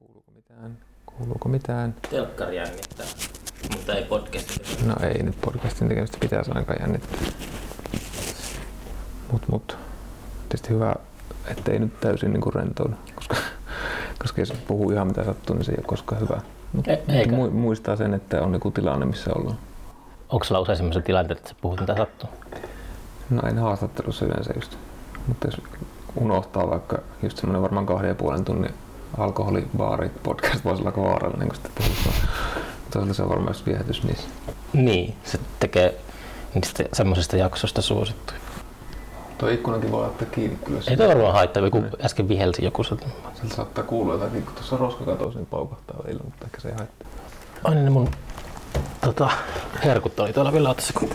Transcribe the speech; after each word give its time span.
Kuuluuko 0.00 0.30
mitään? 0.34 0.78
Kuuluuko 1.06 1.48
mitään? 1.48 1.94
Telkkari 2.10 2.56
jännittää, 2.56 3.06
mutta 3.76 3.94
ei 3.94 4.04
podcastin. 4.04 4.88
No 4.88 4.94
ei 5.02 5.22
nyt 5.22 5.40
podcastin 5.40 5.88
tekemistä 5.88 6.18
pitäisi 6.20 6.50
ainakaan 6.50 6.78
jännittää. 6.80 7.18
Mut 9.32 9.48
mut. 9.48 9.76
Tietysti 10.48 10.68
hyvä, 10.68 10.94
ettei 11.46 11.78
nyt 11.78 12.00
täysin 12.00 12.32
niinku 12.32 12.50
rentoudu, 12.50 12.94
koska, 13.14 13.36
koska 14.18 14.40
jos 14.40 14.52
puhuu 14.52 14.90
ihan 14.90 15.06
mitä 15.06 15.24
sattuu, 15.24 15.56
niin 15.56 15.64
se 15.64 15.72
ei 15.72 15.76
ole 15.78 15.86
koskaan 15.86 16.20
hyvä. 16.20 16.40
Mut 16.72 16.88
E- 16.88 17.02
eikä. 17.08 17.36
mu- 17.36 17.50
muistaa 17.50 17.96
sen, 17.96 18.14
että 18.14 18.42
on 18.42 18.52
joku 18.54 18.70
tilanne, 18.70 19.06
missä 19.06 19.30
ollaan. 19.34 19.58
Onko 20.28 20.44
sulla 20.44 20.60
usein 20.60 20.76
sellaisia 20.76 21.02
tilanteita, 21.02 21.38
että 21.40 21.48
sä 21.48 21.56
puhut 21.60 21.80
mitä 21.80 21.96
sattuu? 21.96 22.28
No 23.30 23.42
en 23.48 23.58
haastattelussa 23.58 24.24
yleensä 24.26 24.52
just. 24.56 24.76
Mutta 25.26 25.46
jos 25.48 25.60
unohtaa 26.16 26.70
vaikka 26.70 26.98
just 27.22 27.36
semmoinen 27.38 27.62
varmaan 27.62 27.86
kahden 27.86 28.08
ja 28.08 28.14
puolen 28.14 28.44
tunnin 28.44 28.74
alkoholibaari 29.18 30.10
podcast 30.22 30.64
voisi 30.64 30.82
olla 30.82 30.88
aika 30.90 31.02
vaarallinen, 31.02 31.48
kun 31.48 31.56
sitä 31.56 31.68
puhutaan. 31.74 32.28
Toisaalta 32.90 33.14
se 33.14 33.22
on 33.22 33.28
varmaan 33.28 33.54
viehätys 33.66 34.02
niissä. 34.04 34.28
Niin, 34.72 35.14
se 35.24 35.38
tekee 35.60 35.94
niistä 36.54 36.84
semmoisista 36.92 37.36
jaksoista 37.36 37.82
suosittuja. 37.82 38.40
Tuo 39.38 39.48
ikkunankin 39.48 39.92
voi 39.92 40.00
laittaa 40.02 40.28
kiinni 40.32 40.56
kyllä. 40.64 40.80
Ei 40.88 40.96
toi 40.96 41.08
varmaan 41.08 41.32
haittaa, 41.34 41.62
joku 41.62 41.84
äsken 42.04 42.28
vihelsi 42.28 42.64
joku. 42.64 42.84
se- 42.84 42.96
Sieltä 43.34 43.56
saattaa 43.56 43.84
kuulua 43.84 44.14
jotakin, 44.14 44.42
kun 44.42 44.54
tuossa 44.54 44.76
roskakatos 44.76 45.34
niin 45.34 45.46
paukahtaa 45.46 45.96
välillä, 46.04 46.24
mutta 46.24 46.44
ehkä 46.44 46.60
se 46.60 46.68
ei 46.68 46.74
haittaa. 46.78 47.08
Ai 47.64 47.74
niin 47.74 47.84
ne 47.84 47.90
mun 47.90 48.08
tota, 49.00 49.30
herkut 49.84 50.20
oli 50.20 50.32
tuolla 50.32 50.52
vielä 50.52 50.70
otassa. 50.70 50.92
kun- 50.98 51.10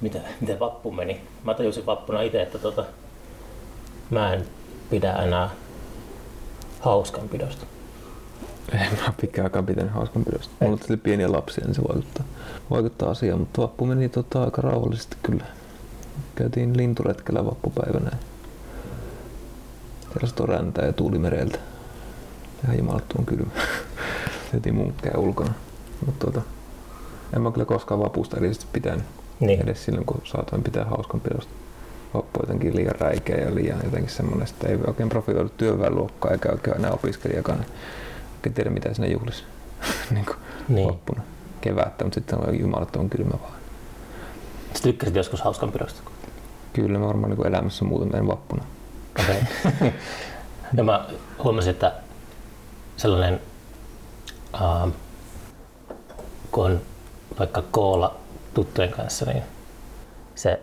Mitä, 0.00 0.18
miten 0.40 0.60
vappu 0.60 0.90
meni? 0.90 1.20
Mä 1.44 1.54
tajusin 1.54 1.86
vappuna 1.86 2.22
itse, 2.22 2.42
että 2.42 2.58
tota, 2.58 2.84
mä 4.10 4.32
en 4.32 4.46
pidä 4.90 5.12
enää 5.12 5.50
hauskanpidosta. 6.80 7.66
En 8.72 8.98
mä 9.06 9.12
pitkään 9.20 9.66
pitänyt 9.66 9.92
hauskanpidosta. 9.92 10.54
Mulla 10.60 10.76
tuli 10.76 10.96
pieniä 10.96 11.32
lapsia, 11.32 11.64
niin 11.64 11.74
se 11.74 11.82
vaikuttaa, 11.88 12.24
vaikuttaa 12.70 13.10
asiaan, 13.10 13.38
mutta 13.38 13.62
vappu 13.62 13.86
meni 13.86 14.08
tota, 14.08 14.44
aika 14.44 14.62
rauhallisesti 14.62 15.16
kyllä. 15.22 15.44
Käytiin 16.34 16.76
linturetkellä 16.76 17.44
vappupäivänä. 17.44 18.10
Satoi 20.24 20.46
räntää 20.46 20.86
ja 20.86 20.92
tuuli 20.92 21.18
mereltä. 21.18 21.58
Ihan 22.64 22.78
jumalattoman 22.78 23.26
kylmä. 23.26 23.50
Tehtiin 24.52 24.74
munkkeja 24.74 25.18
ulkona. 25.18 25.52
Mutta 26.06 26.26
tota, 26.26 26.42
en 27.36 27.42
mä 27.42 27.50
kyllä 27.50 27.64
koskaan 27.64 28.00
vapusta 28.00 28.36
erityisesti 28.36 28.66
pitänyt. 28.72 29.04
Niin. 29.40 29.60
Edes 29.62 29.84
silloin, 29.84 30.06
kun 30.06 30.20
saatoin 30.24 30.62
pitää 30.62 30.84
hauskanpidosta. 30.84 31.52
Vappu 32.14 32.38
on 32.40 32.42
jotenkin 32.42 32.76
liian 32.76 32.94
räikeä 33.00 33.36
ja 33.36 33.54
liian 33.54 33.80
jotenkin 33.84 34.10
semmoinen, 34.10 34.48
että 34.48 34.68
ei 34.68 34.78
oikein 34.86 35.08
profiloidu 35.08 35.48
työväenluokkaa 35.48 36.30
eikä 36.30 36.48
oikein 36.52 36.76
enää 36.76 36.90
opiskelijakaan. 36.90 37.58
niin 37.58 37.68
Oikein 38.34 38.54
tiedä 38.54 38.70
mitä 38.70 38.94
siinä 38.94 39.12
juhlisi 39.12 39.44
niin 40.14 40.26
kuin 40.26 40.36
Niin. 40.68 40.88
vappuna. 40.88 41.22
Kevättä, 41.60 42.04
mutta 42.04 42.14
sitten 42.20 42.38
on 42.48 42.60
jumalattoman 42.60 43.10
kylmä 43.10 43.34
vaan. 43.42 43.52
Sä 44.74 44.82
tykkäsit 44.82 45.14
joskus 45.16 45.40
hauskanpidosta? 45.42 46.00
Kyllä 46.72 46.98
mä 46.98 47.06
varmaan 47.06 47.30
niin 47.32 47.46
elämässä 47.46 47.84
muuten 47.84 48.16
en 48.16 48.26
vappuna. 48.26 48.64
Okei. 49.20 49.42
ja 50.76 50.84
mä 50.84 51.06
huomasin, 51.44 51.70
että 51.70 51.92
sellainen, 52.96 53.40
uh, 54.54 54.92
kun 56.50 56.64
on 56.66 56.80
vaikka 57.38 57.62
koolla 57.70 58.16
tuttujen 58.56 58.90
kanssa, 58.90 59.24
niin 59.24 59.42
se 60.34 60.60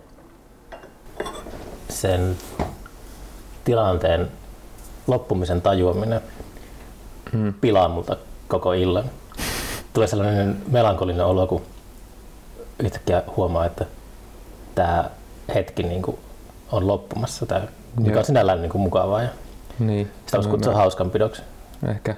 sen 1.89 2.35
tilanteen 3.63 4.31
loppumisen 5.07 5.61
tajuaminen 5.61 6.21
Mm. 7.33 7.53
pilaa 7.61 7.87
multa 7.89 8.17
koko 8.47 8.73
illan. 8.73 9.03
Tulee 9.93 10.07
sellainen 10.07 10.61
melankolinen 10.71 11.25
olo, 11.25 11.47
kun 11.47 11.61
yhtäkkiä 12.79 13.23
huomaa, 13.37 13.65
että 13.65 13.85
tämä 14.75 15.09
hetki 15.55 15.83
niin 15.83 16.01
kuin 16.01 16.17
on 16.71 16.87
loppumassa, 16.87 17.45
tää, 17.45 17.67
mikä 17.97 18.09
Joo. 18.11 18.19
on 18.19 18.25
sinällään 18.25 18.61
niin 18.61 18.69
kuin 18.71 18.81
mukavaa. 18.81 19.21
Ja 19.21 19.29
Niin. 19.79 20.11
sitä 20.25 20.37
voisi 20.37 20.49
kutsua 20.49 20.73
hauskanpidoksi. 20.73 21.41
Ehkä. 21.89 22.15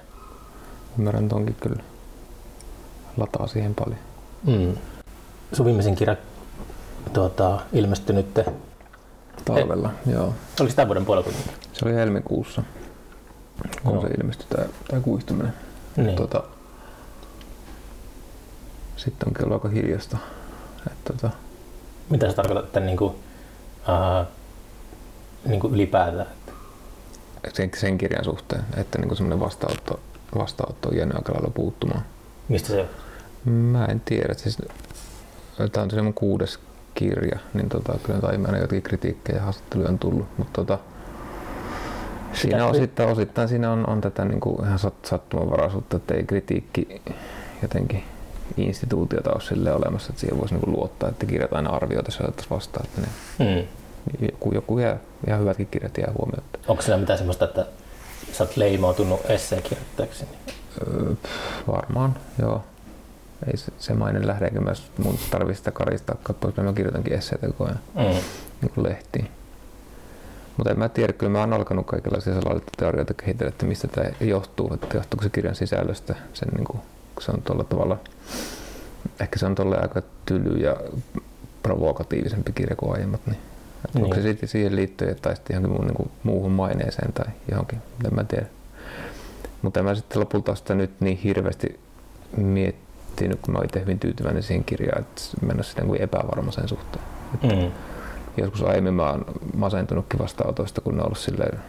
Ymmärrän 1.00 1.30
tonkin 1.30 1.56
kyllä. 1.62 1.84
Lataa 3.18 3.48
siihen 3.48 3.76
paljon. 3.76 4.00
Mm. 4.44 4.74
Sun 5.56 5.66
viimeisin 5.66 5.96
kirja 5.96 6.16
tuota, 7.14 7.60
ilmestyi 7.74 8.16
nyt, 8.16 8.40
Talvella, 9.46 9.92
joo. 10.06 10.34
oliko 10.60 10.70
se 10.70 10.76
tämän 10.76 10.88
vuoden 10.88 11.06
puolella? 11.06 11.24
kuitenkin? 11.24 11.54
Se 11.74 11.86
oli 11.86 11.94
helmikuussa, 11.96 12.64
kun 13.84 13.94
Joo. 13.94 14.02
se 14.02 14.08
ilmestyi 14.08 14.48
tää, 14.50 14.66
tää 14.88 15.00
kuihtuminen. 15.00 15.54
Niin. 15.98 16.16
Tota, 16.16 16.44
sitten 18.98 19.28
onkin 19.28 19.46
ollut 19.46 19.66
aika 19.66 19.76
hiljasta. 19.76 20.18
Et, 20.88 21.04
tota, 21.04 21.30
Mitä 22.10 22.30
sä 22.30 22.36
tarkoitat 22.36 22.66
että 22.66 22.80
niin 22.80 22.98
kuin, 22.98 23.12
uh, 23.12 24.28
niin 25.46 25.60
kuin 25.60 25.74
ylipäätään? 25.74 26.28
sen, 27.54 27.72
sen 27.78 27.98
kirjan 27.98 28.26
suhteen, 28.26 28.66
että 28.78 28.98
niinku 28.98 29.16
semmoinen 29.16 29.40
vastaanotto, 29.40 30.00
vastaanotto 30.38 30.90
on 30.90 30.98
jäänyt 30.98 31.16
aika 31.16 31.34
lailla 31.34 31.52
puuttumaan. 31.54 32.06
Mistä 32.50 32.68
se 32.68 32.86
Mä 33.46 33.86
en 33.86 34.02
tiedä. 34.06 34.34
Siis, 34.34 34.58
tämä 35.58 35.84
on 35.84 35.90
tosiaan 35.90 36.06
mun 36.06 36.14
kuudes 36.14 36.60
kirja, 36.96 37.40
niin 37.54 37.70
tota, 37.70 37.94
kyllä 38.04 38.20
aina 38.24 38.58
jotakin 38.58 38.84
kritiikkejä 38.84 39.38
ja 39.38 39.44
haastatteluja 39.44 39.90
on 39.90 40.00
tullut, 40.00 40.28
mutta 40.38 40.54
tota, 40.54 40.80
siinä 42.34 42.68
osittain, 42.68 43.10
osittain 43.10 43.48
siinä 43.48 43.72
on, 43.72 43.90
on 43.90 44.02
tätä 44.02 44.26
niin 44.26 44.40
kuin 44.40 44.66
ihan 44.66 44.80
sat, 44.80 44.94
sattumanvaraisuutta, 45.06 45.98
että 45.98 46.14
ei 46.14 46.24
kritiikki 46.24 47.02
jotenkin 47.62 48.04
instituutiota 48.58 49.34
ole 49.34 49.42
sille 49.42 49.74
olemassa, 49.74 50.10
että 50.10 50.20
siihen 50.20 50.38
voisi 50.40 50.54
niin 50.54 50.62
kuin 50.62 50.76
luottaa, 50.76 51.10
että 51.10 51.26
kirjat 51.26 51.54
aina 51.54 51.70
arvioita 51.70 52.12
se 52.12 52.24
vastaan, 52.50 52.86
että 52.86 53.02
ne, 53.02 53.08
mm. 53.46 53.68
joku, 54.22 54.54
joku 54.54 54.80
jää, 54.80 54.98
ihan 55.28 55.40
hyvätkin 55.40 55.68
kirjat 55.68 55.98
jää 55.98 56.12
huomiota. 56.18 56.60
Onko 56.68 56.82
siinä 56.82 56.98
mitään 56.98 57.18
semmoista, 57.18 57.46
että 57.46 57.66
sä 58.32 58.44
oot 58.44 58.58
leimautunut 58.58 59.30
esseekirjoittajaksi? 59.30 60.26
Öö, 60.88 61.14
varmaan, 61.68 62.16
joo. 62.40 62.64
Ei 63.48 63.58
se, 63.58 63.72
se 63.78 63.94
maine 63.94 64.28
lähde, 64.28 64.46
eikä 64.46 64.62
myös 64.62 64.92
mun 64.98 65.18
tarvitse 65.32 65.58
sitä 65.58 65.72
karistaa 65.72 66.16
pois, 66.40 66.56
mä 66.58 66.74
kirjoitankin 66.74 67.14
esseitä 67.14 67.48
koko 67.48 67.64
ajan. 67.66 67.80
Mm. 67.96 68.02
niin 68.62 68.72
kuin 68.76 68.84
lehtiin. 68.84 69.28
Mutta 70.58 70.72
en 70.72 70.80
mä 70.80 70.90
tiedä, 70.90 71.14
kyllä 71.14 71.32
mä 71.32 71.40
oon 71.40 71.54
alkanut 71.54 71.86
kaikenlaisia 71.86 72.34
salaliittoteorioita 72.42 73.14
kehitellä, 73.14 73.50
että 73.50 73.66
mistä 73.66 73.88
tämä 73.88 74.10
johtuu, 74.20 74.74
että 74.74 74.98
johtuuko 74.98 75.24
se 75.24 75.30
kirjan 75.30 75.56
sisällöstä, 75.56 76.16
sen 76.34 76.50
niin 76.56 76.66
kuin, 76.66 76.80
se 77.20 77.32
on 77.32 77.42
tuolla 77.42 77.64
tavalla, 77.64 78.00
ehkä 79.20 79.40
se 79.40 79.46
on 79.46 79.56
tuolle 79.56 79.78
aika 79.78 80.02
tyly 80.26 80.58
ja 80.58 80.76
provokatiivisempi 81.64 82.52
kirja 82.52 82.76
kuin 82.76 82.94
aiemmat, 82.94 83.22
niin, 83.26 83.38
että 83.86 84.00
onko 84.00 84.16
se 84.16 84.22
Niin. 84.22 84.32
sitten 84.32 84.50
siihen 84.50 84.76
liittyen 84.76 85.16
tai 85.22 85.36
sitten 85.36 85.54
johonkin 85.54 85.72
muun, 85.74 85.88
niin 85.88 85.96
kuin, 85.98 86.12
muuhun 86.24 86.52
maineeseen 86.52 87.14
tai 87.14 87.26
johonkin, 87.52 87.82
en 88.06 88.16
mä 88.16 88.24
tiedä. 88.24 88.46
Mutta 89.62 89.80
en 89.80 89.86
mä 89.86 89.96
sitten 89.96 90.20
lopulta 90.20 90.56
sitä 90.56 90.76
nyt 90.76 90.92
niin 91.00 91.18
hirveästi 91.18 91.80
miettinyt, 92.38 92.86
kun 93.42 93.54
mä 93.54 93.58
oon 93.58 93.66
itse 93.66 93.80
hyvin 93.80 94.00
tyytyväinen 94.00 94.44
siihen 94.44 94.64
kirjaan, 94.64 95.02
että 95.02 95.22
mä 95.42 95.52
en 95.52 95.58
ole 95.58 95.64
sitä 95.64 95.82
niin 95.82 95.88
kuin 95.88 96.02
epävarma 96.02 96.52
sen 96.52 96.68
suhteen 96.68 97.06
Mm. 97.44 97.72
joskus 98.38 98.64
aiemmin 98.64 98.94
mä 98.94 99.10
oon 99.10 99.26
masentunutkin 99.58 100.20
vastaanotoista, 100.20 100.82
kun 100.82 100.94
ne 100.96 101.00
on 101.02 101.06
ollut 101.06 101.18
silleen, 101.18 101.60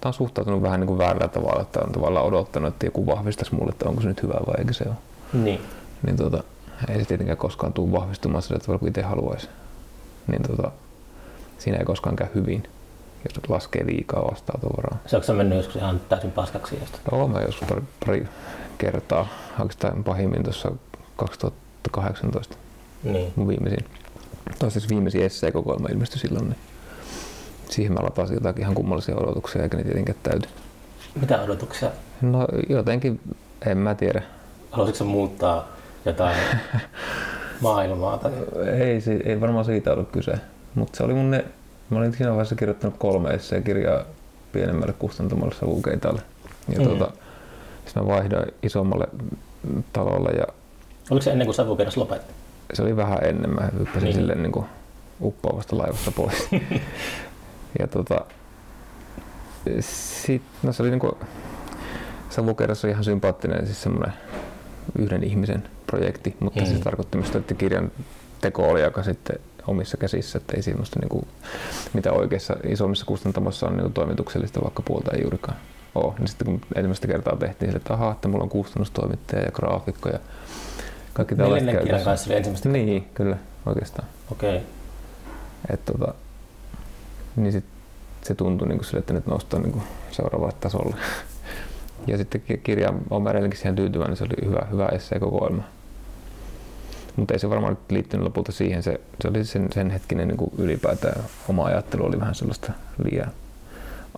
Tämä 0.00 0.10
on 0.10 0.14
suhtautunut 0.14 0.62
vähän 0.62 0.80
niin 0.80 0.88
kuin 0.88 0.98
väärällä 0.98 1.28
tavalla, 1.28 1.62
että 1.62 1.80
on 1.80 1.92
tavallaan 1.92 2.26
odottanut, 2.26 2.68
että 2.72 2.86
joku 2.86 3.06
vahvistaisi 3.06 3.54
mulle, 3.54 3.70
että 3.70 3.88
onko 3.88 4.00
se 4.02 4.08
nyt 4.08 4.22
hyvä 4.22 4.34
vai 4.46 4.54
eikö 4.58 4.72
se 4.72 4.84
ole. 4.86 4.94
Niin. 5.32 5.60
Niin 6.06 6.16
tota, 6.16 6.42
ei 6.88 6.98
se 6.98 7.04
tietenkään 7.04 7.38
koskaan 7.38 7.72
tule 7.72 7.92
vahvistumaan 7.92 8.42
sillä 8.42 8.58
tavalla 8.58 8.78
kuin 8.78 8.88
itse 8.88 9.02
haluaisi. 9.02 9.48
Niin 10.26 10.42
tota, 10.42 10.70
siinä 11.58 11.78
ei 11.78 11.84
koskaan 11.84 12.16
käy 12.16 12.28
hyvin, 12.34 12.62
jos 13.24 13.48
laskee 13.50 13.86
liikaa 13.86 14.30
vastaanotovaraa. 14.30 14.98
Se 15.06 15.16
onko 15.16 15.26
se 15.26 15.32
mennyt 15.32 15.58
joskus 15.58 15.76
ihan 15.76 16.00
täysin 16.08 16.30
paskaksi 16.32 16.78
josta? 16.80 16.98
Joo, 17.12 17.28
mä 17.28 17.40
joskus 17.40 17.68
pari, 17.68 17.82
pari 18.06 18.28
kertaa, 18.82 19.26
oikeastaan 19.58 20.04
pahimmin 20.04 20.42
tuossa 20.42 20.72
2018 21.16 22.56
Niin. 23.04 23.32
mun 23.36 23.48
viimeisin, 23.48 23.84
tai 24.58 24.70
siis 24.70 24.88
viimeisin 24.88 25.22
esseekokoelma 25.22 25.88
ilmestyi 25.88 26.20
silloin, 26.20 26.44
niin 26.48 26.58
siihen 27.68 27.92
mä 27.92 28.00
latasin 28.02 28.34
jotakin 28.34 28.62
ihan 28.62 28.74
kummallisia 28.74 29.16
odotuksia, 29.16 29.62
eikä 29.62 29.76
ne 29.76 29.84
tietenkään 29.84 30.18
täyty. 30.22 30.48
Mitä 31.20 31.42
odotuksia? 31.42 31.90
No 32.22 32.46
jotenkin, 32.68 33.20
en 33.66 33.78
mä 33.78 33.94
tiedä. 33.94 34.22
Haluaisitko 34.70 35.04
muuttaa 35.04 35.68
jotain 36.04 36.36
maailmaa? 37.60 38.18
Tai... 38.18 38.32
Ei, 38.80 39.00
ei 39.24 39.40
varmaan 39.40 39.64
siitä 39.64 39.92
ollut 39.92 40.10
kyse, 40.10 40.32
mutta 40.74 40.96
se 40.96 41.02
oli 41.04 41.14
mun 41.14 41.30
ne, 41.30 41.44
mä 41.90 41.98
olin 41.98 42.12
siinä 42.12 42.30
vaiheessa 42.30 42.54
kirjoittanut 42.54 42.96
kolme 42.98 43.30
esseekirjaa 43.30 44.02
pienemmälle 44.52 44.92
kustantamolle 44.98 45.54
Savukeitalle. 45.54 46.22
Ja 46.68 46.78
Mm. 46.78 46.84
tuota, 46.84 47.12
sitten 47.84 48.02
mä 48.02 48.08
vaihdoin 48.08 48.54
isommalle 48.62 49.06
talolle 49.92 50.30
ja 50.30 50.44
Oliko 51.10 51.22
se 51.22 51.30
ennen 51.32 51.46
kuin 51.46 51.54
savukerros 51.54 51.96
lopetti? 51.96 52.32
se 52.72 52.82
oli 52.82 52.96
vähän 52.96 53.18
ennen. 53.24 53.50
Mä 53.54 53.68
hyppäsin 53.78 53.92
Niin. 53.94 54.04
niin. 54.04 54.14
silleen 54.14 54.42
niin 54.42 54.52
kuin 54.52 54.66
uppoavasta 55.20 55.78
laivasta 55.78 56.10
pois. 56.12 56.48
ja 57.80 57.86
tota, 57.86 58.24
sit, 59.80 60.42
no 60.62 60.72
se 60.72 60.82
oli 60.82 60.90
niinku, 60.90 61.18
Savukerrassa 62.30 62.88
ihan 62.88 63.04
sympaattinen 63.04 63.66
siis 63.66 63.82
semmoinen 63.82 64.12
yhden 64.98 65.24
ihmisen 65.24 65.68
projekti, 65.86 66.36
mutta 66.40 66.60
mm. 66.60 66.66
se 66.66 66.78
tarkoitti 66.78 67.18
myös, 67.18 67.36
että 67.36 67.54
kirjan 67.54 67.90
teko 68.40 68.68
oli 68.68 68.84
aika 68.84 69.02
sitten 69.02 69.36
omissa 69.66 69.96
käsissä, 69.96 70.38
että 70.38 70.56
ei 70.56 70.62
semmoista 70.62 71.00
niinku, 71.00 71.28
mitä 71.92 72.12
oikeissa 72.12 72.56
isommissa 72.68 73.06
kustantamossa 73.06 73.66
on 73.66 73.76
niinku 73.76 73.90
toimituksellista 73.90 74.62
vaikka 74.62 74.82
puolta 74.82 75.10
ei 75.10 75.22
juurikaan 75.22 75.56
ole. 75.94 76.14
Niin 76.18 76.28
sitten 76.28 76.46
kun 76.46 76.60
ensimmäistä 76.74 77.06
kertaa 77.06 77.36
tehtiin 77.36 77.68
sille, 77.68 77.76
että 77.76 77.94
ahaa, 77.94 78.12
että 78.12 78.28
mulla 78.28 78.44
on 78.44 78.50
kustannustoimittaja 78.50 79.42
ja 79.42 79.50
graafikko 79.50 80.08
ja 80.08 80.18
kaikki 81.12 81.36
tällaiset 81.36 81.66
Neljännen 81.66 81.84
kirjan 81.84 82.04
kanssa 82.04 82.30
oli 82.30 82.36
ensimmäistä 82.36 82.68
Niin, 82.68 83.08
kyllä, 83.14 83.36
oikeastaan. 83.66 84.08
Okei. 84.32 84.56
Okay. 84.56 84.68
Et 85.70 85.84
tota, 85.84 86.14
niin 87.36 87.52
sit 87.52 87.64
se 88.22 88.34
tuntui 88.34 88.68
niin 88.68 88.84
sille, 88.84 88.98
että 88.98 89.12
nyt 89.12 89.26
nostaa 89.26 89.60
niin 89.60 89.82
seuraavalle 90.10 90.54
tasolle. 90.60 90.96
Ja 92.06 92.18
sitten 92.18 92.42
kirja 92.62 92.92
on 93.10 93.28
edelleenkin 93.28 93.58
siihen 93.58 93.76
tyytyväinen, 93.76 94.16
se 94.16 94.24
oli 94.24 94.46
hyvä, 94.48 94.66
hyvä 94.70 94.86
esseekokoelma. 94.86 95.62
Mutta 97.16 97.34
ei 97.34 97.40
se 97.40 97.50
varmaan 97.50 97.78
liittynyt 97.90 98.24
lopulta 98.24 98.52
siihen, 98.52 98.82
se, 98.82 99.00
se 99.20 99.28
oli 99.28 99.44
sen, 99.44 99.68
sen 99.74 99.90
hetkinen 99.90 100.28
niin 100.28 100.36
kuin 100.36 100.50
ylipäätään 100.58 101.24
oma 101.48 101.64
ajattelu 101.64 102.04
oli 102.06 102.20
vähän 102.20 102.34
sellaista 102.34 102.72
liian 103.04 103.32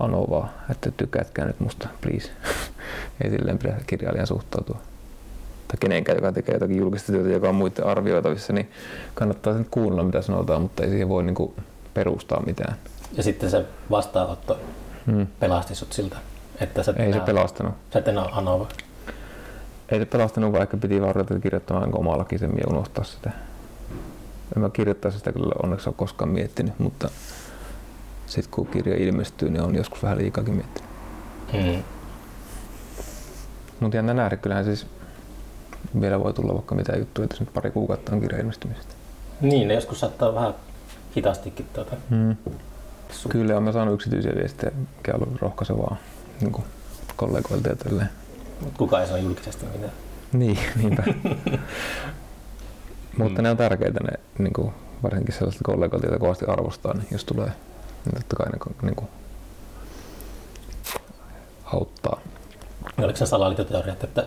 anovaa, 0.01 0.53
että 0.71 0.91
tykkäätkää 0.91 1.45
nyt 1.45 1.61
musta, 1.61 1.89
please. 2.01 2.31
ei 3.25 3.31
silleen 3.31 3.59
pidä 3.59 3.75
kirjailijan 3.87 4.27
suhtautua. 4.27 4.79
Tai 5.69 5.77
kenenkään, 5.81 6.19
joka 6.19 6.33
tekee 6.33 6.55
jotakin 6.55 6.77
julkista 6.77 7.13
työtä, 7.13 7.29
joka 7.29 7.49
on 7.49 7.55
muiden 7.55 7.87
arvioitavissa, 7.87 8.53
niin 8.53 8.71
kannattaa 9.15 9.53
sen 9.53 9.67
kuunnella, 9.71 10.05
mitä 10.05 10.23
sanotaan, 10.23 10.63
mutta 10.63 10.83
ei 10.83 10.89
siihen 10.89 11.09
voi 11.09 11.23
niin 11.23 11.35
kuin 11.35 11.55
perustaa 11.95 12.43
mitään. 12.47 12.77
Ja 13.17 13.23
sitten 13.23 13.51
se 13.51 13.65
vastaanotto 13.91 14.59
hmm. 15.07 15.27
pelasti 15.41 15.75
sut 15.75 15.93
siltä, 15.93 16.17
että 16.61 16.83
sä 16.83 16.95
Ei 16.97 17.13
se 17.13 17.21
pelastanut. 17.21 17.75
Sä 17.93 17.99
et 17.99 18.09
enää 18.09 18.25
anova. 18.25 18.67
Ei 19.89 19.99
se 19.99 20.05
pelastanut, 20.05 20.53
vaikka 20.53 20.77
piti 20.77 21.03
varrata 21.03 21.39
kirjoittamaan 21.39 21.99
omalla 21.99 22.25
kisemmin 22.25 22.59
ja 22.59 22.67
unohtaa 22.71 23.05
sitä. 23.05 23.31
En 24.57 24.63
mä 24.63 24.71
kirjoittaisi 24.71 25.19
sitä 25.19 25.33
kyllä 25.33 25.55
onneksi 25.63 25.89
ole 25.89 25.95
koskaan 25.99 26.31
miettinyt, 26.31 26.79
mutta 26.79 27.11
sitten 28.35 28.51
kun 28.55 28.67
kirja 28.67 28.97
ilmestyy, 28.97 29.51
niin 29.51 29.63
on 29.63 29.75
joskus 29.75 30.03
vähän 30.03 30.19
liikaakin 30.19 30.55
miettinyt. 30.55 30.91
Hmm. 31.53 31.83
Mutta 33.81 33.97
jännä 33.97 34.15
nähdä, 34.15 34.37
kyllähän 34.37 34.65
siis 34.65 34.87
vielä 36.01 36.21
voi 36.21 36.33
tulla 36.33 36.55
vaikka 36.55 36.75
mitä 36.75 36.97
juttuja, 36.97 37.25
että 37.25 37.37
nyt 37.41 37.53
pari 37.55 37.71
kuukautta 37.71 38.13
on 38.13 38.21
kirja 38.21 38.39
ilmestymisestä. 38.39 38.95
Niin, 39.41 39.69
ne 39.69 39.75
joskus 39.75 40.01
saattaa 40.01 40.35
vähän 40.35 40.55
hitaastikin 41.17 41.67
tuota. 41.73 41.97
Hmm. 42.11 42.37
Kyllä, 43.29 43.57
olen 43.57 43.73
saanut 43.73 43.95
yksityisiä 43.95 44.33
viestejä, 44.35 44.73
mikä 44.97 45.13
on 45.15 45.23
ollut 45.23 45.43
rohkaisevaa 45.43 45.97
niin 46.41 46.65
kollegoilta 47.17 47.69
ja 47.69 47.77
tälleen. 47.77 48.09
Mutta 48.61 48.79
kukaan 48.79 49.03
ei 49.03 49.09
saa 49.09 49.19
julkisesti 49.19 49.67
mitään. 49.67 49.93
Niin, 50.33 50.59
niinpä. 50.83 51.03
Mutta 53.19 53.43
ne 53.43 53.51
on 53.51 53.57
tärkeitä 53.57 54.01
ne, 54.05 54.21
niin 54.39 54.53
kuin, 54.53 54.73
varsinkin 55.03 55.35
sellaiset 55.35 55.61
kollegoilta, 55.65 56.07
joita 56.07 56.21
kovasti 56.21 56.45
arvostaa, 56.45 56.95
niin 56.95 57.07
jos 57.11 57.25
tulee, 57.25 57.53
totta 58.13 58.37
kai 58.37 58.47
niin 58.83 58.97
kuin, 58.97 59.09
auttaa. 61.65 62.21
Ja 62.99 63.05
oliko 63.05 63.17
se 63.17 63.27
salaliittoteoriat, 63.27 64.05
että 64.05 64.27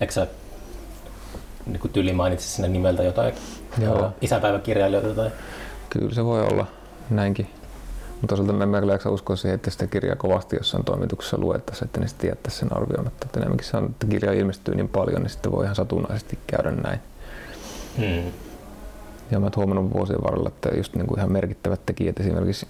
eikö 0.00 0.12
sä 0.12 0.26
niin 1.66 1.80
kuin 1.80 1.92
tyli 1.92 2.12
mainitsi 2.12 2.48
sinne 2.48 2.68
nimeltä 2.68 3.02
jotain 3.02 3.34
Joo. 3.78 4.12
isäpäiväkirjailijoita? 4.20 5.14
Tai? 5.14 5.30
Kyllä 5.90 6.14
se 6.14 6.24
voi 6.24 6.40
olla 6.40 6.66
näinkin. 7.10 7.50
Mutta 8.20 8.36
toisaalta 8.36 8.64
en 8.64 8.80
kyllä 8.80 8.98
uskoa 9.10 9.36
siihen, 9.36 9.54
että 9.54 9.70
sitä 9.70 9.86
kirjaa 9.86 10.16
kovasti 10.16 10.56
jossain 10.56 10.84
toimituksessa 10.84 11.38
luettaisiin, 11.38 11.86
että 11.86 12.00
ne 12.00 12.08
sitten 12.08 12.28
jättäisi 12.28 12.58
sen 12.58 12.76
arvioimatta. 12.76 13.26
Että 13.26 13.40
enemmänkin 13.40 13.66
se 13.66 13.76
on, 13.76 13.84
että 13.84 14.06
kirja 14.06 14.32
ilmestyy 14.32 14.74
niin 14.74 14.88
paljon, 14.88 15.22
niin 15.22 15.30
sitten 15.30 15.52
voi 15.52 15.64
ihan 15.64 15.76
satunnaisesti 15.76 16.38
käydä 16.46 16.70
näin. 16.70 17.00
Hmm. 17.96 18.32
Ja 19.30 19.40
mä 19.40 19.46
oon 19.46 19.52
huomannut 19.56 19.94
vuosien 19.94 20.22
varrella, 20.24 20.48
että 20.48 20.68
just 20.76 20.94
niin 20.94 21.06
kuin 21.06 21.18
ihan 21.18 21.32
merkittävät 21.32 21.86
tekijät 21.86 22.20
esimerkiksi 22.20 22.68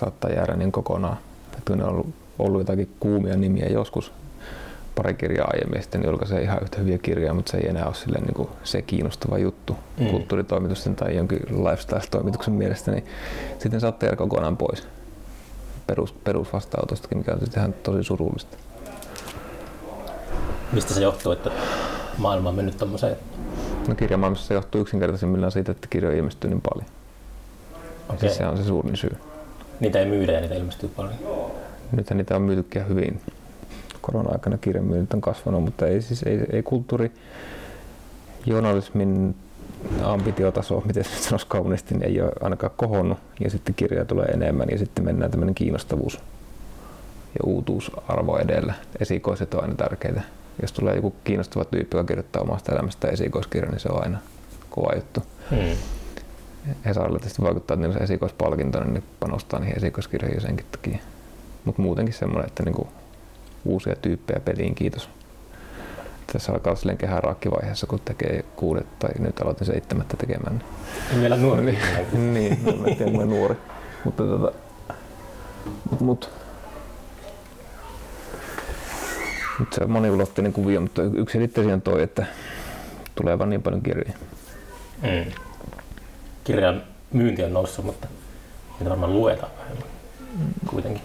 saattaa 0.00 0.30
jäädä 0.30 0.56
niin 0.56 0.72
kokonaan. 0.72 1.16
Että 1.58 1.76
ne 1.76 1.84
on 1.84 1.90
ollut, 1.90 2.14
ollut 2.38 2.60
jotakin 2.60 2.90
kuumia 3.00 3.36
nimiä 3.36 3.66
joskus 3.66 4.12
pari 4.94 5.14
kirjaa 5.14 5.50
aiemmin 5.52 5.76
ja 5.76 5.82
sitten 5.82 6.04
julkaisee 6.04 6.42
ihan 6.42 6.62
yhtä 6.62 6.78
hyviä 6.78 6.98
kirjoja, 6.98 7.34
mutta 7.34 7.50
se 7.50 7.58
ei 7.58 7.68
enää 7.68 7.86
ole 7.86 7.94
silleen, 7.94 8.24
niin 8.24 8.34
kuin 8.34 8.48
se 8.64 8.82
kiinnostava 8.82 9.38
juttu 9.38 9.76
mm. 10.00 10.06
kulttuuritoimitusten 10.06 10.96
tai 10.96 11.16
jonkin 11.16 11.38
lifestyle-toimituksen 11.38 12.54
mielestä, 12.54 12.90
niin 12.90 13.04
sitten 13.58 13.80
saattaa 13.80 14.06
jäädä 14.06 14.16
kokonaan 14.16 14.56
pois 14.56 14.88
perus, 15.86 16.12
perusvastaanotostakin, 16.12 17.18
mikä 17.18 17.32
on 17.32 17.40
sitten 17.40 17.60
ihan 17.60 17.72
tosi 17.72 18.02
surullista. 18.02 18.56
Mistä 20.72 20.94
se 20.94 21.00
johtuu, 21.00 21.32
että 21.32 21.50
maailma 22.18 22.48
on 22.48 22.54
mennyt 22.54 22.76
tommoseen? 22.76 23.16
No 23.88 23.94
kirjamaailmassa 23.94 24.46
se 24.46 24.54
johtuu 24.54 24.80
yksinkertaisimmillaan 24.80 25.52
siitä, 25.52 25.72
että 25.72 25.86
kirjoja 25.90 26.16
ilmestyy 26.16 26.50
niin 26.50 26.62
paljon. 26.70 26.90
Okay. 28.08 28.18
Siis 28.18 28.36
se 28.36 28.46
on 28.46 28.56
se 28.56 28.64
suurin 28.64 28.96
syy. 28.96 29.16
Niitä 29.80 29.98
ei 29.98 30.06
myydä 30.06 30.32
ja 30.32 30.40
niitä 30.40 30.54
ilmestyy 30.54 30.88
paljon? 30.96 31.14
Nythän 31.92 32.16
niitä 32.16 32.36
on 32.36 32.42
myytykin 32.42 32.88
hyvin 32.88 33.20
korona-aikana 34.00 34.58
kirjamyynnit 34.58 35.14
on 35.14 35.20
kasvanut, 35.20 35.64
mutta 35.64 35.86
ei, 35.86 36.02
siis, 36.02 36.22
ei, 36.22 36.40
ei 36.52 36.62
kulttuuri, 36.62 37.12
journalismin 38.46 39.34
ambitiotaso, 40.02 40.82
miten 40.86 41.04
se 41.04 41.10
sanoisi 41.10 41.46
kauniisti, 41.48 41.94
niin 41.94 42.08
ei 42.08 42.20
ole 42.20 42.32
ainakaan 42.40 42.72
kohonnut 42.76 43.18
ja 43.40 43.50
sitten 43.50 43.74
kirjoja 43.74 44.04
tulee 44.04 44.26
enemmän 44.26 44.68
ja 44.70 44.78
sitten 44.78 45.04
mennään 45.04 45.30
tämmöinen 45.30 45.54
kiinnostavuus 45.54 46.18
ja 47.34 47.40
uutuusarvo 47.44 48.38
edellä. 48.38 48.74
Esikoiset 49.00 49.54
on 49.54 49.62
aina 49.62 49.74
tärkeitä. 49.74 50.22
Jos 50.62 50.72
tulee 50.72 50.96
joku 50.96 51.14
kiinnostava 51.24 51.64
tyyppi, 51.64 51.96
joka 51.96 52.06
kirjoittaa 52.06 52.42
omasta 52.42 52.72
elämästä 52.72 53.08
esikoiskirja, 53.08 53.70
niin 53.70 53.80
se 53.80 53.88
on 53.88 54.02
aina 54.02 54.18
kova 54.70 54.94
juttu. 54.94 55.22
Hmm. 55.50 55.76
Hesarilla 56.84 57.18
tietysti 57.18 57.42
vaikuttaa, 57.42 57.74
että 57.74 57.86
niillä 57.86 57.96
on 57.96 58.02
esikoispalkinto, 58.02 58.80
niin 58.80 58.94
ne 58.94 59.02
panostaa 59.20 59.60
niihin 59.60 59.76
esikoiskirjoihin 59.76 60.40
senkin 60.40 60.66
takia. 60.72 60.98
Mutta 61.64 61.82
muutenkin 61.82 62.14
semmoinen, 62.14 62.46
että 62.46 62.62
niinku 62.62 62.88
uusia 63.64 63.96
tyyppejä 64.02 64.40
peliin, 64.40 64.74
kiitos. 64.74 65.08
Tässä 66.32 66.52
alkaa 66.52 66.74
silleen 66.74 66.98
kehäraakkivaiheessa, 66.98 67.86
kun 67.86 68.00
tekee 68.04 68.44
kuudet 68.56 68.98
tai 68.98 69.10
nyt 69.18 69.40
aloitin 69.40 69.66
seitsemättä 69.66 70.16
tekemään. 70.16 70.64
En 71.14 71.20
vielä 71.20 71.36
nuori. 71.36 71.62
niin, 71.64 71.78
niin 72.32 72.80
mä 72.80 72.94
tiedän, 72.96 73.16
mä 73.16 73.24
nuori. 73.24 73.56
Mutta 74.04 74.22
tota, 74.22 74.52
mut, 75.90 76.00
mut, 76.00 76.30
nyt 79.58 79.72
se 79.72 79.84
on 79.84 79.90
moniulotteinen 79.90 80.52
kuvio, 80.52 80.80
mutta 80.80 81.02
yksi 81.02 81.32
selitteisiä 81.32 81.74
on 81.74 81.82
toi, 81.82 82.02
että 82.02 82.26
tulee 83.14 83.38
vaan 83.38 83.50
niin 83.50 83.62
paljon 83.62 83.82
kirjoja. 83.82 84.12
Mm. 85.02 85.49
Kirjan 86.50 86.82
myynti 87.12 87.44
on 87.44 87.52
noussut, 87.52 87.84
mutta 87.84 88.08
niitä 88.78 88.90
varmaan 88.90 89.14
luetaan 89.14 89.52
vähemmän 89.58 89.88
kuitenkin. 90.66 91.02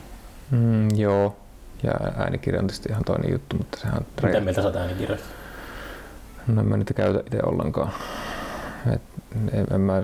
Mm, 0.52 0.96
joo, 0.96 1.36
ja 1.84 1.92
äänikirja 2.18 2.60
on 2.60 2.68
tietysti 2.68 2.90
ihan 2.90 3.04
toinen 3.04 3.32
juttu, 3.32 3.58
mutta 3.58 3.78
sehän 3.80 3.98
on... 3.98 4.06
Miten 4.24 4.44
mieltä 4.44 4.62
sä 4.62 4.80
äänikirjoista? 4.80 5.28
No 6.48 6.62
en 6.62 6.68
mä 6.68 6.78
niitä 6.78 6.94
käytä 6.94 7.20
itse 7.20 7.40
ollenkaan. 7.44 7.92
Et 8.94 9.02
en, 9.54 9.68
en 9.74 9.82
mä 9.82 10.04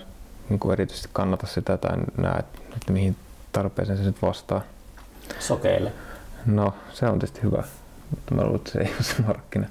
niin 0.49 0.59
kuin 0.59 0.73
erityisesti 0.73 1.09
kannata 1.13 1.47
sitä 1.47 1.77
tai 1.77 1.97
näe, 2.17 2.39
että 2.75 2.93
mihin 2.93 3.15
tarpeeseen 3.51 3.97
se 3.97 4.03
nyt 4.03 4.21
vastaa. 4.21 4.61
Sokeille. 5.39 5.91
No, 6.45 6.73
se 6.93 7.05
on 7.05 7.19
tietysti 7.19 7.41
hyvä, 7.43 7.63
mutta 8.09 8.35
mä 8.35 8.41
luulen, 8.41 8.55
että 8.55 8.71
se 8.71 8.79
ei 8.79 8.87
ole 8.95 9.03
se 9.03 9.21
markkina. 9.21 9.67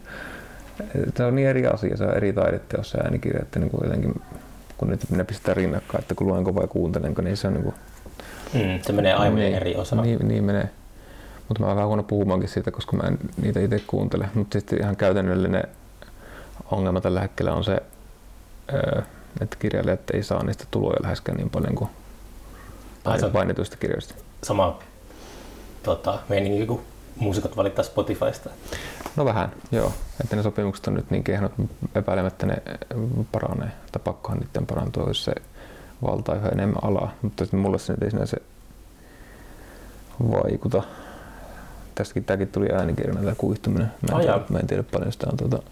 Se 1.16 1.24
on 1.24 1.34
niin 1.34 1.48
eri 1.48 1.66
asia, 1.66 1.96
se 1.96 2.04
on 2.04 2.16
eri 2.16 2.32
taideteossa 2.32 2.98
äänikirja, 2.98 3.42
että 3.42 3.58
niin 3.58 3.70
kuin 3.70 3.84
jotenkin, 3.84 4.22
kun 4.80 4.90
nyt 4.90 5.10
ne 5.10 5.24
pistää 5.24 5.54
rinnakkain, 5.54 6.02
että 6.02 6.14
kun 6.14 6.26
luenko 6.26 6.54
vai 6.54 6.66
kuuntelenko, 6.68 7.22
niin 7.22 7.36
se 7.36 7.46
on 7.46 7.54
niin 7.54 7.64
kuin, 7.64 7.74
mm, 8.54 8.82
se 8.82 8.92
menee 8.92 9.14
aivan 9.14 9.38
niin, 9.38 9.54
eri 9.54 9.76
osa. 9.76 9.96
Niin, 9.96 10.28
niin 10.28 10.44
menee. 10.44 10.70
Mutta 11.48 11.62
mä 11.62 11.66
oon 11.66 11.76
vähän 11.76 11.88
huono 11.88 12.02
puhumaankin 12.02 12.48
siitä, 12.48 12.70
koska 12.70 12.96
mä 12.96 13.02
en 13.02 13.18
niitä 13.42 13.60
itse 13.60 13.82
kuuntele. 13.86 14.28
Mutta 14.34 14.58
sitten 14.58 14.80
ihan 14.80 14.96
käytännöllinen 14.96 15.64
ongelma 16.70 17.00
tällä 17.00 17.20
hetkellä 17.20 17.54
on 17.54 17.64
se, 17.64 17.82
että 19.40 19.56
kirjailijat 19.58 20.10
ei 20.12 20.22
saa 20.22 20.44
niistä 20.44 20.64
tuloja 20.70 21.02
läheskään 21.02 21.38
niin 21.38 21.50
paljon 21.50 21.74
kuin 21.74 21.90
painetuista 23.32 23.76
kirjoista. 23.76 24.14
Sama 24.42 24.78
tota, 25.82 26.18
meininki 26.28 26.66
kuin 26.66 26.80
muusikot 27.20 27.56
valittaa 27.56 27.84
Spotifysta. 27.84 28.50
No 29.16 29.24
vähän, 29.24 29.52
joo. 29.72 29.92
Että 30.20 30.36
ne 30.36 30.42
sopimukset 30.42 30.86
on 30.86 30.94
nyt 30.94 31.10
niin 31.10 31.24
kehnot, 31.24 31.52
epäilemättä 31.94 32.46
ne 32.46 32.62
paranee. 33.32 33.72
Tai 33.92 34.02
pakkohan 34.04 34.38
niiden 34.38 34.66
parantua, 34.66 35.08
jos 35.08 35.24
se 35.24 35.32
valtaa 36.02 36.34
yhä 36.34 36.48
enemmän 36.48 36.84
alaa. 36.84 37.12
Mutta 37.22 37.56
mulle 37.56 37.78
se 37.78 37.92
nyt 37.92 38.02
ei 38.02 38.10
sinänsä 38.10 38.36
vaikuta 40.30 40.82
tästäkin 41.94 42.24
tämäkin 42.24 42.48
tuli 42.48 42.68
äänikirjana 42.72 43.20
tämä 43.20 43.34
kuihtuminen. 43.34 43.92
Mä 44.10 44.18
en, 44.18 44.20
tiedä, 44.20 44.40
mä 44.48 44.58
en 44.58 44.66
tiedä 44.66 44.82
paljon 44.82 45.12
sitä 45.12 45.26
on 45.30 45.36
tuota, 45.36 45.62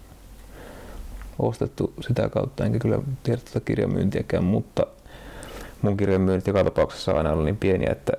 ostettu 1.39 1.93
sitä 2.07 2.29
kautta, 2.29 2.65
enkä 2.65 2.79
kyllä 2.79 2.99
tiedä 3.23 3.41
tuota 3.41 3.59
kirjamyyntiäkään, 3.65 4.43
mutta 4.43 4.87
mun 5.81 5.97
kirjojen 5.97 6.21
myynnit 6.21 6.47
joka 6.47 6.63
tapauksessa 6.63 7.11
on 7.11 7.17
aina 7.17 7.31
ollut 7.31 7.45
niin 7.45 7.57
pieniä, 7.57 7.91
että, 7.91 8.13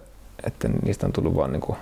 että 0.47 0.69
niistä 0.69 1.07
on 1.07 1.13
tullut 1.13 1.37
vaan 1.37 1.53
niin 1.53 1.61
kuin 1.61 1.79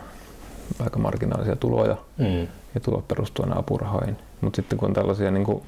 aika 0.80 0.98
marginaalisia 0.98 1.56
tuloja 1.56 1.96
Mm. 2.18 2.48
ja 2.74 2.80
tulot 2.82 3.08
perustuu 3.08 3.44
aina 3.44 3.58
apurahoihin. 3.58 4.16
Mutta 4.40 4.56
sitten 4.56 4.78
kun 4.78 4.88
on 4.88 4.94
tällaisia, 4.94 5.30
niin 5.30 5.44
kuin, 5.44 5.62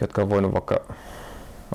jotka 0.00 0.22
on 0.22 0.30
voinut 0.30 0.52
vaikka 0.54 0.80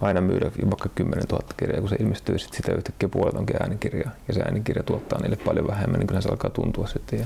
aina 0.02 0.22
myydä 0.22 0.52
vaikka 0.70 0.90
10 0.96 1.26
000 1.32 1.44
kirjaa, 1.58 1.80
kun 1.80 1.90
se 1.90 1.96
ilmestyy 2.00 2.38
sit 2.40 2.54
sitä 2.54 2.72
yhtäkkiä 2.72 3.10
puolet 3.10 3.34
onkin 3.36 3.56
äänikirjaa 3.62 4.12
ja 4.28 4.34
se 4.34 4.42
äänikirja 4.42 4.84
tuottaa 4.84 5.20
niille 5.22 5.36
paljon 5.36 5.68
vähemmän, 5.68 6.00
niin 6.00 6.08
kyllä 6.08 6.22
se 6.22 6.30
alkaa 6.30 6.50
tuntua 6.50 6.88
sitten 6.88 7.20
ja, 7.20 7.26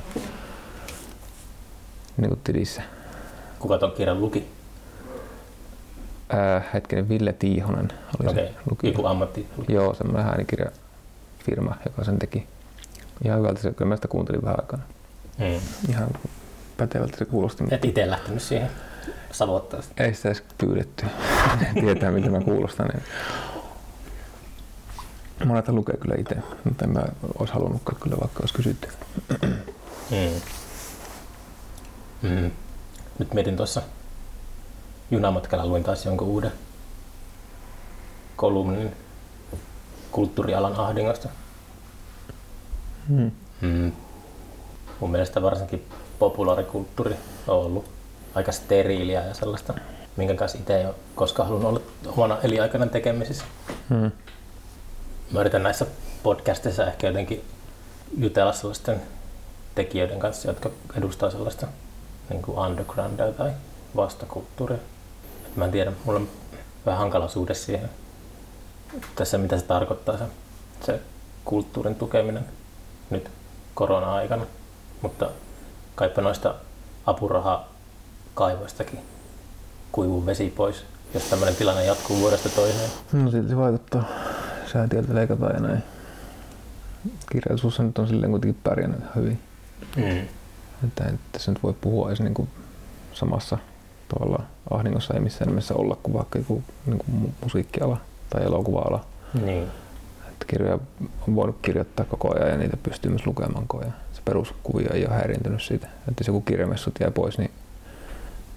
niin 2.18 2.30
kuin 2.30 2.40
tilissä. 2.44 2.82
Kuka 3.60 3.78
ton 3.78 3.92
kirjan 3.92 4.22
luki? 4.22 4.48
Ää, 6.30 6.62
hetkinen, 6.74 7.10
Ville 7.10 7.34
Tiihonen 7.34 7.88
oli 8.20 8.30
Okei, 8.30 8.48
se 8.48 8.54
lukija. 8.70 8.92
joku 8.94 9.06
ammatti. 9.06 9.48
Joo, 9.68 9.94
semmoinen 9.94 10.26
äänikirjafirma, 10.28 11.76
joka 11.86 12.04
sen 12.04 12.20
teki. 12.20 12.48
Ihan 13.26 13.40
hyvältä 13.40 13.62
se, 13.62 13.72
kyllä 13.72 13.90
mä 13.90 13.96
sitä 13.96 14.08
kuuntelin 14.08 14.42
vähän 14.42 14.60
aikana. 14.60 14.84
Mm. 15.38 15.60
Ihan 15.90 16.10
pätevältä 16.78 17.18
se 17.18 17.26
kuulosti. 17.26 17.64
Et 17.72 17.86
itse 17.86 18.10
lähtenyt 18.10 18.42
siihen 18.44 18.70
savottaa. 19.32 19.80
Ei 19.98 20.14
sitä 20.14 20.30
edes 20.30 20.44
pyydetty. 20.58 21.06
Tietää, 21.82 22.12
mitä 22.12 22.30
mä 22.30 22.42
kuulostan. 22.42 22.88
Niin. 22.88 23.04
Mä 25.46 25.54
laitan 25.54 25.76
lukea 25.76 25.98
kyllä 25.98 26.16
itse, 26.18 26.36
mutta 26.64 26.86
en 26.86 26.92
mä 26.92 27.04
olisi 27.40 27.54
halunnutkaan 27.54 28.02
kyllä, 28.02 28.18
vaikka 28.22 28.40
olisi 28.40 28.54
kysytty. 28.54 28.88
Mm. 30.12 30.42
Mm. 32.22 32.52
Nyt 33.20 33.34
mietin 33.34 33.58
tuossa 33.58 33.82
junamatkalla 35.12 35.66
luin 35.66 35.84
taas 35.84 36.06
jonkun 36.06 36.28
uuden 36.28 36.52
kolumnin 38.36 38.92
kulttuurialan 40.12 40.76
ahdingosta. 40.76 41.30
Hmm. 43.10 43.32
Mm. 43.62 43.92
Mun 45.00 45.12
mielestä 45.12 45.42
varsinkin 45.42 45.86
populaarikulttuuri 46.20 47.16
on 47.48 47.56
ollut 47.58 47.86
aika 48.36 48.52
steriiliä 48.52 49.24
ja 49.24 49.34
sellaista, 49.34 49.74
minkä 50.18 50.34
kanssa 50.34 50.58
itse 50.58 50.78
ei 50.78 50.86
ole 50.86 50.96
koskaan 51.16 51.50
halunnut 51.50 51.70
olla 51.70 51.82
omana 52.12 52.38
elinaikana 52.44 52.88
tekemisissä. 52.88 53.46
Hmm. 53.90 54.12
Mä 55.32 55.40
yritän 55.42 55.64
näissä 55.64 55.86
podcasteissa 56.24 56.86
ehkä 56.88 57.08
jotenkin 57.08 57.46
jutella 58.18 58.54
sellaisten 58.54 59.02
tekijöiden 59.76 60.20
kanssa, 60.20 60.48
jotka 60.48 60.70
edustaa 60.98 61.32
sellaista 61.32 61.68
niin 62.30 62.42
kuin 62.42 62.58
undergroundia 62.58 63.32
tai 63.32 63.52
vastakulttuuria. 63.96 64.78
Et 65.46 65.56
mä 65.56 65.66
en 65.66 65.72
tiedä, 65.72 65.92
mulla 66.06 66.20
on 66.20 66.30
vähän 66.86 67.00
hankala 67.00 67.28
suhde 67.28 67.54
siihen 67.54 67.90
tässä, 69.16 69.38
mitä 69.38 69.58
se 69.58 69.64
tarkoittaa 69.64 70.18
se, 70.18 70.24
se 70.86 71.00
kulttuurin 71.46 71.96
tukeminen 71.96 72.46
nyt 73.10 73.32
korona-aikana. 73.74 74.46
Mutta 75.02 75.30
kaipa 75.96 76.22
noista 76.22 76.56
apuraha-kaivoistakin 77.06 79.00
kuivuu 79.92 80.26
vesi 80.26 80.54
pois, 80.58 80.86
jos 81.14 81.24
tämmöinen 81.24 81.56
tilanne 81.56 81.86
jatkuu 81.86 82.20
vuodesta 82.20 82.50
toiseen. 82.50 82.90
No 83.14 83.32
silti 83.32 83.50
se 83.50 83.58
vaikuttaa. 83.58 84.04
Säätiöltä 84.74 85.16
leikataan 85.16 85.54
ja 85.54 85.60
näin. 85.60 85.84
Kirjallisuus 87.32 87.80
nyt 87.80 87.98
on 87.98 88.08
silleen 88.08 88.32
kuitenkin 88.32 88.62
pärjännyt 88.64 89.00
ihan 89.00 89.16
hyvin. 89.16 89.40
Mm. 89.96 90.28
Että 90.88 91.06
ei 91.06 91.14
tässä 91.32 91.52
nyt 91.52 91.64
voi 91.64 91.74
puhua 91.82 92.08
edes 92.08 92.22
niin 92.22 92.34
kuin 92.34 92.50
samassa 93.14 93.58
tavalla 94.08 94.44
ahdingossa 94.70 95.14
ei 95.14 95.20
missään 95.20 95.48
nimessä 95.48 95.74
olla 95.74 95.98
kuin 96.04 96.14
vaikka 96.14 96.40
joku 96.40 96.64
niin 96.86 96.98
kuin 96.98 97.24
mu- 97.24 97.44
musiikkiala 97.44 97.98
tai 98.30 98.44
elokuva-ala. 98.44 99.06
Niin. 99.34 99.64
Että 99.64 99.74
kirjoja 100.46 100.80
on 101.28 101.36
voinut 101.36 101.58
kirjoittaa 101.62 102.06
koko 102.06 102.36
ajan 102.36 102.50
ja 102.50 102.58
niitä 102.58 102.78
pystyy 102.78 103.12
myös 103.12 103.26
lukemaan 103.28 103.68
koko 103.68 103.84
ajan. 103.84 103.96
Se 104.14 104.22
peruskuvio 104.26 104.90
ei 104.94 105.06
ole 105.06 105.16
häiriintynyt 105.16 105.62
siitä. 105.62 105.88
Että 105.88 106.22
jos 106.22 106.28
joku 106.28 106.42
kirjamessut 106.42 106.94
jää 107.00 107.12
pois, 107.12 107.38
niin, 107.38 107.52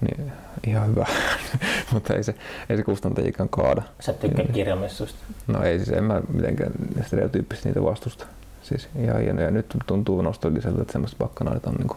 niin 0.00 0.32
ihan 0.66 0.88
hyvä. 0.88 1.06
Mutta 1.92 2.14
ei 2.14 2.24
se, 2.24 2.34
ei 2.68 2.76
se 2.76 2.82
kustantajikaan 2.82 3.48
kaada. 3.48 3.82
Sä 4.00 4.12
tykkää 4.12 4.44
kirjamessuista. 4.52 5.18
No 5.46 5.62
ei 5.62 5.78
siis 5.78 5.88
en 5.98 6.04
mä 6.04 6.20
mitenkään 6.32 6.72
stereotyyppisesti 7.06 7.68
niitä 7.68 7.82
vastusta. 7.82 8.26
Siis 8.62 8.88
ihan 8.98 9.20
hienoja. 9.20 9.46
Ja 9.46 9.50
nyt 9.50 9.66
tuntuu 9.86 10.22
nostalgiselta, 10.22 10.80
että 10.80 10.92
semmoista 10.92 11.16
bakkanaalit 11.18 11.66
on 11.66 11.74
niin 11.74 11.90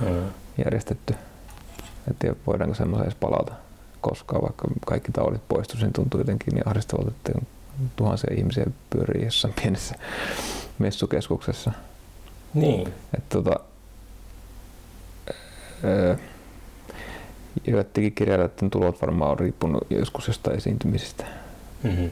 Mm. 0.00 0.06
järjestetty. 0.64 1.14
En 2.08 2.16
tiedä, 2.18 2.36
voidaanko 2.46 2.74
semmoisen 2.74 3.04
edes 3.04 3.16
palata 3.20 3.52
koskaan, 4.00 4.42
vaikka 4.42 4.68
kaikki 4.86 5.12
taulit 5.12 5.40
poistuisi, 5.48 5.84
niin 5.84 5.92
tuntuu 5.92 6.20
jotenkin 6.20 6.54
niin 6.54 6.68
ahdistavalta, 6.68 7.10
että 7.10 7.32
tuhansia 7.96 8.34
ihmisiä 8.36 8.66
pyörii 8.90 9.24
jossain 9.24 9.54
pienessä 9.62 9.94
messukeskuksessa. 10.78 11.72
Niin. 12.54 12.88
Että 13.14 13.28
tota, 13.28 13.60
öö, 15.84 16.16
joidenkin 17.66 18.12
kirjailijoiden 18.12 18.70
tulot 18.70 19.00
varmaan 19.02 19.30
on 19.30 19.38
riippunut 19.38 19.86
joskus 19.90 20.26
jostain 20.28 20.56
esiintymisistä, 20.56 21.24
Mm-hmm. 21.82 22.10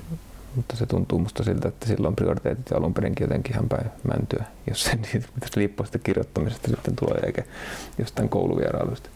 mutta 0.57 0.77
se 0.77 0.87
tuntuu 0.87 1.19
musta 1.19 1.45
siltä, 1.45 1.69
että 1.69 1.87
sillä 1.87 2.09
on 2.09 2.17
prioriteetit 2.17 2.71
ja 2.71 2.77
alun 2.77 2.95
perinkin 2.95 3.25
jotenkin 3.25 3.53
ihan 3.53 3.69
päin 3.69 3.91
mäntyä, 4.09 4.45
jos 4.69 4.85
se 4.85 4.95
niitä 4.95 5.29
pitäisi 5.35 5.61
liippua 5.61 5.87
sitä 5.87 5.99
kirjoittamisesta 5.99 6.69
sitten 6.69 6.97
tulee 6.97 7.19
eikä 7.27 7.43
jostain 7.99 8.29
kouluvierailuista. 8.29 9.09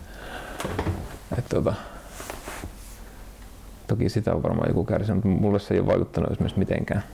Et 1.38 1.45
tota, 1.49 1.75
toki 3.88 4.09
sitä 4.09 4.35
on 4.35 4.42
varmaan 4.42 4.68
joku 4.71 4.85
kärsinyt, 4.85 5.25
mutta 5.25 5.40
mulle 5.42 5.59
se 5.59 5.75
ei 5.75 5.80
ole 5.80 5.87
vaikuttanut 5.88 6.30
esimerkiksi 6.30 6.59
mitenkään. 6.59 7.04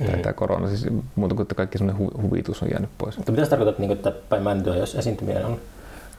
Mm. 0.00 0.06
Tämä 0.22 0.32
korona, 0.32 0.68
siis 0.68 0.86
muuta 1.16 1.34
kuin 1.34 1.44
että 1.44 1.54
kaikki 1.54 1.78
semmoinen 1.78 2.06
hu- 2.06 2.22
huvitus 2.22 2.62
on 2.62 2.68
jäänyt 2.70 2.90
pois. 2.98 3.16
Mutta 3.16 3.32
mitä 3.32 3.44
sä 3.44 3.50
tarkoitat, 3.50 3.78
niin 3.78 3.92
että 3.92 4.12
päin 4.28 4.42
mäntyä, 4.42 4.76
jos 4.76 4.94
esiintyminen 4.94 5.46
on? 5.46 5.60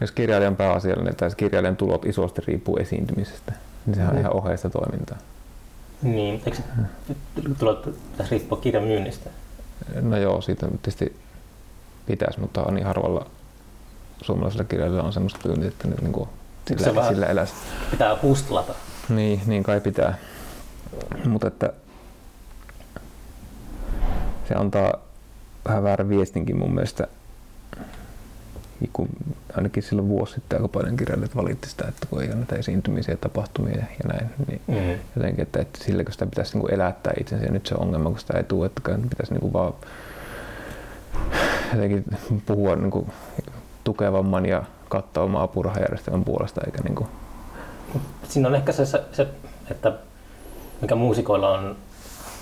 Jos 0.02 0.12
kirjailijan 0.12 0.56
pääasiallinen 0.56 1.16
tai 1.16 1.30
kirjailijan 1.38 1.76
tulot 1.76 2.06
isosti 2.06 2.42
riippuu 2.48 2.78
esiintymisestä, 2.78 3.54
niin 3.86 3.96
sehän 3.96 4.10
on 4.10 4.16
Mhm. 4.16 4.22
ihan 4.22 4.36
oheista 4.36 4.70
toimintaa. 4.70 5.18
Niin. 6.02 6.42
Eikö 6.46 6.58
se 6.58 6.64
tulot 7.60 7.84
pitäisi 8.12 8.32
riippua 8.32 8.58
kirjan 8.58 8.84
myynnistä? 8.84 9.30
No 10.02 10.18
joo, 10.18 10.42
siitä 10.42 10.68
tietysti 10.68 11.16
pitäisi, 12.06 12.40
mutta 12.40 12.64
on 12.64 12.74
niin 12.74 12.86
harvalla 12.86 13.26
suomalaisella 14.22 14.64
kirjailijalla 14.64 15.08
on 15.08 15.14
semmoista 15.14 15.40
tyyntä, 15.44 15.68
että 15.68 15.88
ne 15.88 15.96
niin 16.02 16.12
kuin 16.14 16.30
se 16.68 16.76
sillä, 16.78 16.96
vähän- 16.96 17.14
sillä 17.14 17.26
eläisi. 17.26 17.54
Pitää 17.92 18.18
hustlata. 18.24 18.74
Niin, 19.10 19.42
niin 19.46 19.64
kai 19.64 19.82
pitää. 19.82 20.18
Mutta 21.26 21.48
että 21.48 21.74
se 24.48 24.54
antaa 24.56 24.94
vähän 25.68 25.84
väärän 25.84 26.10
viestinkin 26.10 26.58
mun 26.58 26.74
mielestä. 26.74 27.08
Kun 28.94 29.10
ainakin 29.58 29.84
silloin 29.84 30.08
vuosi 30.10 30.34
sitten 30.34 30.58
aika 30.58 30.68
paljon 30.68 30.98
kirjailijat 30.98 31.36
valitti 31.36 31.70
sitä, 31.70 31.86
että 31.88 32.08
kun 32.10 32.22
ei 32.22 32.28
näitä 32.28 32.56
esiintymisiä 32.56 33.18
tapahtumia 33.18 33.76
ja 33.78 33.86
näin, 34.14 34.30
niin 34.48 34.62
Mm. 34.68 35.00
jotenkin, 35.16 35.42
että, 35.44 35.60
että 35.60 35.84
sillä 35.84 36.04
kun 36.04 36.14
sitä 36.14 36.26
pitäisi 36.26 36.54
niin 36.54 36.62
kuin 36.62 36.74
elättää 36.74 37.14
itsensä 37.20 37.46
ja 37.46 37.52
nyt 37.52 37.66
se 37.66 37.76
ongelma, 37.76 38.10
kun 38.10 38.20
sitä 38.20 38.38
ei 38.38 38.44
tule, 38.44 38.66
että 38.66 38.82
pitäisi 39.10 39.34
niin 39.34 39.42
kuin 39.42 39.54
vaan 39.54 39.74
jotenkin 41.74 42.06
puhua 42.46 42.76
niin 42.76 42.92
kuin 42.92 43.12
tukevamman 43.84 44.46
ja 44.46 44.64
kattavamman 44.90 45.42
apurahajärjestelmän 45.42 46.24
puolesta 46.26 46.62
eikä 46.66 46.82
niin 46.84 46.96
kuin, 46.96 47.10
Siinä 48.30 48.48
on 48.48 48.56
ehkä 48.56 48.72
se, 48.72 48.86
se, 48.86 49.28
että 49.72 49.92
mikä 50.82 50.96
muusikoilla 50.96 51.50
on 51.50 51.76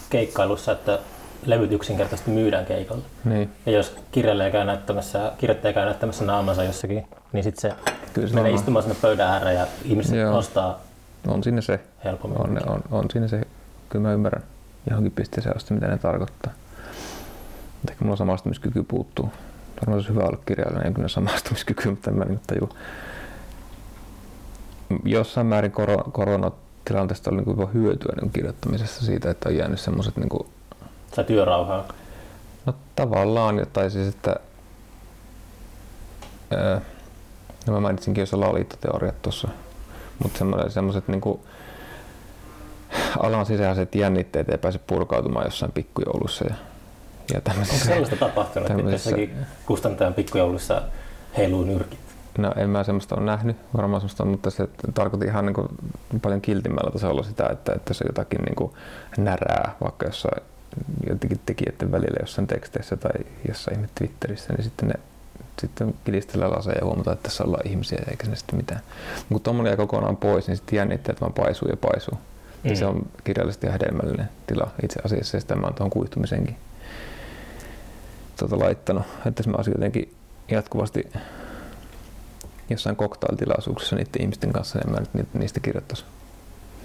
keikkailussa, 0.10 0.72
että 0.72 1.00
levyt 1.46 1.72
yksinkertaisesti 1.72 2.32
myydään 2.32 2.66
keikalla. 2.66 3.04
niin, 3.26 3.50
Ja 3.66 3.72
jos 3.72 3.96
kirjailija 4.12 4.52
käy 4.52 4.66
näyttämässä, 4.66 5.32
kirjoittaja 5.38 5.74
käy 5.74 5.86
näyttämässä 5.86 6.26
naamansa 6.26 6.64
jossakin, 6.64 7.08
niin 7.34 7.44
sitten 7.44 7.62
se 7.72 7.78
Kyllä 8.14 8.28
se 8.28 8.36
menee 8.36 8.52
on. 8.52 8.56
istumaan 8.56 8.84
sinne 8.84 8.98
pöydän 9.02 9.28
ääreen 9.30 9.56
ja 9.56 9.68
ihmiset 9.86 10.16
Joo. 10.16 10.38
ostaa 10.38 10.80
on 11.28 11.44
siinä 11.44 11.62
se, 11.62 11.80
helpommin. 12.04 12.42
on, 12.42 12.60
on, 12.70 12.82
on 12.92 13.06
siinä 13.12 13.28
se, 13.28 13.42
kyllä 13.90 14.08
mä 14.08 14.14
ymmärrän 14.14 14.44
johonkin 14.90 15.12
pisteeseen 15.12 15.56
asti, 15.56 15.74
mitä 15.74 15.88
ne 15.88 15.98
tarkoittaa. 15.98 16.52
Mutta 17.74 17.92
ehkä 17.92 18.06
mulla 18.06 18.18
samastumiskyky 18.18 18.84
puuttuu. 18.84 19.26
Varmaan 19.26 19.86
se 19.86 19.92
olisi 19.92 20.10
hyvä 20.10 20.24
olla 20.24 20.38
kirjailija, 20.46 20.82
ei 20.84 20.94
kyllä 20.94 21.08
samastumiskyky, 21.08 21.90
mutta 21.90 22.12
en 22.12 22.18
mä 22.18 22.26
niin 22.26 22.40
tajua. 22.48 22.70
Jossain 25.04 25.48
määrin 25.48 25.72
koro, 25.72 25.98
koronatilanteesta 25.98 27.32
oli 27.32 27.42
niin 27.42 27.74
hyötyä 27.74 28.14
niin 28.22 28.32
kirjoittamisessa 28.32 29.06
siitä, 29.06 29.30
että 29.30 29.50
on 29.50 29.56
jäänyt 29.56 29.80
semmoiset 29.80 30.18
niin 30.18 30.30
kuin, 30.30 30.48
Sä 31.16 31.24
työrauhaa. 31.24 31.88
No 32.66 32.74
tavallaan, 32.96 33.68
tai 33.74 33.92
siis 33.92 34.08
että 34.08 34.36
ää, 36.52 36.82
no 37.68 37.74
mä 37.74 37.80
mainitsinkin 37.80 38.22
jo 38.22 38.26
salaliittoteoriat 38.26 39.22
tuossa, 39.22 39.48
mutta 40.24 40.40
semmoiset 40.70 41.08
niinku 41.08 41.46
alan 43.20 43.46
sisäiset 43.46 43.96
jännitteet 43.96 44.50
ei 44.50 44.58
pääse 44.58 44.80
purkautumaan 44.88 45.46
jossain 45.46 45.72
pikkujoulussa 45.72 46.46
ja, 46.46 46.56
ja 47.34 47.42
Onko 47.54 47.66
sellaista 47.66 48.16
tapahtunut, 48.16 48.70
että 48.70 48.92
jossakin 48.92 49.36
kustantajan 49.66 50.14
pikkujoulussa 50.14 50.82
heiluu 51.38 51.64
nyrkit? 51.64 52.07
No 52.38 52.54
en 52.56 52.70
mä 52.70 52.84
semmoista 52.84 53.16
ole 53.16 53.26
nähnyt, 53.26 53.58
varmaan 53.78 54.02
semmoista 54.02 54.24
on, 54.24 54.30
mutta 54.30 54.50
se 54.50 54.68
tarkoitti 54.94 55.28
ihan 55.28 55.46
niin 55.46 55.54
kuin 55.54 55.68
paljon 56.22 56.42
kiltimmällä 56.42 56.92
tasolla 56.92 57.24
sitä, 57.24 57.50
että, 57.52 57.74
että 57.74 57.94
se 57.94 58.06
jotakin 58.08 58.42
niin 58.42 58.56
kuin 58.56 58.72
närää 59.18 59.76
vaikka 59.84 60.06
jossain 60.06 60.44
jotenkin 61.10 61.40
tekijöiden 61.46 61.92
välillä 61.92 62.18
jossain 62.20 62.48
teksteissä 62.48 62.98
tai 62.98 63.12
jossain 63.48 63.78
ihme 63.78 63.90
Twitterissä, 63.96 64.54
niin 64.54 64.64
sitten 64.64 64.88
ne 64.90 64.96
sitten 65.62 65.94
kilistellään 66.06 66.52
laseja 66.52 66.78
ja 66.78 66.86
huomata, 66.86 67.12
että 67.12 67.24
tässä 67.24 67.44
ollaan 67.44 67.68
ihmisiä 67.68 68.00
eikä 68.10 68.26
se 68.26 68.36
sitten 68.36 68.58
mitään. 68.58 68.82
Kun 69.30 69.42
tuommoinen 69.42 69.70
jää 69.70 69.78
kokonaan 69.78 70.18
pois, 70.18 70.48
niin 70.48 70.58
sitten 70.58 70.78
jännitteet 70.78 71.22
vaan 71.22 71.34
paisuu 71.34 71.70
ja 71.70 71.78
paisuu. 71.78 72.18
Mm. 72.64 72.76
Se 72.76 72.86
on 72.86 73.06
kirjallisesti 73.24 73.68
hedelmällinen 73.68 74.30
tila 74.48 74.72
itse 74.84 75.00
asiassa 75.06 75.38
ja 75.38 75.42
sitä 75.42 75.56
mä 75.56 75.68
oon 75.68 75.74
tuohon 75.74 75.90
kuihtumisenkin 75.90 76.58
tuota 78.40 78.60
laittanut, 78.60 79.04
että 79.26 79.50
mä 79.50 79.56
olisin 79.56 79.74
jotenkin 79.74 80.14
jatkuvasti 80.52 81.10
jossain 82.70 82.96
koktailtilaisuuksissa 82.96 83.96
niiden 83.96 84.22
ihmisten 84.22 84.54
kanssa, 84.54 84.80
niin 84.80 84.92
mä 84.92 84.98
nyt 85.14 85.34
niistä 85.34 85.60
kirjoittaisi. 85.60 86.06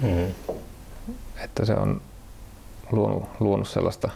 Mm. 0.01 0.27
Että 1.45 1.65
se 1.65 1.75
on 1.75 2.01
luonut, 2.93 3.25
luonut 3.41 3.69
sellaista, 3.69 4.09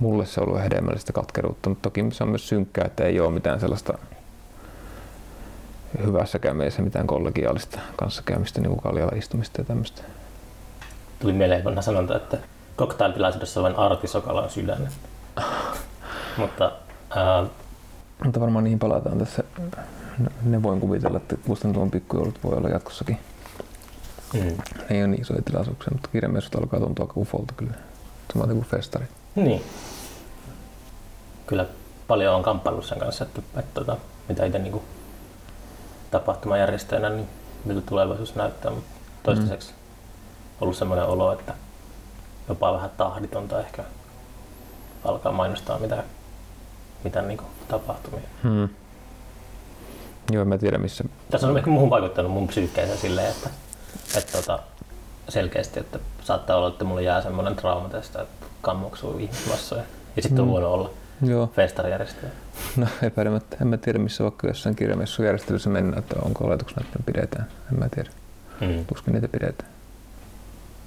mulle 0.00 0.26
se 0.26 0.40
on 0.40 0.48
ollut 0.48 0.62
hedelmällistä 0.62 1.12
katkeruutta, 1.12 1.68
mutta 1.68 1.82
toki 1.82 2.04
se 2.12 2.24
on 2.24 2.30
myös 2.30 2.48
synkkää, 2.48 2.84
että 2.84 3.04
ei 3.04 3.20
ole 3.20 3.30
mitään 3.30 3.60
sellaista 3.60 3.98
hyvässä 6.04 6.38
käymeissä 6.38 6.82
mitään 6.82 7.06
kollegiaalista 7.06 7.78
kanssakäymistä, 7.96 8.60
niin 8.60 8.70
kuin 8.70 8.82
kaljalla 8.82 9.16
istumista 9.16 9.60
ja 9.60 9.64
tämmöistä. 9.64 10.02
Tuli 11.18 11.32
mieleen 11.32 11.64
vanha 11.64 11.82
sanonta, 11.82 12.16
että 12.16 12.38
koktailtilaisuudessa 12.76 13.60
on 13.60 13.64
vain 13.64 13.76
artisokalan 13.76 14.50
sydän. 14.50 14.88
mutta, 16.38 16.72
ää... 17.10 17.46
mutta 18.24 18.40
varmaan 18.40 18.64
niihin 18.64 18.78
palataan 18.78 19.18
tässä. 19.18 19.44
Ne 20.42 20.62
voin 20.62 20.80
kuvitella, 20.80 21.16
että 21.16 21.36
kustantamon 21.46 21.90
pikkujoulut 21.90 22.38
voi 22.44 22.56
olla 22.56 22.68
jatkossakin. 22.68 23.18
Mm. 24.34 24.56
Ei 24.90 25.00
ole 25.00 25.06
niin 25.06 25.20
isoja 25.22 25.42
tilaisuuksia, 25.42 25.92
mutta 25.92 26.08
kirjamessut 26.12 26.54
alkaa 26.54 26.80
tuntua 26.80 27.04
aika 27.04 27.20
ufolta 27.20 27.54
kyllä. 27.56 27.72
Samaten 28.32 28.56
kuin 28.56 28.66
festari. 28.66 29.04
Niin. 29.34 29.62
Kyllä 31.46 31.66
paljon 32.08 32.34
on 32.34 32.42
kamppailut 32.42 32.84
sen 32.84 32.98
kanssa, 32.98 33.24
että, 33.24 33.40
että, 33.40 33.60
että 33.60 33.80
tota, 33.80 33.96
mitä 34.28 34.44
itse 34.44 34.58
niin 34.58 34.82
tapahtumajärjestäjänä, 36.10 37.08
niin 37.08 37.28
miltä 37.64 37.86
tulevaisuus 37.86 38.34
näyttää, 38.34 38.70
mutta 38.70 38.90
toistaiseksi 39.22 39.70
mm. 39.70 39.76
ollut 40.60 40.76
sellainen 40.76 41.06
olo, 41.06 41.32
että 41.32 41.54
jopa 42.48 42.72
vähän 42.72 42.90
tahditonta 42.96 43.60
ehkä 43.60 43.84
alkaa 45.04 45.32
mainostaa 45.32 45.78
mitä, 45.78 46.04
mitä 47.04 47.22
niin 47.22 47.40
tapahtumia. 47.68 48.28
Hmm. 48.42 48.68
Joo, 50.30 50.44
mä 50.44 50.58
tiedän 50.58 50.80
missä. 50.80 51.04
Tässä 51.30 51.48
on 51.48 51.56
ehkä 51.56 51.70
muuhun 51.70 51.90
vaikuttanut 51.90 52.32
mun 52.32 52.48
psyykkeeseen 52.48 52.98
silleen, 52.98 53.30
että, 53.30 53.50
että 54.18 54.32
tota, 54.32 54.58
selkeästi, 55.28 55.80
että 55.80 55.98
saattaa 56.22 56.56
olla, 56.56 56.68
että 56.68 56.84
mulla 56.84 57.00
jää 57.00 57.22
semmoinen 57.22 57.56
trauma 57.56 57.88
tästä, 57.88 58.22
että 58.22 58.46
kammoksuu 58.60 59.18
ihmismassoja. 59.18 59.82
Ja 60.16 60.22
sitten 60.22 60.40
on 60.40 60.46
mm. 60.46 60.50
huono 60.50 60.72
olla 60.72 60.90
Joo. 61.22 61.46
festarijärjestäjä. 61.56 62.32
No 62.76 62.86
epäilemättä. 63.02 63.56
En 63.60 63.66
mä 63.66 63.76
tiedä, 63.76 63.98
missä 63.98 64.24
vaikka 64.24 64.46
jossain 64.46 64.76
kirjamessujärjestelyssä 64.76 65.70
mennään, 65.70 65.98
että 65.98 66.16
onko 66.24 66.44
oletuksena, 66.44 66.86
että 66.86 66.98
ne 66.98 67.04
pidetään. 67.12 67.46
En 67.72 67.78
mä 67.78 67.88
tiedä. 67.88 68.10
Mm. 68.60 68.86
Tuskin 68.86 69.14
niitä 69.14 69.28
pidetään. 69.28 69.70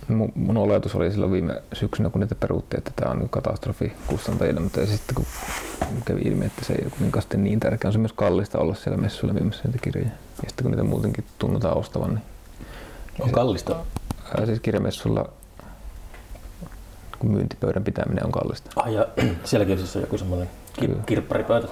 Mun, 0.07 0.31
mun 0.35 0.57
oletus 0.57 0.95
oli 0.95 1.12
silloin 1.12 1.31
viime 1.31 1.62
syksynä, 1.74 2.09
kun 2.09 2.21
niitä 2.21 2.35
peruttiin, 2.35 2.77
että 2.77 2.91
tämä 2.95 3.12
on 3.12 3.29
katastrofi 3.29 3.93
kustantajille, 4.07 4.59
mutta 4.59 4.85
sitten 4.85 5.15
kun 5.15 5.25
kävi 6.05 6.21
ilmi, 6.21 6.45
että 6.45 6.65
se 6.65 6.74
ei 6.74 6.85
ole 6.85 7.38
niin 7.38 7.59
tärkeä, 7.59 7.89
on 7.89 7.93
se 7.93 8.00
myös 8.00 8.13
kallista 8.13 8.59
olla 8.59 8.75
siellä 8.75 8.97
messuilla 8.97 9.33
myymässä 9.33 9.62
niitä 9.65 9.79
kirjoja. 9.81 10.09
Ja 10.43 10.50
sitten 10.50 10.63
kun 10.63 10.71
niitä 10.71 10.83
muutenkin 10.83 11.25
tunnutaan 11.39 11.77
ostavan, 11.77 12.09
niin... 12.09 12.24
On 13.19 13.31
kallista? 13.31 13.75
Ää, 14.38 14.45
siis 14.45 14.59
kirjamessulla 14.59 15.29
kun 17.19 17.31
myyntipöydän 17.31 17.83
pitäminen 17.83 18.25
on 18.25 18.31
kallista. 18.31 18.71
Ah, 18.75 18.91
ja 18.91 19.07
sielläkin 19.43 19.77
siis 19.77 19.95
on 19.95 20.01
joku 20.01 20.17
semmoinen 20.17 20.50
ki- 20.79 20.97
kirpparipöytä 21.05 21.67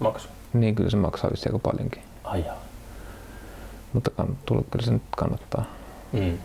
maksu. 0.00 0.28
Niin, 0.52 0.74
kyllä 0.74 0.90
se 0.90 0.96
maksaa 0.96 1.30
vissi 1.30 1.48
aika 1.48 1.58
paljonkin. 1.58 2.02
Ai 2.24 2.44
Mutta 3.92 4.10
kann, 4.10 4.36
tulla, 4.46 4.64
kyllä 4.70 4.84
se 4.84 4.92
nyt 4.92 5.02
kannattaa 5.16 5.64
mm. 6.12 6.38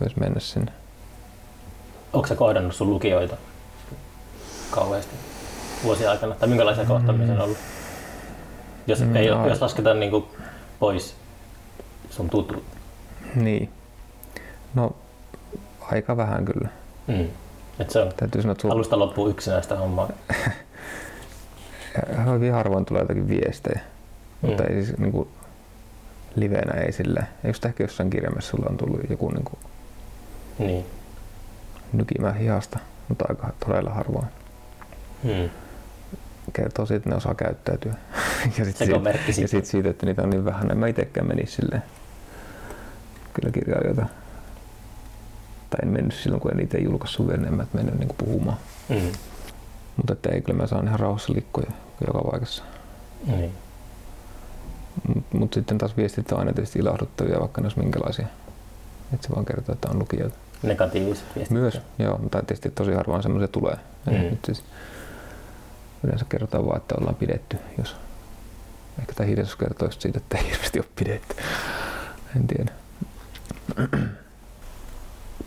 Myös 0.00 0.16
mennä 0.16 0.40
sinne. 0.40 0.72
Onko 2.12 2.26
se 2.26 2.34
kohdannut 2.34 2.74
sun 2.74 2.90
lukijoita 2.90 3.36
kauheasti 4.70 5.14
vuosien 5.84 6.10
aikana? 6.10 6.34
Tai 6.34 6.48
minkälaisia 6.48 6.84
kohtaamisia 6.84 7.34
on 7.34 7.40
ollut? 7.40 7.58
Jos, 8.86 9.00
mm, 9.00 9.16
ei, 9.16 9.30
no, 9.30 9.48
jos 9.48 9.62
lasketaan 9.62 10.00
niin 10.00 10.10
kuin 10.10 10.24
pois 10.80 11.14
sun 12.10 12.30
tutut. 12.30 12.64
Niin. 13.34 13.70
No, 14.74 14.96
aika 15.80 16.16
vähän 16.16 16.44
kyllä. 16.44 16.68
Mm. 17.06 17.28
Et 17.78 17.90
se 17.90 18.00
on 18.00 18.12
Täytyy 18.16 18.42
sanoa, 18.42 18.56
sun... 18.60 18.72
alusta 18.72 18.98
loppuun 18.98 19.30
yksinäistä 19.30 19.76
hommaa. 19.76 20.08
Hyvin 22.34 22.52
harvoin 22.52 22.84
tulee 22.84 23.02
jotakin 23.02 23.28
viestejä, 23.28 23.80
mm. 24.42 24.48
mutta 24.48 24.64
ei 24.64 24.84
siis 24.84 24.98
niin 24.98 25.12
kuin, 25.12 25.28
livenä 26.36 26.80
ei 26.80 26.92
sillä. 26.92 27.22
Eikö 27.44 27.58
ehkä 27.68 27.84
jossain 27.84 28.10
kirjamessa 28.10 28.50
sulla 28.50 28.66
on 28.70 28.76
tullut 28.76 29.00
joku 29.10 29.30
niin 29.30 29.44
kuin, 29.44 29.58
niin. 30.58 30.86
nykimä 31.92 32.32
hihasta, 32.32 32.78
mutta 33.08 33.24
aika 33.28 33.52
todella 33.66 33.90
harvoin. 33.90 34.26
Mm. 35.22 35.50
Kertoo 36.52 36.86
siitä, 36.86 36.96
että 36.96 37.10
ne 37.10 37.16
osaa 37.16 37.34
käyttäytyä. 37.34 37.94
ja 38.58 38.64
sitten 38.64 38.86
siitä, 38.86 39.40
ja 39.40 39.48
sit 39.48 39.66
siitä, 39.66 39.90
että 39.90 40.06
niitä 40.06 40.22
on 40.22 40.30
niin 40.30 40.44
vähän, 40.44 40.70
en 40.70 40.78
mä 40.78 40.86
itsekään 40.86 41.26
menisi 41.26 41.52
silleen. 41.52 41.82
Kyllä 43.34 43.50
kirjailijoita 43.50 44.06
tai 45.70 45.78
en 45.82 45.88
mennyt 45.88 46.14
silloin, 46.14 46.40
kun 46.40 46.52
en 46.52 46.60
itse 46.60 46.78
julkaissut 46.78 47.28
vielä, 47.28 47.46
en 47.46 47.54
mä 47.54 47.66
mennyt 47.72 47.98
niin 47.98 48.14
puhumaan. 48.18 48.56
Mm. 48.88 49.12
Mutta 49.96 50.12
että 50.12 50.28
ei, 50.28 50.40
kyllä 50.40 50.60
mä 50.62 50.66
saan 50.66 50.86
ihan 50.86 51.00
rauhassa 51.00 51.32
liikkoja 51.32 51.70
joka 52.06 52.30
paikassa. 52.30 52.62
Mm. 53.26 53.50
Mutta 55.08 55.38
mut 55.38 55.54
sitten 55.54 55.78
taas 55.78 55.96
viestit 55.96 56.32
on 56.32 56.38
aina 56.38 56.52
tietysti 56.52 56.78
ilahduttavia, 56.78 57.40
vaikka 57.40 57.60
ne 57.60 57.64
olisi 57.64 57.78
minkälaisia. 57.78 58.26
Että 59.14 59.26
se 59.26 59.34
vaan 59.34 59.44
kertoo, 59.44 59.72
että 59.72 59.88
on 59.90 59.98
lukijoita. 59.98 60.36
Negatiiviset 60.62 61.24
viestit? 61.36 61.58
Myös, 61.58 61.80
joo, 61.98 62.18
mutta 62.18 62.38
tietysti 62.38 62.70
tosi 62.70 62.92
harvoin 62.92 63.22
semmoisia 63.22 63.48
tulee. 63.48 63.76
Mm. 64.06 64.12
Nyt 64.12 64.44
siis 64.44 64.64
yleensä 66.04 66.24
kerrotaan 66.28 66.66
vaan, 66.66 66.76
että 66.76 66.94
ollaan 66.98 67.14
pidetty, 67.14 67.56
jos 67.78 67.96
ehkä 68.98 69.12
tämä 69.12 69.26
hiljaisuus 69.26 69.56
kertoo 69.56 69.90
siitä, 69.90 70.18
että 70.18 70.38
ei 70.38 70.50
hirveästi 70.50 70.78
ole 70.78 70.86
pidetty. 70.96 71.34
En 72.36 72.46
tiedä 72.46 72.72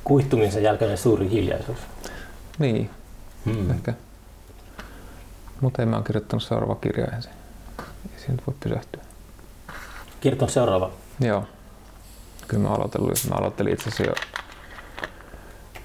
kuihtumisen 0.03 0.63
jälkeinen 0.63 0.97
suuri 0.97 1.29
hiljaisuus. 1.29 1.79
Niin, 2.59 2.89
hmm. 3.45 3.71
ehkä. 3.71 3.93
Mutta 5.61 5.81
en 5.81 5.87
mä 5.87 5.95
ole 5.95 6.05
kirjoittanut 6.05 6.43
seuraava 6.43 6.75
kirja 6.75 7.05
ensin. 7.05 7.31
Ei 8.13 8.19
siinä 8.19 8.43
voi 8.47 8.55
pysähtyä. 8.59 9.01
Kirjoittanut 10.21 10.53
seuraava? 10.53 10.91
Joo. 11.19 11.43
Kyllä 12.47 12.63
mä 12.63 12.75
aloitin, 12.75 13.01
mä 13.29 13.35
aloittelin 13.35 13.73
itse 13.73 13.89
asiassa 13.89 14.03
jo, 14.03 14.13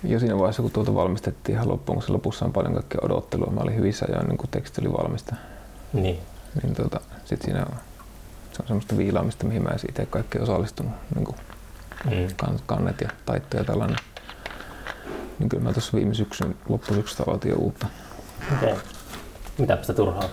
jo 0.04 0.18
siinä 0.18 0.38
vaiheessa, 0.38 0.62
kun 0.62 0.70
tuota 0.70 0.94
valmistettiin 0.94 1.56
ihan 1.56 1.68
loppuun, 1.68 1.96
kun 1.96 2.02
se 2.02 2.12
lopussa 2.12 2.44
on 2.44 2.52
paljon 2.52 2.74
kaikkea 2.74 3.00
odottelua. 3.02 3.50
Mä 3.50 3.60
olin 3.60 3.76
hyvissä 3.76 4.06
ajoin, 4.08 4.28
niin 4.28 4.38
kun 4.38 4.48
teksti 4.50 4.80
oli 4.80 4.92
valmista. 4.92 5.36
Niin. 5.92 6.18
Niin 6.62 6.74
tuota, 6.74 7.00
sit 7.24 7.42
siinä 7.42 7.60
on, 7.60 7.74
se 8.52 8.62
on 8.62 8.66
semmoista 8.66 8.96
viilaamista, 8.96 9.46
mihin 9.46 9.62
mä 9.62 9.68
en 9.68 9.78
itse 9.88 10.06
kaikki 10.06 10.38
osallistunut. 10.38 10.92
Niin 11.14 11.24
kuin 11.24 11.36
mm. 12.04 12.58
kannet 12.66 13.00
ja 13.00 13.08
taitto 13.26 13.56
ja 13.56 13.64
tällainen. 13.64 13.98
Niin 15.38 15.48
kyllä 15.48 15.64
mä 15.64 15.72
tuossa 15.72 15.96
viime 15.96 16.14
syksyn, 16.14 16.56
loppusyksystä 16.68 17.24
aloitin 17.26 17.50
jo 17.50 17.56
uutta. 17.56 17.86
Okei. 18.56 18.72
Okay. 18.72 18.84
Mitäpä 19.58 19.82
sitä 19.82 19.94
turhaa 19.94 20.28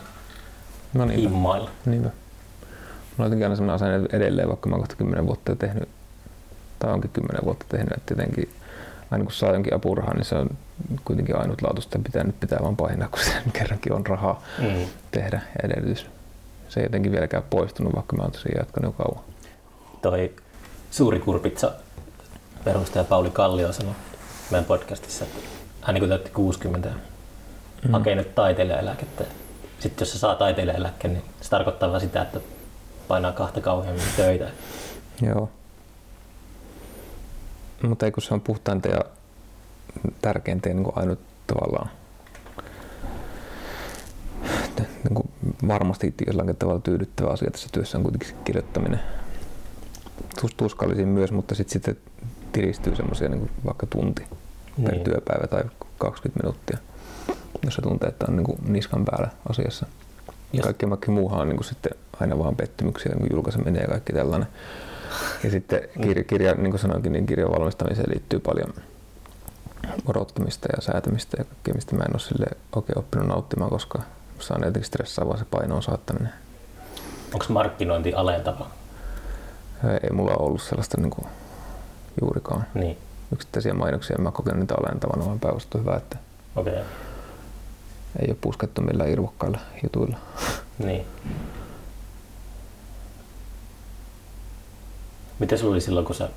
no 0.96 1.06
niinpä. 1.06 1.30
immailla. 1.30 1.70
Niinpä. 1.86 2.10
Mä 3.18 3.26
oon 3.26 3.34
aina 3.34 3.56
sellainen 3.56 3.76
asenne 3.76 4.08
edelleen, 4.14 4.48
vaikka 4.48 4.70
mä 4.70 4.76
oon 4.76 4.82
kohta 4.82 4.96
10 4.96 5.28
vuotta 5.28 5.52
jo 5.52 5.56
tehnyt, 5.56 5.90
tai 6.86 6.93
onkin 6.93 7.12
10 7.12 7.45
vuotta 7.45 7.65
tehnyt, 7.69 7.93
että 7.98 8.13
jotenkin 8.13 8.50
aina 9.12 9.24
kun 9.24 9.34
saa 9.34 9.52
jonkin 9.52 9.76
apurahan, 9.76 10.15
niin 10.15 10.26
se 10.26 10.36
on 10.36 10.50
kuitenkin 11.06 11.36
ainutlaatuista 11.36 12.00
pitää 12.00 12.24
nyt 12.24 12.39
pitää 12.39 12.60
vaan 12.62 12.76
painaa, 12.76 13.08
kun 13.08 13.19
se 13.19 13.32
kerrankin 13.60 13.93
on 13.93 14.06
rahaa 14.06 14.43
mm. 14.60 14.86
tehdä 15.12 15.41
ja 15.45 15.69
edellytys. 15.69 16.06
Se 16.69 16.80
ei 16.80 16.86
jotenkin 16.86 17.12
vieläkään 17.12 17.43
poistunut, 17.50 17.95
vaikka 17.95 18.15
mä 18.15 18.24
oon 18.24 18.32
tosiaan 18.32 18.58
jatkanut 18.58 18.95
jo 18.98 19.04
kauan. 19.04 19.24
Toi 20.02 20.34
suuri 20.91 21.19
kurpitsa 21.19 21.71
perustaja 22.63 23.04
Pauli 23.04 23.30
Kallio 23.30 23.74
sanoi 23.74 23.93
meidän 24.52 24.65
podcastissa, 24.65 25.26
että 25.26 25.39
hän 25.82 25.93
niin 25.93 26.10
täytti 26.10 26.30
60 26.30 26.89
ja 26.89 26.95
mm. 27.86 27.91
hakee 27.91 28.15
nyt 28.15 28.36
taiteilijaeläkettä. 28.36 29.24
Sitten 29.80 30.06
jos 30.06 30.12
se 30.12 30.19
saa 30.19 30.36
taiteilijaeläkkeen, 30.36 31.13
niin 31.13 31.24
se 31.41 31.50
tarkoittaa 31.50 31.89
vain 31.91 32.02
sitä, 32.02 32.21
että 32.21 32.39
painaa 33.08 33.32
kahta 33.32 33.62
kauheammin 33.62 34.06
töitä. 34.17 34.48
Joo. 35.21 35.50
Mutta 37.89 38.06
ei 38.06 38.12
kun 38.12 38.24
se 38.24 38.34
on 38.34 38.41
puhtainta 38.41 38.88
ja 38.88 39.02
tärkeintä 40.21 40.69
niin 40.69 40.84
kuin 40.84 40.98
ainut 40.98 41.19
tavallaan 41.48 41.89
niin 45.04 45.13
kuin 45.15 45.30
varmasti 45.67 46.13
jollakin 46.28 46.56
tavalla 46.56 46.80
tyydyttävä 46.80 47.30
asia 47.30 47.52
tässä 47.52 47.69
työssä 47.71 47.98
on 47.98 48.04
kuitenkin 48.04 48.36
kirjoittaminen. 48.43 49.00
Tus- 50.41 50.56
Tuskallisiin 50.58 51.08
myös, 51.08 51.32
mutta 51.32 51.56
sitten 51.56 51.74
sitten 51.74 51.98
tiristyy 52.52 52.95
semmoisia 52.95 53.30
niin 53.30 53.50
vaikka 53.65 53.86
tunti 53.86 54.24
per 54.84 54.93
Niin. 54.93 55.04
työpäivä 55.04 55.48
tai 55.48 55.63
20 55.98 56.43
minuuttia, 56.43 56.78
jos 57.65 57.76
se 57.76 57.82
tuntee, 57.82 58.10
että 58.10 58.26
on 58.30 58.36
niin 58.36 58.45
kuin 58.45 58.58
niskan 58.67 59.06
päällä 59.06 59.28
asiassa. 59.50 59.86
Ja 60.54 60.63
kaikki 60.63 61.12
muuhan 61.12 61.39
on 61.41 61.48
niin 61.48 61.58
kuin 61.58 61.67
sitten 61.67 61.91
aina 62.19 62.39
vaan 62.39 62.56
pettymyksiä, 62.56 63.12
niin 63.12 63.19
kuin 63.19 63.32
julkaiseminen 63.34 63.82
ja 63.82 63.88
kaikki 63.88 64.13
tällainen. 64.13 64.48
Ja 65.43 65.51
sitten 65.51 65.82
kirja, 66.01 66.23
kirja 66.23 66.54
niin 66.54 66.71
kuin 66.71 66.80
sanoinkin, 66.80 67.12
niin 67.12 67.25
kirjan 67.25 67.51
valmistamiseen 67.51 68.10
liittyy 68.10 68.39
paljon 68.39 68.73
odottamista 70.06 70.67
ja 70.75 70.82
säätämistä 70.82 71.38
ja 71.39 71.43
kaikkea, 71.43 71.73
mistä 71.73 71.95
mä 71.95 72.04
en 72.04 72.13
ole 72.13 72.19
sille 72.19 72.45
oikein 72.75 72.99
oppinut 72.99 73.28
nauttimaan, 73.28 73.69
koska 73.69 73.99
se 74.39 74.54
on 74.54 74.60
jotenkin 74.60 74.84
stressaavaa 74.84 75.38
se 75.38 75.45
painoon 75.45 75.84
saattaminen. 75.84 76.34
Onko 77.34 77.45
markkinointi 77.49 78.13
alentava? 78.13 78.67
Ei 80.04 80.10
mulla 80.12 80.32
ole 80.32 80.47
ollut 80.47 80.62
sellaista 80.62 81.01
niin 81.01 81.12
kuin 81.12 81.28
juurikaan. 82.21 82.65
Niin, 82.73 82.97
Yksittäisiä 83.34 83.73
mainoksia 83.73 84.15
en 84.19 84.23
mä 84.23 84.32
kokenut 84.32 84.60
niitä 84.60 84.75
alentavana, 84.75 85.25
vaan 85.25 85.39
päinvastoin 85.39 85.84
hyvä, 85.84 85.95
että 85.95 86.17
okei. 86.56 86.73
Okay. 86.73 86.86
ei 88.19 88.28
ole 88.28 88.38
puskettu 88.41 88.82
millään 88.82 89.10
irvokkailla 89.10 89.60
jutuilla. 89.84 90.17
Niin. 90.80 91.06
Miten 95.39 95.58
sulla 95.58 95.71
oli 95.74 95.82
silloin, 95.82 96.06
kun 96.06 96.15
sä 96.15 96.30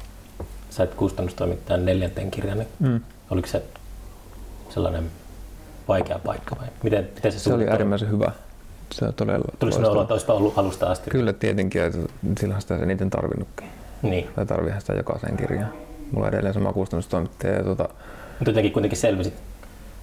sait 0.71 0.95
kustannustoimittajan 0.95 1.85
neljänteen 1.85 2.31
kirjan, 2.31 2.59
niin 2.59 2.69
Mm. 2.79 3.01
oliko 3.31 3.49
se 3.49 3.63
sellainen 4.71 5.11
vaikea 5.89 6.19
paikka 6.19 6.57
vai 6.61 6.67
miten, 6.83 7.09
miten 7.15 7.33
se 7.33 7.39
Se 7.39 7.55
oli 7.55 7.69
äärimmäisen 7.69 8.11
hyvä. 8.11 8.33
Se 8.93 9.05
on 9.05 9.15
todella 9.15 9.45
Tuli 9.59 9.71
loistava. 9.71 9.93
olo, 9.93 10.17
että 10.17 10.33
ollut 10.33 10.59
alusta 10.59 10.87
asti. 10.91 11.11
Kyllä 11.11 11.33
tietenkin, 11.33 11.83
että 11.83 11.99
silloin 12.41 12.61
sitä 12.61 12.77
eniten 12.77 13.11
tarvinnutkin. 13.11 13.69
Niin. 14.03 14.29
Tai 14.37 14.47
tarviihan 14.47 14.81
sitä 14.81 14.93
jokaiseen 14.93 15.37
kirjaan. 15.37 15.73
Mulla 16.13 16.27
on 16.27 16.33
edelleen 16.33 16.55
sama 16.55 16.73
kustannustoimittaja 16.73 17.55
ja 17.55 17.65
tuota, 17.65 17.89
Mutta 18.39 18.51
jotenkin 18.51 18.73
kuitenkin 18.73 18.99
selvisit. 18.99 19.35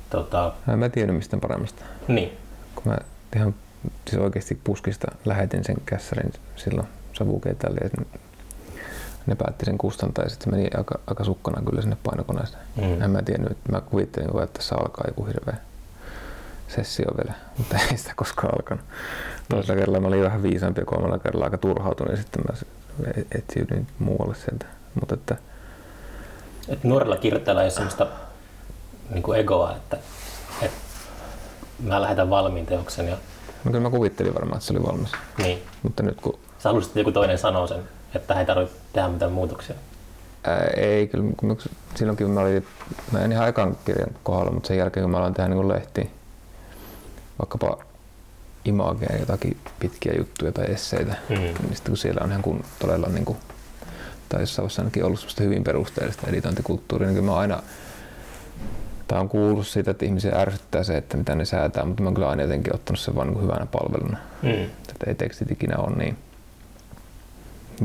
Tota, 0.10 0.53
en 0.73 0.79
mä 0.79 0.89
tiennyt 0.89 1.15
mistään 1.17 1.41
paremmasta. 1.41 1.84
niin. 2.08 2.38
Kun 2.75 2.84
mä 2.86 2.97
ihan 3.36 3.55
siis 4.10 4.21
oikeasti 4.21 4.60
puskista 4.63 5.08
lähetin 5.25 5.63
sen 5.63 5.75
kässärin 5.86 6.34
silloin 6.55 6.88
savukeitalle 7.13 7.79
ja 7.84 7.89
ne 9.25 9.35
päätti 9.35 9.65
sen 9.65 9.77
kustantaa 9.77 10.23
ja 10.25 10.29
sitten 10.29 10.51
se 10.51 10.57
meni 10.57 10.69
aika, 10.77 10.99
aika 11.07 11.23
sukkana 11.23 11.61
kyllä 11.69 11.81
sinne 11.81 11.97
painokoneeseen. 12.03 12.63
Mm. 12.75 13.01
En 13.01 13.09
mä 13.09 13.21
tiennyt, 13.21 13.51
että 13.51 13.71
mä 13.71 13.81
kuvittelin, 13.81 14.33
vaan, 14.33 14.43
että 14.43 14.59
tässä 14.59 14.75
alkaa 14.75 15.05
joku 15.07 15.25
hirveä 15.25 15.57
sessio 16.67 17.05
vielä, 17.17 17.33
mutta 17.57 17.77
ei 17.91 17.97
sitä 17.97 18.13
koskaan 18.15 18.53
alkanut. 18.55 18.85
Toisella 19.49 19.79
kerralla 19.79 19.99
mä 19.99 20.07
olin 20.07 20.23
vähän 20.23 20.43
viisaampi 20.43 20.81
ja 20.81 20.85
kolmella 20.85 21.19
kerralla 21.19 21.45
aika 21.45 21.57
turhautunut 21.57 22.11
ja 22.11 22.17
sitten 22.17 22.43
mä 22.47 22.53
etsiydyin 23.35 23.88
muualle 23.99 24.35
sieltä. 24.35 24.65
Mutta 24.99 25.13
että 25.13 25.35
Et 26.67 26.83
nuorella 26.83 27.17
kirjoittajalla 27.17 27.61
ei 27.61 27.65
ole 27.65 27.71
sellaista 27.71 28.07
niin 29.09 29.23
kuin 29.23 29.39
egoa, 29.39 29.75
että, 29.75 29.97
että 30.61 30.77
mä 31.83 32.01
lähetän 32.01 32.29
valmiin 32.29 32.65
teoksen 32.65 33.07
ja 33.07 33.17
no 33.63 33.71
kyllä 33.71 33.79
mä 33.79 33.89
kuvittelin 33.89 34.33
varmaan, 34.33 34.57
että 34.57 34.67
se 34.67 34.73
oli 34.73 34.83
valmis. 34.83 35.11
niin. 35.38 35.63
Mutta 35.83 36.03
nyt 36.03 36.21
kun 36.21 36.39
Sä 36.59 36.69
haluaisit, 36.69 36.89
että 36.89 36.99
joku 36.99 37.11
toinen 37.11 37.38
sanoo 37.38 37.67
sen, 37.67 37.79
että 38.15 38.39
ei 38.39 38.45
tarvitse 38.45 38.75
tehdä 38.93 39.08
mitään 39.08 39.32
muutoksia. 39.32 39.75
Ää, 40.43 40.67
ei, 40.78 41.08
kyllä 41.08 41.32
kun 41.38 41.49
mä, 41.49 41.56
silloinkin 41.95 42.30
mä 42.30 42.39
olin, 42.39 42.67
mä 43.12 43.19
en 43.19 43.32
ihan 43.32 43.47
ekan 43.49 43.78
kirjan 43.86 44.10
kohdalla, 44.23 44.51
mutta 44.51 44.67
sen 44.67 44.78
jälkeen 44.78 45.04
kun 45.04 45.12
mä 45.12 45.17
aloin 45.17 45.34
tehdä 45.34 45.49
niin 45.49 45.67
lehti, 45.67 46.12
vaikkapa 47.39 47.78
imagea 48.65 49.17
jotakin 49.19 49.58
pitkiä 49.80 50.13
juttuja 50.17 50.51
tai 50.51 50.65
esseitä, 50.71 51.15
Mm. 51.30 51.36
niin 51.36 51.56
sitten 51.73 51.91
kun 51.91 51.97
siellä 51.97 52.21
on 52.23 52.30
ihan 52.30 52.41
kun 52.41 52.63
todella 52.80 53.08
niin 53.08 53.25
kuin, 53.25 53.38
tai 54.30 54.39
jossain 54.41 54.63
vaiheessa 54.63 54.82
ainakin 54.82 55.06
ollut 55.06 55.19
semmoista 55.19 55.43
hyvin 55.43 55.63
perusteellista 55.63 56.28
editointikulttuuria, 56.28 57.08
niin 57.08 57.15
kyllä 57.15 57.32
mä 57.32 57.38
aina 57.38 57.63
tai 59.08 59.19
on 59.19 59.30
kuullut 59.30 59.67
siitä, 59.67 59.91
että 59.91 60.06
ihmisiä 60.06 60.32
ärsyttää 60.36 60.84
se, 60.84 60.97
että 60.97 61.17
mitä 61.17 61.36
ne 61.36 61.45
säätää, 61.45 61.86
mutta 61.86 62.04
mä 62.04 62.08
oon 62.08 62.13
kyllä 62.13 62.30
aina 62.30 62.41
jotenkin 62.41 62.75
ottanut 62.75 62.99
sen 62.99 63.15
vaan 63.15 63.28
niin 63.28 63.41
hyvänä 63.41 63.65
palveluna. 63.65 64.17
Mm. 64.41 64.49
Että 64.89 65.06
ei 65.08 65.15
tekstit 65.15 65.51
ikinä 65.51 65.78
ole 65.78 65.95
niin 65.95 66.17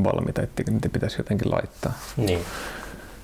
valmiita, 0.03 0.41
että 0.41 0.63
niitä 0.71 0.89
pitäisi 0.89 1.19
jotenkin 1.19 1.51
laittaa. 1.51 1.93
Niin. 2.17 2.39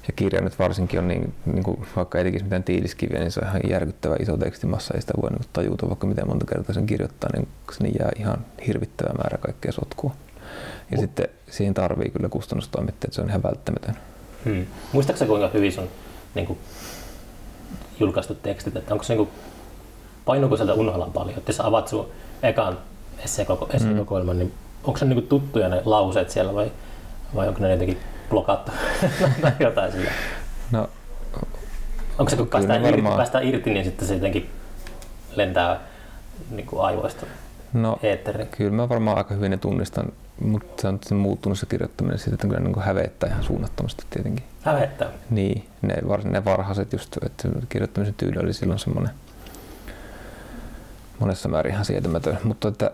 Ja 0.08 0.13
kirja 0.15 0.41
nyt 0.41 0.60
varsinkin 0.60 0.99
on 0.99 1.08
niin, 1.08 1.34
niin 1.45 1.63
kuin, 1.63 1.88
vaikka 1.95 2.17
ei 2.17 2.23
tekisi 2.23 2.43
mitään 2.43 2.63
tiiliskiviä, 2.63 3.19
niin 3.19 3.32
se 3.32 3.39
on 3.39 3.47
ihan 3.47 3.62
järkyttävä 3.69 4.15
iso 4.19 4.38
tekstimassa, 4.38 4.93
ei 4.93 5.01
sitä 5.01 5.13
voi 5.21 5.30
niin 5.30 5.41
tajuta, 5.53 5.88
vaikka 5.88 6.08
miten 6.08 6.27
monta 6.27 6.45
kertaa 6.45 6.73
sen 6.73 6.86
kirjoittaa, 6.86 7.30
niin 7.34 7.47
sinne 7.71 7.91
jää 7.99 8.12
ihan 8.19 8.45
hirvittävä 8.67 9.13
määrä 9.13 9.38
kaikkea 9.38 9.71
sotkua. 9.71 10.12
Ja 10.91 10.97
Mut- 10.97 11.01
sitten 11.01 11.27
siihen 11.49 11.73
tarvii 11.73 12.10
kyllä 12.10 12.30
kustannustoimittaja, 12.30 13.08
että 13.08 13.15
se 13.15 13.21
on 13.21 13.30
ihan 13.30 13.43
välttämätön. 13.43 13.95
Mm. 14.45 14.65
Muistaaksä 14.93 15.25
kuinka 15.25 15.49
hyvin 15.53 15.71
sun 15.73 15.89
niin 16.36 16.47
kuin, 16.47 16.60
julkaistut 17.99 18.41
tekstit, 18.43 18.75
että 18.75 18.93
onko 18.93 19.03
se 19.03 19.15
niin 19.15 19.27
kuin, 19.27 19.39
painuuko 20.25 20.58
sieltä 20.58 20.73
unholan 20.73 21.12
paljon, 21.12 21.38
että 21.38 21.49
jos 21.49 21.60
avaat 21.62 21.88
sun 21.88 22.08
ekan 22.43 22.77
esseekoko- 23.25 23.75
esseekokoelman, 23.75 24.39
niin 24.39 24.53
onko 24.88 24.97
se 24.97 25.06
niin 25.06 25.15
kuin, 25.15 25.28
tuttuja 25.28 25.69
ne 25.69 25.82
lauseet 25.86 26.30
siellä 26.30 26.54
vai, 26.54 26.71
vai 27.36 27.47
onko 27.47 27.60
ne 27.60 27.71
jotenkin 27.71 27.97
blokattu 28.30 28.71
tai 29.41 29.52
jotain 29.60 29.91
sillä? 29.91 30.12
No, 30.71 30.89
Onko 32.19 32.30
se 32.30 32.36
kun 32.36 32.47
päästään 32.47 32.86
irti, 32.86 33.02
päästään 33.02 33.43
irti, 33.43 33.73
niin 33.73 33.86
sitten 33.86 34.08
se 34.08 34.13
jotenkin 34.13 34.50
lentää 35.36 35.80
niin 36.52 36.65
kuin 36.65 36.82
aivoista 36.82 37.26
no 37.73 38.00
eetteriin? 38.04 38.47
kyllä 38.47 38.71
mä 38.71 38.89
varmaan 38.89 39.17
aika 39.17 39.34
hyvin 39.34 39.52
ne 39.52 39.58
tunnistan, 39.58 40.12
mutta 40.41 40.82
se 40.82 41.13
on 41.13 41.19
muuttunut 41.19 41.60
se 41.60 41.65
kirjoittaminen 41.65 42.19
siitä, 42.19 42.34
että 42.34 42.47
kyllä 42.47 42.60
niin 42.60 42.80
hävettää 42.80 43.30
ihan 43.30 43.43
suunnattomasti 43.43 44.04
tietenkin. 44.10 44.45
Hävettää. 44.62 45.10
Niin, 45.30 45.65
ne, 45.82 45.95
var, 46.08 46.23
ne 46.23 46.45
varhaiset 46.45 46.93
just, 46.93 47.17
että 47.26 47.43
se 47.43 47.50
kirjoittamisen 47.69 48.13
tyyli 48.13 48.39
oli 48.39 48.54
silloin 48.54 48.80
semmoinen 48.80 49.13
monessa 51.19 51.50
määrin 51.50 51.73
ihan 51.73 51.86
sietämätön, 51.86 52.38
mutta 52.43 52.67
että 52.67 52.91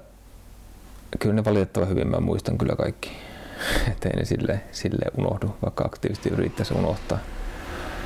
kyllä 1.19 1.35
ne 1.35 1.45
valitettavan 1.45 1.89
hyvin 1.89 2.07
mä 2.07 2.19
muistan 2.19 2.57
kyllä 2.57 2.75
kaikki, 2.75 3.11
että 3.91 4.09
ei 4.09 4.15
ne 4.15 4.25
silleen, 4.25 4.61
silleen 4.71 5.11
unohdu, 5.17 5.55
vaikka 5.63 5.83
aktiivisesti 5.83 6.29
yrittäisi 6.29 6.73
unohtaa. 6.73 7.19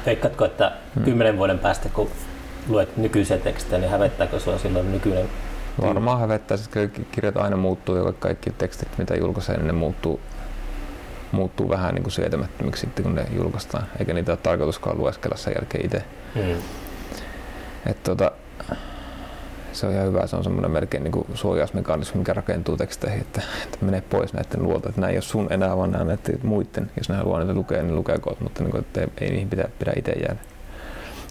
Veikkaatko, 0.05 0.45
että 0.45 0.71
Hmm. 0.95 1.03
kymmenen 1.03 1.37
vuoden 1.37 1.59
päästä, 1.59 1.89
kun 1.89 2.09
luet 2.67 2.97
nykyisiä 2.97 3.37
tekstejä, 3.37 3.79
niin 3.79 3.91
hävettääkö 3.91 4.39
sinua 4.39 4.57
silloin 4.59 4.91
nykyinen? 4.91 5.29
Varmaan 5.81 6.19
hävettää, 6.19 6.55
että 6.55 6.69
kaikki 6.69 7.07
kirjat 7.11 7.37
aina 7.37 7.57
muuttuu 7.57 7.95
ja 7.95 8.13
kaikki 8.19 8.51
tekstit, 8.51 8.97
mitä 8.97 9.15
julkaisee, 9.15 9.57
niin 9.57 9.67
ne 9.67 9.73
muuttuu, 9.73 10.19
muuttuu 11.31 11.69
vähän 11.69 11.95
niin 11.95 12.03
kuin 12.03 12.11
sietämättömiksi 12.13 12.81
sitten, 12.81 13.03
kun 13.03 13.15
ne 13.15 13.25
julkaistaan, 13.35 13.83
eikä 13.99 14.13
niitä 14.13 14.31
ole 14.31 14.39
tarkoituskaan 14.43 14.97
lueskella 14.97 15.37
sen 15.37 15.53
jälkeen 15.57 15.85
itse. 15.85 16.03
Mm. 16.35 16.61
Et 17.85 18.03
tota, 18.03 18.31
se 19.77 19.87
on 19.87 19.93
ihan 19.93 20.07
hyvä, 20.07 20.27
se 20.27 20.35
on 20.35 20.43
semmoinen 20.43 20.71
melkein 20.71 21.03
niin 21.03 21.11
kuin 21.11 21.25
suojausmekanismi, 21.33 22.17
mikä 22.19 22.33
rakentuu 22.33 22.77
teksteihin, 22.77 23.21
että, 23.21 23.41
että 23.63 23.77
menee 23.81 24.01
pois 24.01 24.33
näiden 24.33 24.63
luolta, 24.63 24.89
että 24.89 25.01
nämä 25.01 25.11
ei 25.11 25.17
ole 25.17 25.21
sun 25.21 25.47
enää, 25.53 25.77
vaan 25.77 25.91
nämä 25.91 26.03
näiden 26.03 26.39
muiden. 26.43 26.91
Jos 26.97 27.09
ne 27.09 27.15
haluaa 27.15 27.39
niitä 27.39 27.53
lukea, 27.53 27.83
niin 27.83 27.95
lukekoot, 27.95 28.39
mutta 28.41 28.63
niin 28.63 28.71
kuin, 28.71 28.81
että 28.81 29.01
ei, 29.01 29.07
ei 29.21 29.29
niihin 29.29 29.49
pitää, 29.49 29.69
pidä 29.79 29.93
itse 29.95 30.11
jäädä. 30.11 30.39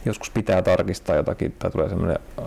Joskus 0.05 0.31
pitää 0.31 0.63
tarkistaa 0.63 1.17
jotakin, 1.17 1.55
tai 1.59 1.71
tulee 1.71 1.89
semmoinen 1.89 2.19
äh, 2.39 2.45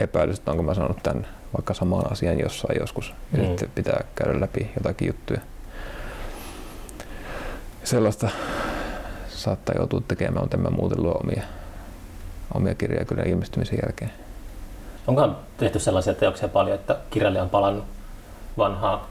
epäilys, 0.00 0.38
että 0.38 0.50
onko 0.50 0.62
mä 0.62 0.74
sanonut 0.74 1.02
tämän 1.02 1.26
vaikka 1.56 1.74
samaan 1.74 2.12
asian 2.12 2.40
jossain 2.40 2.80
joskus, 2.80 3.14
ja 3.32 3.38
Mm. 3.38 3.48
sitten 3.48 3.70
pitää 3.74 4.04
käydä 4.14 4.40
läpi 4.40 4.70
jotakin 4.76 5.06
juttuja. 5.06 5.40
Sellaista 7.84 8.28
saattaa 9.28 9.74
joutua 9.78 10.02
tekemään, 10.08 10.42
mutta 10.42 10.56
en 10.56 10.62
mä 10.62 10.70
muuten 10.70 11.02
luo 11.02 11.12
omia, 11.24 11.42
omia 12.54 12.74
kirjoja 12.74 13.04
kyllä 13.04 13.22
ilmestymisen 13.22 13.78
jälkeen. 13.82 14.10
Onkohan 15.06 15.36
tehty 15.56 15.78
sellaisia 15.78 16.14
teoksia 16.14 16.48
paljon, 16.48 16.74
että 16.74 16.96
kirjailija 17.10 17.42
on 17.42 17.50
palannut 17.50 17.84
vanhaa 18.58 19.06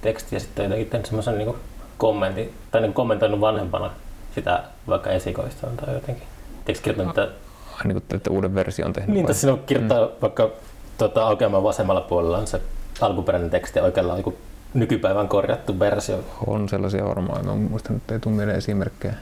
tekstiä 0.00 0.36
ja 0.36 0.40
sitten 0.40 0.64
jotenkin 0.64 0.90
tehnyt 0.90 1.06
semmoisen 1.06 1.38
niin 1.38 1.54
kommentin, 1.98 2.54
tai 2.70 2.80
niin 2.80 2.92
kommentoinut 2.92 3.40
vanhempana 3.40 3.90
sitä 4.34 4.62
vaikka 4.88 5.10
esikoistaan 5.10 5.76
tai 5.76 5.94
jotenkin. 5.94 6.26
Eikö 6.66 6.80
kirjoittanut, 6.82 7.18
että, 7.18 7.34
Ai 7.72 7.80
niin 7.84 8.02
kuin, 8.02 8.16
että 8.16 8.30
uuden 8.30 8.54
version 8.54 8.92
tehnyt. 8.92 9.14
niin, 9.14 9.26
tässä 9.26 9.40
sinun 9.40 9.58
kirjoittaa 9.66 10.06
mm. 10.06 10.12
vaikka 10.22 10.50
tota, 10.98 11.26
aukeaman 11.26 11.62
vasemmalla 11.62 12.00
puolella 12.00 12.38
on 12.38 12.46
se 12.46 12.60
alkuperäinen 13.00 13.50
teksti 13.50 13.78
ja 13.78 13.84
oikealla 13.84 14.12
on 14.12 14.18
joku 14.18 14.34
nykypäivän 14.74 15.28
korjattu 15.28 15.78
versio. 15.78 16.18
On 16.46 16.68
sellaisia 16.68 17.04
varmaan. 17.04 17.46
Mä 17.46 17.54
muistan, 17.54 17.96
että 17.96 18.14
ei 18.14 18.20
tule 18.20 18.34
mieleen 18.34 18.58
esimerkkejä. 18.58 19.14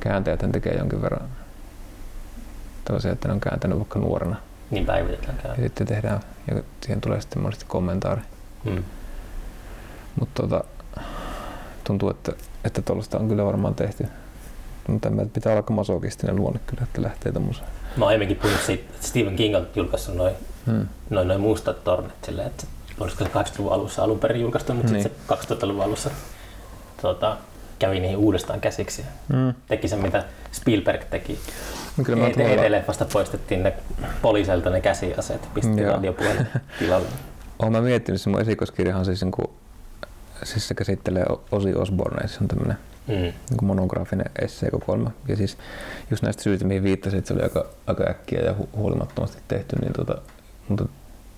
Kääntäjät 0.00 0.44
tekee 0.52 0.74
jonkin 0.74 1.02
verran 1.02 1.28
tällaisia, 2.84 3.12
että 3.12 3.28
ne 3.28 3.34
on 3.34 3.40
kääntänyt 3.40 3.78
vaikka 3.78 3.98
nuorena. 3.98 4.36
Niin 4.70 4.86
päivitetäänkään. 4.86 5.54
Ja 5.58 5.62
sitten 5.62 5.86
tehdään, 5.86 6.20
ja 6.50 6.62
siihen 6.82 7.00
tulee 7.00 7.20
sitten 7.20 7.42
monesti 7.42 7.64
kommentaari. 7.68 8.20
Mm. 8.64 8.84
Mutta 10.20 10.42
tota, 10.42 10.64
tuntuu, 11.84 12.10
että, 12.10 12.32
että 12.64 12.82
tuollaista 12.82 13.18
on 13.18 13.28
kyllä 13.28 13.44
varmaan 13.44 13.74
tehty. 13.74 14.06
Mutta 14.88 15.10
meillä 15.10 15.30
pitää 15.34 15.52
olla 15.52 15.64
masokistinen 15.70 16.36
luonne 16.36 16.60
kyllä, 16.66 16.82
että 16.82 17.02
lähtee 17.02 17.32
tommoseen. 17.32 17.68
Mä 17.96 18.04
oon 18.04 18.08
aiemminkin 18.08 18.36
puhunut 18.36 18.60
siitä, 18.62 18.84
että 18.94 19.06
Stephen 19.06 19.36
King 19.36 19.56
on 19.56 19.66
julkaissut 19.74 20.14
noin 20.14 20.34
Hmm. 20.66 20.86
noin, 21.10 21.28
noin 21.28 21.40
mustat 21.40 21.84
tornet 21.84 22.12
silleen, 22.24 22.46
että 22.48 22.64
olisiko 23.00 23.24
se 23.24 23.30
80-luvun 23.30 23.72
alussa 23.72 24.02
alun 24.02 24.18
perin 24.18 24.40
julkaistu, 24.42 24.74
mutta 24.74 24.92
Niin. 24.92 25.02
sitten 25.02 25.38
se 25.46 25.54
2000-luvun 25.54 25.84
alussa 25.84 26.10
tota, 27.02 27.36
kävi 27.78 28.00
niihin 28.00 28.16
uudestaan 28.16 28.60
käsiksi. 28.60 29.02
ja 29.02 29.36
Mm. 29.36 29.54
Teki 29.68 29.88
sen, 29.88 30.02
mitä 30.02 30.24
Spielberg 30.52 31.02
teki. 31.10 31.38
No 31.96 32.04
Kyllä 32.04 32.18
mä 32.22 32.28
ET- 32.28 32.40
ET-leffasta 32.40 33.04
poistettiin 33.12 33.62
ne 33.62 33.74
poliiselta 34.22 34.70
ne 34.70 34.80
käsiaseet 34.80 35.42
ja 35.42 35.48
pistettiin 35.54 35.88
radiopuhelin 35.88 36.46
tilalle. 36.78 37.06
olen 37.58 37.72
mä 37.72 37.80
miettinyt, 37.80 38.20
se 38.20 38.30
mun 38.30 38.40
esikoiskirjahan 38.40 39.04
siis, 39.04 39.22
niin 39.22 39.32
kuin, 39.32 39.46
siis 40.42 40.68
se 40.68 40.74
käsittelee 40.74 41.24
Osi 41.52 41.74
Osborne, 41.74 42.28
se 42.28 42.38
on 42.42 42.48
tämmöinen 42.48 42.76
Mm. 43.08 43.12
niin 43.14 43.32
monograafinen 43.62 44.30
esseekokoelma. 44.42 45.10
Ja 45.28 45.36
siis 45.36 45.58
just 46.10 46.22
näistä 46.22 46.42
syistä, 46.42 46.64
mihin 46.66 46.82
viittasin, 46.82 47.18
että 47.18 47.28
se 47.28 47.34
oli 47.34 47.42
aika, 47.42 47.66
aika 47.86 48.04
äkkiä 48.10 48.40
ja 48.40 48.52
hu- 48.52 48.76
huolimattomasti 48.76 49.38
tehty, 49.48 49.76
niin, 49.80 49.92
tota, 49.92 50.18
mutta 50.68 50.84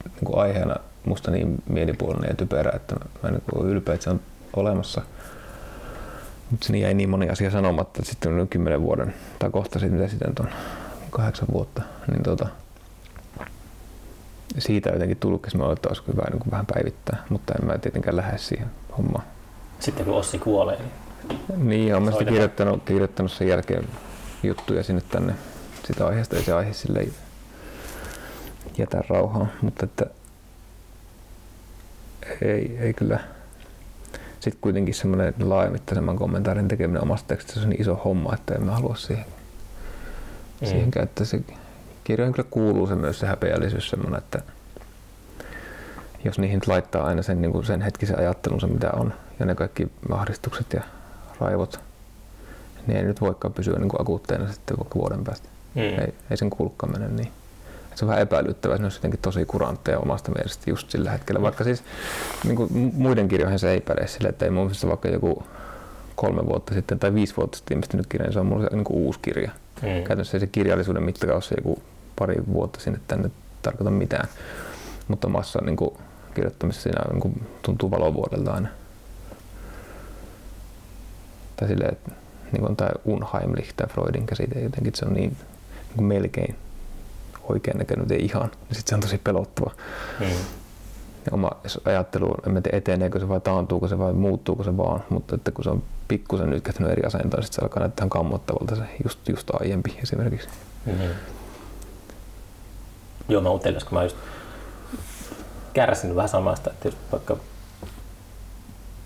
niin 0.05 0.25
kuin 0.25 0.39
aiheena 0.39 0.77
musta 1.05 1.31
niin 1.31 1.63
mielipuolinen 1.69 2.29
ja 2.29 2.35
typerä, 2.35 2.73
että 2.77 2.95
mä 3.23 3.29
en 3.29 3.35
niin 3.35 3.67
ylpeä, 3.71 3.95
että 3.95 4.05
se 4.05 4.11
on 4.11 4.21
olemassa. 4.57 5.03
Mutta 6.51 6.67
siinä 6.67 6.79
jäi 6.79 6.95
niin 6.95 7.11
moni 7.11 7.29
asia 7.29 7.51
sanomatta, 7.51 7.99
että 8.01 8.11
sitten 8.11 8.41
on 8.41 8.49
kymmenen 8.49 8.83
vuoden, 8.83 9.15
tai 9.39 9.51
kohta 9.51 9.79
sitten, 9.79 9.99
mitä 9.99 10.11
sitten 10.11 10.33
on, 10.41 10.49
kahdeksan 11.11 11.49
vuotta, 11.53 11.83
niin 12.11 12.23
tota, 12.23 12.47
siitä 14.59 14.91
jotenkin 14.91 15.19
mä 15.57 15.65
olen, 15.65 15.73
että 15.73 15.89
olisiko 15.89 16.13
hyvä 16.13 16.23
niin 16.31 16.51
vähän 16.51 16.67
päivittää, 16.67 17.25
mutta 17.29 17.55
en 17.55 17.67
mä 17.67 17.79
tietenkään 17.79 18.17
lähde 18.17 18.39
siihen 18.39 18.71
hommaan. 18.99 19.25
Sitten 19.81 20.05
kun 20.05 20.15
Ossi 20.15 20.39
kuolee, 20.39 20.79
niin 20.79 21.69
Niin, 21.69 21.95
olen 21.95 22.09
sitten 22.09 22.29
kirjoittanut, 22.29 22.83
kirjoittanut 22.85 23.33
sen 23.33 23.49
jälkeen 23.49 23.89
juttuja 24.43 24.83
sinne 24.83 25.03
tänne 25.09 25.35
sitä 25.85 26.07
aiheesta, 26.07 26.37
ei 26.37 26.43
se 26.43 26.53
aihe 26.53 26.73
sille 26.73 27.09
jätä 28.79 29.03
rauhaa, 29.09 29.47
mutta 29.63 29.85
että 29.85 30.07
ei, 32.43 32.79
ei 32.81 32.95
kyllä. 32.95 33.21
Sitten 34.49 34.61
kuitenkin 34.61 34.95
semmoinen 34.95 35.35
laajamittaisemman 35.41 36.17
kommentaarin 36.17 36.69
tekeminen 36.69 37.03
omasta 37.03 37.29
tekstistä 37.29 37.61
on 37.61 37.69
niin 37.71 37.81
iso 37.81 37.95
homma, 38.05 38.35
että 38.35 38.55
en 38.55 38.63
mä 38.65 38.73
halua 38.73 38.95
siihen, 38.97 39.25
Mm. 40.61 40.67
siihen 40.67 40.91
käyttää. 40.91 41.27
Se 41.27 41.41
kirjoihin 42.05 42.33
kyllä 42.35 42.49
kuuluu 42.51 42.87
se 42.87 42.95
myös 42.95 43.21
se 43.21 43.27
häpeällisyys 43.27 43.91
semmoinen, 43.91 44.19
että 44.19 44.43
jos 46.25 46.39
niihin 46.39 46.61
laittaa 46.67 47.07
aina 47.07 47.23
sen, 47.23 47.43
niin 47.43 47.53
kuin 47.53 47.67
sen 47.67 47.81
hetkisen 47.83 48.19
ajattelunsa, 48.19 48.67
mitä 48.67 48.91
on, 48.93 49.13
ja 49.41 49.47
ne 49.47 49.55
kaikki 49.55 49.91
ahdistukset 50.13 50.73
ja 50.73 50.81
raivot, 51.41 51.81
niin 52.87 52.97
ei 52.97 53.03
nyt 53.05 53.21
voikaan 53.21 53.55
pysyä 53.55 53.79
niin 53.79 53.89
kuin 53.89 54.01
akuutteina 54.01 54.53
sitten 54.53 54.79
vaikka 54.79 54.95
vuoden 54.99 55.25
päästä. 55.25 55.49
mm. 55.75 55.81
Ei, 55.83 56.15
ei 56.31 56.37
sen 56.37 56.51
kuulukaan 56.51 56.93
mennä 56.93 57.09
niin. 57.09 57.33
Se 57.99 58.05
on 58.05 58.09
vähän 58.09 58.23
epäilyttävää, 58.23 58.75
että 58.75 58.83
ne 58.83 58.87
olisi 58.87 58.99
jotenkin 58.99 59.21
tosi 59.21 59.45
kurantteja 59.45 59.99
omasta 59.99 60.33
mielestä 60.33 60.71
just 60.71 60.91
sillä 60.91 61.11
hetkellä. 61.11 61.43
Vaikka 61.43 61.65
siis 61.65 61.83
niin 62.45 62.57
kuin 62.57 62.71
mu- 62.71 62.95
muiden 62.95 63.29
kirjoihin 63.29 63.59
se 63.59 63.71
ei 63.71 63.81
päde 63.81 64.07
sille, 64.07 64.29
että 64.29 64.45
ei 64.45 64.51
mun 64.51 64.65
mielestä 64.65 64.89
vaikka 64.89 65.09
joku 65.09 65.43
kolme 66.17 66.47
vuotta 66.47 66.75
sitten 66.75 66.99
tai 66.99 67.15
viisi 67.15 67.37
vuotta 67.37 67.57
sitten 67.57 67.75
ilmestynyt 67.75 68.07
kirja, 68.07 68.27
niin 68.27 68.33
se 68.33 68.41
on 68.41 68.47
mulle 68.47 68.69
niin 68.73 68.85
kuin 68.85 68.97
uusi 68.97 69.19
kirja. 69.23 69.51
Mm. 69.83 69.89
Käytännössä 69.89 70.37
ei 70.37 70.41
se 70.41 70.47
kirjallisuuden 70.47 71.03
mittakaavassa 71.03 71.55
joku 71.57 71.83
pari 72.19 72.37
vuotta 72.53 72.81
sinne 72.81 73.01
tänne 73.09 73.31
tarkoita 73.63 73.91
mitään. 73.91 74.29
Mutta 75.09 75.27
omassa 75.27 75.61
niin 75.65 75.77
kuin, 75.77 75.91
kirjoittamisessa 76.35 76.83
siinä 76.83 77.05
niin 77.11 77.21
kuin, 77.21 77.47
tuntuu 77.63 77.91
valovuodelta 77.91 78.53
aina. 78.53 78.69
Tai 81.57 81.69
silleen, 81.69 81.93
että 81.93 82.11
niin 82.53 82.61
kuin 82.61 82.77
tämä 82.77 82.91
Unheimlich, 83.05 83.73
tämä 83.77 83.93
Freudin 83.93 84.27
käsite 84.27 84.61
jotenkin, 84.61 84.93
se 84.95 85.07
on 85.07 85.15
niin, 85.15 85.31
niin 85.31 85.97
kuin 85.97 86.07
melkein 86.07 86.57
oikein 87.49 87.79
näköinen, 87.79 88.03
mutta 88.03 88.15
ei 88.15 88.25
ihan. 88.25 88.51
Sitten 88.73 88.87
se 88.87 88.95
on 88.95 89.01
tosi 89.01 89.19
pelottava. 89.19 89.71
Mm. 90.21 90.27
Ja 91.27 91.33
oma 91.33 91.51
ajattelu, 91.85 92.35
en 92.47 92.53
mä 92.53 92.61
tiedä 92.61 92.79
eteneekö 92.79 93.19
se 93.19 93.29
vai 93.29 93.41
taantuuko 93.41 93.89
se 93.89 93.99
vai 93.99 94.13
muuttuuko 94.13 94.65
se 94.65 94.77
vaan, 94.77 95.05
mutta 95.09 95.35
että 95.35 95.51
kun 95.51 95.65
se 95.65 95.71
on 95.71 95.83
pikkusen 96.09 96.51
nytkähtynyt 96.51 96.93
eri 96.93 97.03
asentoon, 97.03 97.43
sitten 97.43 97.61
se 97.61 97.65
alkaa 97.65 97.81
näyttää 97.81 98.03
ihan 98.03 98.11
kammottavalta 98.11 98.77
se 98.77 98.83
just, 99.05 99.29
just 99.29 99.51
aiempi 99.61 99.99
esimerkiksi. 100.03 100.49
Mm. 100.87 100.93
Joo, 103.29 103.43
mä 103.43 103.51
utelias, 103.51 103.85
kun 103.85 103.99
mä 103.99 104.03
just 104.03 104.17
kärsinyt 105.73 106.17
vähän 106.17 106.29
samasta, 106.29 106.71
että 106.71 106.89
jos 106.89 106.97
vaikka 107.13 107.37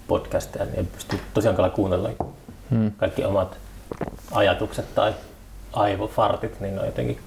podcasteja, 0.09 0.65
niin 0.65 0.77
ei 0.77 0.85
pysty 0.85 1.21
tosiaankaan 1.35 1.71
kuunnella 1.71 2.11
Hmm. 2.73 2.93
kaikki 2.97 3.25
omat 3.25 3.57
ajatukset 4.31 4.95
tai 4.95 5.15
aivofartit, 5.73 6.61
niin 6.61 6.75
ne 6.75 6.81
on 6.81 6.87
jotenkin 6.87 7.19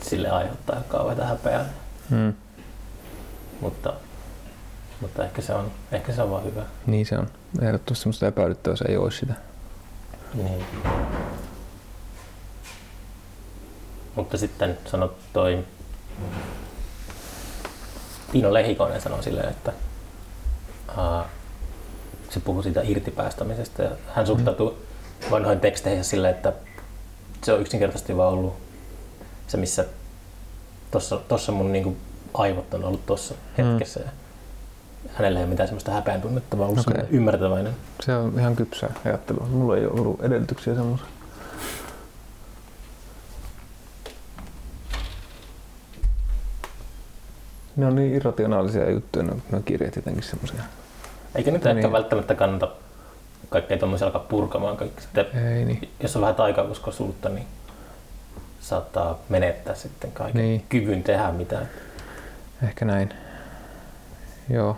sille 0.00 0.30
aiheuttaa 0.30 0.82
kauheita 0.88 1.24
häpeää. 1.24 1.64
Hmm. 2.10 2.32
Mutta, 3.60 3.92
mutta 5.00 5.24
ehkä, 5.24 5.42
se 5.42 5.54
on, 5.54 5.72
ehkä 5.92 6.12
se 6.12 6.22
on 6.22 6.30
vaan 6.30 6.44
hyvä. 6.44 6.62
Niin 6.86 7.06
se 7.06 7.18
on. 7.18 7.28
Ehdottomasti 7.62 8.02
semmoista 8.02 8.26
epäilyttävää, 8.26 8.72
jos 8.72 8.82
ei 8.82 8.96
olisi 8.96 9.18
sitä. 9.18 9.34
Niin. 10.34 10.64
Mutta 14.14 14.38
sitten 14.38 14.78
sanot 14.86 15.16
toi 15.32 15.64
Tiino 18.32 18.54
Lehikoinen 18.54 19.00
sanoi 19.00 19.22
silleen, 19.22 19.48
että 19.48 19.72
ää, 20.96 21.24
se 22.30 22.40
puhui 22.40 22.62
siitä 22.62 22.80
irtipäästämisestä 22.84 23.82
ja 23.82 23.90
hän 24.14 24.26
suhtautuu 24.26 24.78
vanhoihin 25.30 25.60
teksteihin 25.60 26.04
silleen, 26.04 26.34
että 26.34 26.52
se 27.44 27.52
on 27.52 27.60
yksinkertaisesti 27.60 28.16
vaan 28.16 28.32
ollut 28.32 28.67
se, 29.48 29.56
missä 29.56 29.84
tossa, 30.90 31.16
tossa 31.28 31.52
mun 31.52 31.72
niinku 31.72 31.96
aivot 32.34 32.74
on 32.74 32.84
ollut 32.84 33.06
tuossa 33.06 33.34
hetkessä. 33.58 34.00
Ja 34.00 34.10
hänellä 35.14 35.38
ei 35.38 35.44
ole 35.44 35.50
mitään 35.50 35.68
semmoista 35.68 35.90
häpeän 35.90 36.20
tunnetta, 36.20 36.58
vaan 36.58 36.70
ollut 36.70 36.88
okay. 36.88 37.04
ymmärtäväinen. 37.10 37.76
Se 38.00 38.16
on 38.16 38.32
ihan 38.38 38.56
kypsää 38.56 38.92
ajattelua. 39.04 39.46
Mulla 39.46 39.76
ei 39.76 39.86
ole 39.86 40.00
ollut 40.00 40.22
edellytyksiä 40.22 40.74
semmoisia. 40.74 41.06
Ne 47.76 47.86
on 47.86 47.94
niin 47.94 48.14
irrationaalisia 48.14 48.90
juttuja, 48.90 49.24
ne, 49.24 49.32
ne 49.52 49.62
kirjat 49.64 49.96
jotenkin 49.96 50.22
semmoisia. 50.22 50.62
Eikä 51.34 51.50
nyt 51.50 51.64
No 51.64 51.70
ehkä 51.70 51.82
niin. 51.82 51.92
välttämättä 51.92 52.34
kannata 52.34 52.68
kaikkea 53.48 53.78
tuommoisia 53.78 54.06
alkaa 54.06 54.26
purkamaan. 54.28 54.76
Kaikki. 54.76 55.02
Sitten, 55.02 55.26
Ei 55.48 55.64
niin. 55.64 55.88
jos 56.00 56.16
on 56.16 56.22
vähän 56.22 56.34
taikauskoisuutta, 56.34 57.28
niin 57.28 57.46
saattaa 58.68 59.18
menettää 59.28 59.74
sitten 59.74 60.12
kaiken 60.12 60.42
Niin. 60.42 60.64
kyvyn 60.68 61.02
tehdä 61.02 61.32
mitään. 61.32 61.68
Ehkä 62.62 62.84
näin. 62.84 63.14
Joo. 64.50 64.76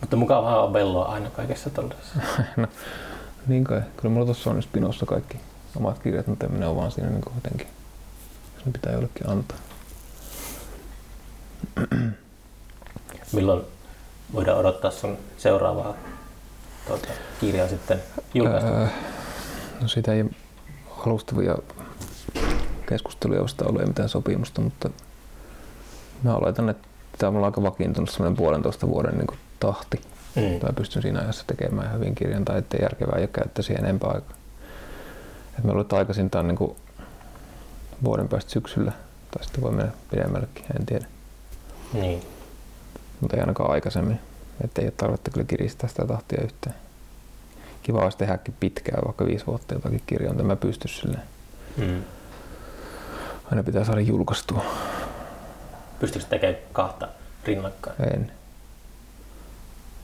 Mutta 0.00 0.16
mukavahan 0.16 0.60
on 0.60 0.72
velloa 0.72 1.04
aina 1.04 1.30
kaikessa 1.30 1.70
tällaisessa. 1.70 2.18
no, 2.56 2.66
niin 3.46 3.64
kai. 3.64 3.82
Kyllä 3.96 4.12
mulla 4.12 4.24
tuossa 4.26 4.50
on 4.50 4.56
nyt 4.56 4.68
pinossa 4.72 5.06
kaikki 5.06 5.40
omat 5.76 5.98
kirjat, 5.98 6.26
mutta 6.26 6.46
ne 6.46 6.66
on 6.66 6.76
vaan 6.76 6.90
siinä 6.92 7.10
niin 7.10 7.22
jotenkin, 7.34 7.66
jos 8.56 8.66
ne 8.66 8.72
pitää 8.72 8.92
jollekin 8.92 9.28
antaa. 9.30 9.58
Milloin 13.32 13.62
voidaan 14.34 14.58
odottaa 14.58 14.90
sun 14.90 15.18
seuraavaa 15.36 15.94
tuota, 16.86 17.08
kirjaa 17.40 17.68
sitten 17.68 18.02
julkaista? 18.34 18.68
Öö, 18.70 18.86
no 19.80 19.88
siitä 19.88 20.12
ei 20.12 20.24
alustavia 21.06 21.54
keskusteluja 22.88 23.42
vasta 23.42 23.64
ollut, 23.64 23.80
ei 23.80 23.86
mitään 23.86 24.08
sopimusta, 24.08 24.60
mutta 24.60 24.90
mä 26.22 26.34
oletan, 26.34 26.68
että 26.68 26.88
tämä 27.18 27.38
on 27.38 27.44
aika 27.44 27.62
vakiintunut 27.62 28.10
semmoinen 28.10 28.36
puolentoista 28.36 28.88
vuoden 28.88 29.18
niin 29.18 29.38
tahti. 29.60 30.00
Mm. 30.36 30.60
Tai 30.60 30.72
pystyn 30.72 31.02
siinä 31.02 31.20
ajassa 31.20 31.44
tekemään 31.46 31.92
hyvin 31.94 32.14
kirjan 32.14 32.44
tai 32.44 32.58
ettei 32.58 32.82
järkevää 32.82 33.18
ja 33.18 33.26
käyttää 33.26 33.62
siihen 33.62 33.84
enempää 33.84 34.10
aikaa. 34.10 34.36
Et 35.58 35.64
mä 35.64 35.70
luulen, 35.70 35.82
että 35.82 35.96
aikaisintaan 35.96 36.48
niin 36.48 36.56
kuin 36.56 36.76
vuoden 38.04 38.28
päästä 38.28 38.50
syksyllä, 38.50 38.92
tai 39.30 39.44
sitten 39.44 39.62
voi 39.62 39.72
mennä 39.72 39.92
pidemmällekin, 40.10 40.64
en 40.78 40.86
tiedä. 40.86 41.06
Niin. 41.92 42.22
Mutta 43.20 43.36
ei 43.36 43.40
ainakaan 43.40 43.70
aikaisemmin. 43.70 44.20
Että 44.64 44.80
ei 44.80 44.86
ole 44.86 44.94
tarvetta 44.96 45.30
kyllä 45.30 45.46
kiristää 45.46 45.88
sitä 45.88 46.06
tahtia 46.06 46.42
yhtään. 46.44 46.76
Kiva 47.82 47.98
olisi 47.98 48.18
tehdäkin 48.18 48.54
pitkään, 48.60 49.02
vaikka 49.04 49.26
viisi 49.26 49.46
vuotta 49.46 49.74
jotakin 49.74 50.02
kirjaa, 50.06 50.32
mutta 50.32 50.46
mä 50.46 50.56
pysty 50.56 50.88
silleen. 50.88 51.22
Mm. 51.76 52.02
Aina 53.50 53.62
pitää 53.62 53.84
saada 53.84 54.00
julkaistua. 54.00 54.64
Pystyykö 56.00 56.26
tekemään 56.28 56.58
kahta 56.72 57.08
rinnakkain? 57.44 57.96
En. 58.14 58.32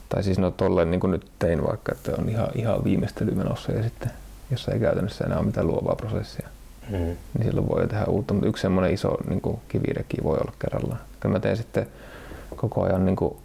Tai 0.08 0.22
siis 0.22 0.38
no 0.38 0.50
tolleen 0.50 0.90
niin 0.90 1.00
kuin 1.00 1.10
nyt 1.10 1.30
tein 1.38 1.66
vaikka, 1.66 1.92
että 1.92 2.12
on 2.18 2.28
ihan, 2.28 2.48
ihan 2.54 2.84
viimeistely 2.84 3.30
menossa 3.30 3.72
ja 3.72 3.82
sitten 3.82 4.10
jos 4.50 4.68
ei 4.68 4.80
käytännössä 4.80 5.24
enää 5.24 5.38
ole 5.38 5.46
mitään 5.46 5.66
luovaa 5.66 5.96
prosessia, 5.96 6.48
Mm. 6.88 6.96
niin 6.96 7.44
silloin 7.44 7.68
voi 7.68 7.88
tehdä 7.88 8.04
uutta. 8.04 8.34
Mutta 8.34 8.48
yksi 8.48 8.60
semmoinen 8.62 8.94
iso 8.94 9.16
niin 9.28 9.40
kuin 9.40 9.60
kivireki 9.68 10.16
voi 10.22 10.38
olla 10.38 10.52
kerrallaan. 10.58 11.00
Kyllä 11.20 11.32
mä 11.32 11.40
teen 11.40 11.56
sitten 11.56 11.86
koko 12.56 12.82
ajan 12.82 13.04
niin 13.06 13.16
kuin 13.16 13.36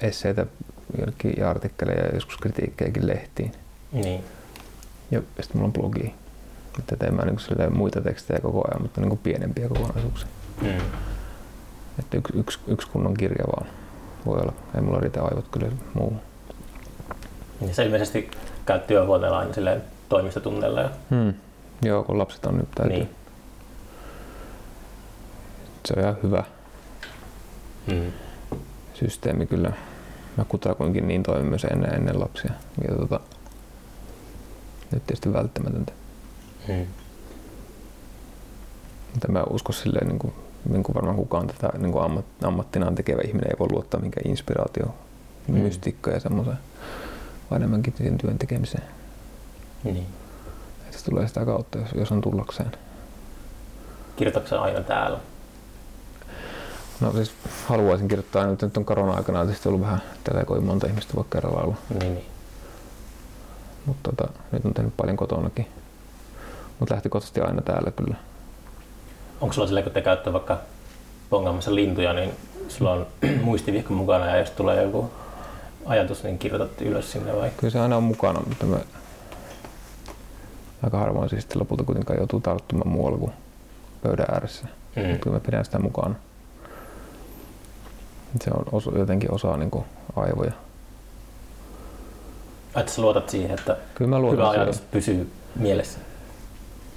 esseitä 0.00 0.46
ja 1.36 1.50
artikkeleja 1.50 2.04
ja 2.06 2.14
joskus 2.14 2.36
kritiikkejäkin 2.36 3.06
lehtiin. 3.06 3.52
Niin. 3.92 4.24
Ja 5.10 5.20
sitten 5.40 5.56
mulla 5.56 5.66
on 5.66 5.72
blogi. 5.72 6.14
Että 6.80 6.96
teen 6.96 7.14
mä 7.14 7.22
niin 7.22 7.36
kuin 7.48 7.76
muita 7.76 8.00
tekstejä 8.00 8.40
koko 8.40 8.62
ajan, 8.68 8.82
mutta 8.82 9.00
niin 9.00 9.08
kuin 9.08 9.20
pienempiä 9.22 9.68
kokonaisuuksia. 9.68 10.28
Mm. 10.62 10.68
Että 11.98 12.16
yksi, 12.16 12.38
yksi, 12.38 12.58
yksi 12.66 12.88
kunnon 12.88 13.14
kirja 13.14 13.44
vaan 13.46 13.66
voi 14.26 14.40
olla. 14.40 14.52
Ei 14.74 14.80
mulla 14.80 15.00
riitä 15.00 15.22
aivot 15.22 15.48
kyllä 15.48 15.68
muu. 15.94 16.16
Niin 17.60 17.74
se 17.74 17.84
ilmeisesti 17.84 18.30
käy 18.66 18.78
työhuoneella 18.78 19.38
aina 19.38 19.54
silleen 19.54 19.82
toimistotunneilla. 20.08 20.80
Ja... 20.80 20.90
Hmm. 21.10 21.34
Joo, 21.82 22.02
kun 22.04 22.18
lapset 22.18 22.46
on 22.46 22.58
nyt 22.58 22.70
täytyy. 22.74 22.96
Niin. 22.98 23.10
Se 25.86 25.94
on 25.96 26.02
ihan 26.02 26.16
hyvä 26.22 26.44
Mm. 27.86 28.12
systeemi 28.94 29.46
kyllä. 29.46 29.72
Mä 30.36 30.44
kutakuinkin 30.44 31.08
niin 31.08 31.22
toimin 31.22 31.46
myös 31.46 31.64
ennen, 31.64 31.94
ennen 31.94 32.20
lapsia. 32.20 32.52
Ja 32.88 32.94
tota, 32.96 33.20
nyt 34.92 35.06
tietysti 35.06 35.32
välttämätöntä. 35.32 35.92
Mm. 36.72 36.86
Mutta 39.12 39.32
mä 39.32 39.42
usko 39.50 39.72
silleen, 39.72 40.08
niin 40.08 40.18
kuin, 40.18 40.32
niin 40.70 40.82
kuin 40.82 40.94
varmaan 40.94 41.16
kukaan 41.16 41.46
tätä 41.46 41.78
niin 41.78 41.92
kuin 41.92 42.04
ammat, 42.04 42.24
ammattinaan 42.44 42.94
tekevä 42.94 43.20
ihminen 43.26 43.50
ei 43.50 43.58
voi 43.58 43.68
luottaa 43.70 44.00
minkään 44.00 44.30
inspiraatio, 44.30 44.94
Mm. 45.48 45.54
mystiikkaan 45.58 46.14
ja 46.14 46.20
semmoiseen, 46.20 46.58
vaan 47.50 47.62
enemmänkin 47.62 47.94
siihen 47.96 48.18
työn 48.18 48.38
tekemiseen. 48.38 48.84
Niin. 49.84 50.06
Että 50.84 50.98
se 50.98 51.04
tulee 51.04 51.28
sitä 51.28 51.44
kautta, 51.44 51.78
jos, 51.78 51.88
jos 51.94 52.12
on 52.12 52.20
tullakseen. 52.20 52.72
Kirjoitatko 54.16 54.58
aina 54.58 54.80
täällä? 54.80 55.18
No 57.00 57.12
siis 57.12 57.32
haluaisin 57.66 58.08
kirjoittaa 58.08 58.46
nyt, 58.46 58.62
nyt 58.62 58.76
on 58.76 58.84
korona-aikana 58.84 59.44
tietysti 59.44 59.68
ollut 59.68 59.80
vähän 59.82 60.02
tällä 60.24 60.44
kovin 60.44 60.64
monta 60.64 60.86
ihmistä 60.86 61.14
voi 61.14 61.24
kerralla 61.32 61.60
olla, 61.62 61.76
Niin, 62.00 62.14
niin. 62.14 62.26
mutta 63.86 64.10
tota, 64.16 64.32
nyt 64.52 64.64
on 64.64 64.74
tehnyt 64.74 64.96
paljon 64.96 65.16
kotonakin. 65.16 65.66
Mutta 66.80 66.94
lähtökohtaisesti 66.94 67.40
aina 67.40 67.62
täällä 67.62 67.90
kyllä. 67.90 68.16
Onko 69.40 69.52
sulla 69.52 69.66
silleen, 69.66 69.84
kun 69.84 69.92
te 69.92 70.00
käytte 70.00 70.32
vaikka 70.32 70.58
bongaamassa 71.30 71.74
lintuja, 71.74 72.12
niin 72.12 72.32
sulla 72.68 72.92
on 72.92 73.06
muistivihko 73.42 73.94
mukana 73.94 74.26
ja 74.26 74.36
jos 74.36 74.50
tulee 74.50 74.82
joku 74.82 75.10
ajatus, 75.86 76.22
niin 76.22 76.38
kirjoitat 76.38 76.80
ylös 76.80 77.12
sinne 77.12 77.36
vai? 77.36 77.50
Kyllä 77.56 77.70
se 77.70 77.80
aina 77.80 77.96
on 77.96 78.02
mukana, 78.02 78.40
mutta 78.48 78.66
mä 78.66 78.76
aika 80.82 80.98
harvoin 80.98 81.28
siis 81.28 81.42
sitten 81.42 81.60
lopulta 81.60 81.84
kuitenkaan 81.84 82.18
joutuu 82.18 82.40
tarttumaan 82.40 82.88
muualla 82.88 83.18
kuin 83.18 83.32
pöydän 84.02 84.26
ääressä. 84.32 84.66
Mm. 84.96 85.02
Mutta 85.02 85.18
kyllä 85.22 85.36
mä 85.36 85.40
pidän 85.40 85.64
sitä 85.64 85.78
mukana. 85.78 86.14
Se 88.40 88.50
on 88.50 88.64
osa, 88.72 88.90
jotenkin 88.98 89.34
osa 89.34 89.56
niin 89.56 89.70
kuin 89.70 89.84
aivoja. 90.16 90.52
Että 92.76 92.92
sä 92.92 93.02
luotat 93.02 93.30
siihen, 93.30 93.50
että 93.50 93.76
Kyllä 93.94 94.08
mä 94.08 94.18
luotan 94.18 94.38
hyvä 94.38 94.50
ajatus 94.50 94.80
pysyy 94.80 95.30
mielessä. 95.56 95.98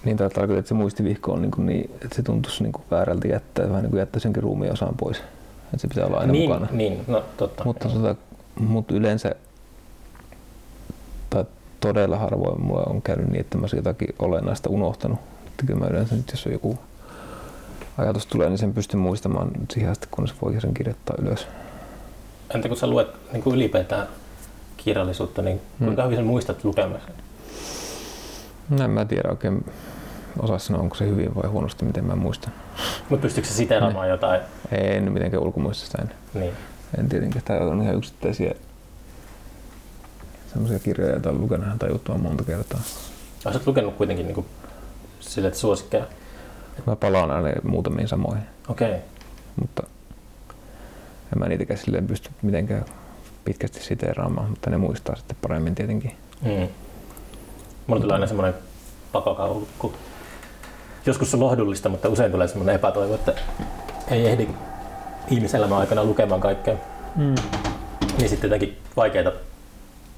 Niin 0.05 0.17
taitaa 0.17 0.47
kyllä, 0.47 0.59
että 0.59 0.69
se 0.69 0.73
muistivihko 0.73 1.31
on 1.31 1.41
niin, 1.41 1.51
kuin 1.51 1.65
niin 1.65 1.91
että 2.01 2.15
se 2.15 2.23
tuntuisi 2.23 2.63
niin 2.63 2.73
kuin 2.73 2.83
väärältä 2.91 3.27
jättää, 3.27 3.69
vähän 3.69 3.81
niin 3.81 3.89
kuin 3.89 3.99
jättäisi 3.99 4.27
jonkin 4.27 4.43
ruumiin 4.43 4.73
osaan 4.73 4.95
pois. 4.97 5.17
Että 5.17 5.77
se 5.77 5.87
pitää 5.87 6.05
olla 6.05 6.17
aina 6.17 6.31
niin, 6.31 6.49
mukana. 6.49 6.67
niin, 6.71 7.01
no 7.07 7.23
totta. 7.37 7.63
Mutta, 7.63 7.89
tota, 7.89 8.15
mutta 8.59 8.93
yleensä 8.93 9.35
tai 11.29 11.45
todella 11.79 12.17
harvoin 12.17 12.61
mulla 12.61 12.83
on 12.83 13.01
käynyt 13.01 13.27
niin, 13.27 13.39
että 13.41 13.57
mä 13.57 13.61
olisin 13.61 13.77
jotakin 13.77 14.15
olennaista 14.19 14.69
unohtanut. 14.69 15.19
Että 15.47 15.65
kyllä 15.65 15.79
mä 15.79 15.87
yleensä 15.87 16.15
nyt, 16.15 16.31
jos 16.31 16.45
on 16.45 16.51
joku 16.53 16.79
ajatus 17.97 18.25
tulee, 18.25 18.49
niin 18.49 18.57
sen 18.57 18.73
pystyn 18.73 18.99
muistamaan 18.99 19.51
siihen 19.71 19.91
asti, 19.91 20.07
kunnes 20.11 20.33
voi 20.41 20.61
sen 20.61 20.73
kirjoittaa 20.73 21.15
ylös. 21.21 21.47
Entä 22.55 22.67
kun 22.67 22.77
sä 22.77 22.87
luet 22.87 23.07
niin 23.33 23.43
kuin 23.43 23.55
ylipäätään 23.55 24.07
kirjallisuutta, 24.77 25.41
niin 25.41 25.61
kuinka 25.79 26.01
Hmm. 26.01 26.11
hyvin 26.11 26.25
sä 26.25 26.27
muistat 26.29 26.63
lukemassa? 26.63 27.09
No 28.69 28.83
en 28.83 28.89
mä 28.89 29.05
tiedä 29.05 29.29
oikein 29.29 29.65
osaa 30.39 30.59
sanoa, 30.59 30.81
onko 30.81 30.95
se 30.95 31.07
hyvin 31.07 31.35
vai 31.35 31.49
huonosti, 31.49 31.85
miten 31.85 32.05
mä 32.05 32.15
muistan. 32.15 32.53
Mutta 33.09 33.21
pystyykö 33.21 33.49
sä 33.49 33.55
siteeraamaan 33.55 34.09
jotain? 34.09 34.41
En 34.71 35.11
mitenkään 35.11 35.43
ulkomuistista 35.43 36.01
en. 36.01 36.11
Niin. 36.33 36.53
En 36.97 37.09
tietenkään. 37.09 37.45
Täällä 37.45 37.71
on 37.71 37.81
ihan 37.81 37.95
yksittäisiä 37.95 38.53
semmoisia 40.53 40.79
kirjoja, 40.79 41.11
joita 41.11 41.29
on 41.29 41.41
lukenut 41.41 41.65
ihan 41.65 41.79
tajuttoman 41.79 42.21
monta 42.21 42.43
kertaa. 42.43 42.79
Oot 43.45 43.67
lukenut 43.67 43.95
kuitenkin 43.95 44.25
niin 44.25 44.35
kuin, 44.35 44.47
sille, 45.19 45.47
että 45.47 45.59
suosikkeja. 45.59 46.05
Mä 46.87 46.95
palaan 46.95 47.31
aina 47.31 47.49
muutamiin 47.63 48.07
samoihin, 48.07 48.43
Okei. 48.67 48.89
Okay. 48.89 49.01
mutta 49.61 49.83
en 51.33 51.39
mä 51.39 51.47
niitäkään 51.47 51.79
silleen 51.79 52.07
pysty 52.07 52.29
mitenkään 52.41 52.85
pitkästi 53.45 53.79
siteeraamaan, 53.79 54.49
mutta 54.49 54.69
ne 54.69 54.77
muistaa 54.77 55.15
sitten 55.15 55.37
paremmin 55.41 55.75
tietenkin. 55.75 56.11
Mm. 56.41 56.67
Mulla 57.87 58.01
tulee 58.01 58.13
aina 58.13 58.27
semmoinen 58.27 58.53
pakokauhu, 59.11 59.67
kun 59.79 59.93
joskus 61.05 61.31
se 61.31 61.37
on 61.37 61.43
lohdullista, 61.43 61.89
mutta 61.89 62.09
usein 62.09 62.31
tulee 62.31 62.47
semmoinen 62.47 62.75
epätoivo, 62.75 63.15
että 63.15 63.33
ei 64.11 64.27
ehdi 64.27 64.47
ihmiselämän 65.29 65.77
aikana 65.77 66.03
lukemaan 66.03 66.41
kaikkea. 66.41 66.75
Mm. 67.15 67.35
Niin 68.17 68.29
sitten 68.29 68.47
jotenkin 68.47 68.77
vaikeaa 68.95 69.31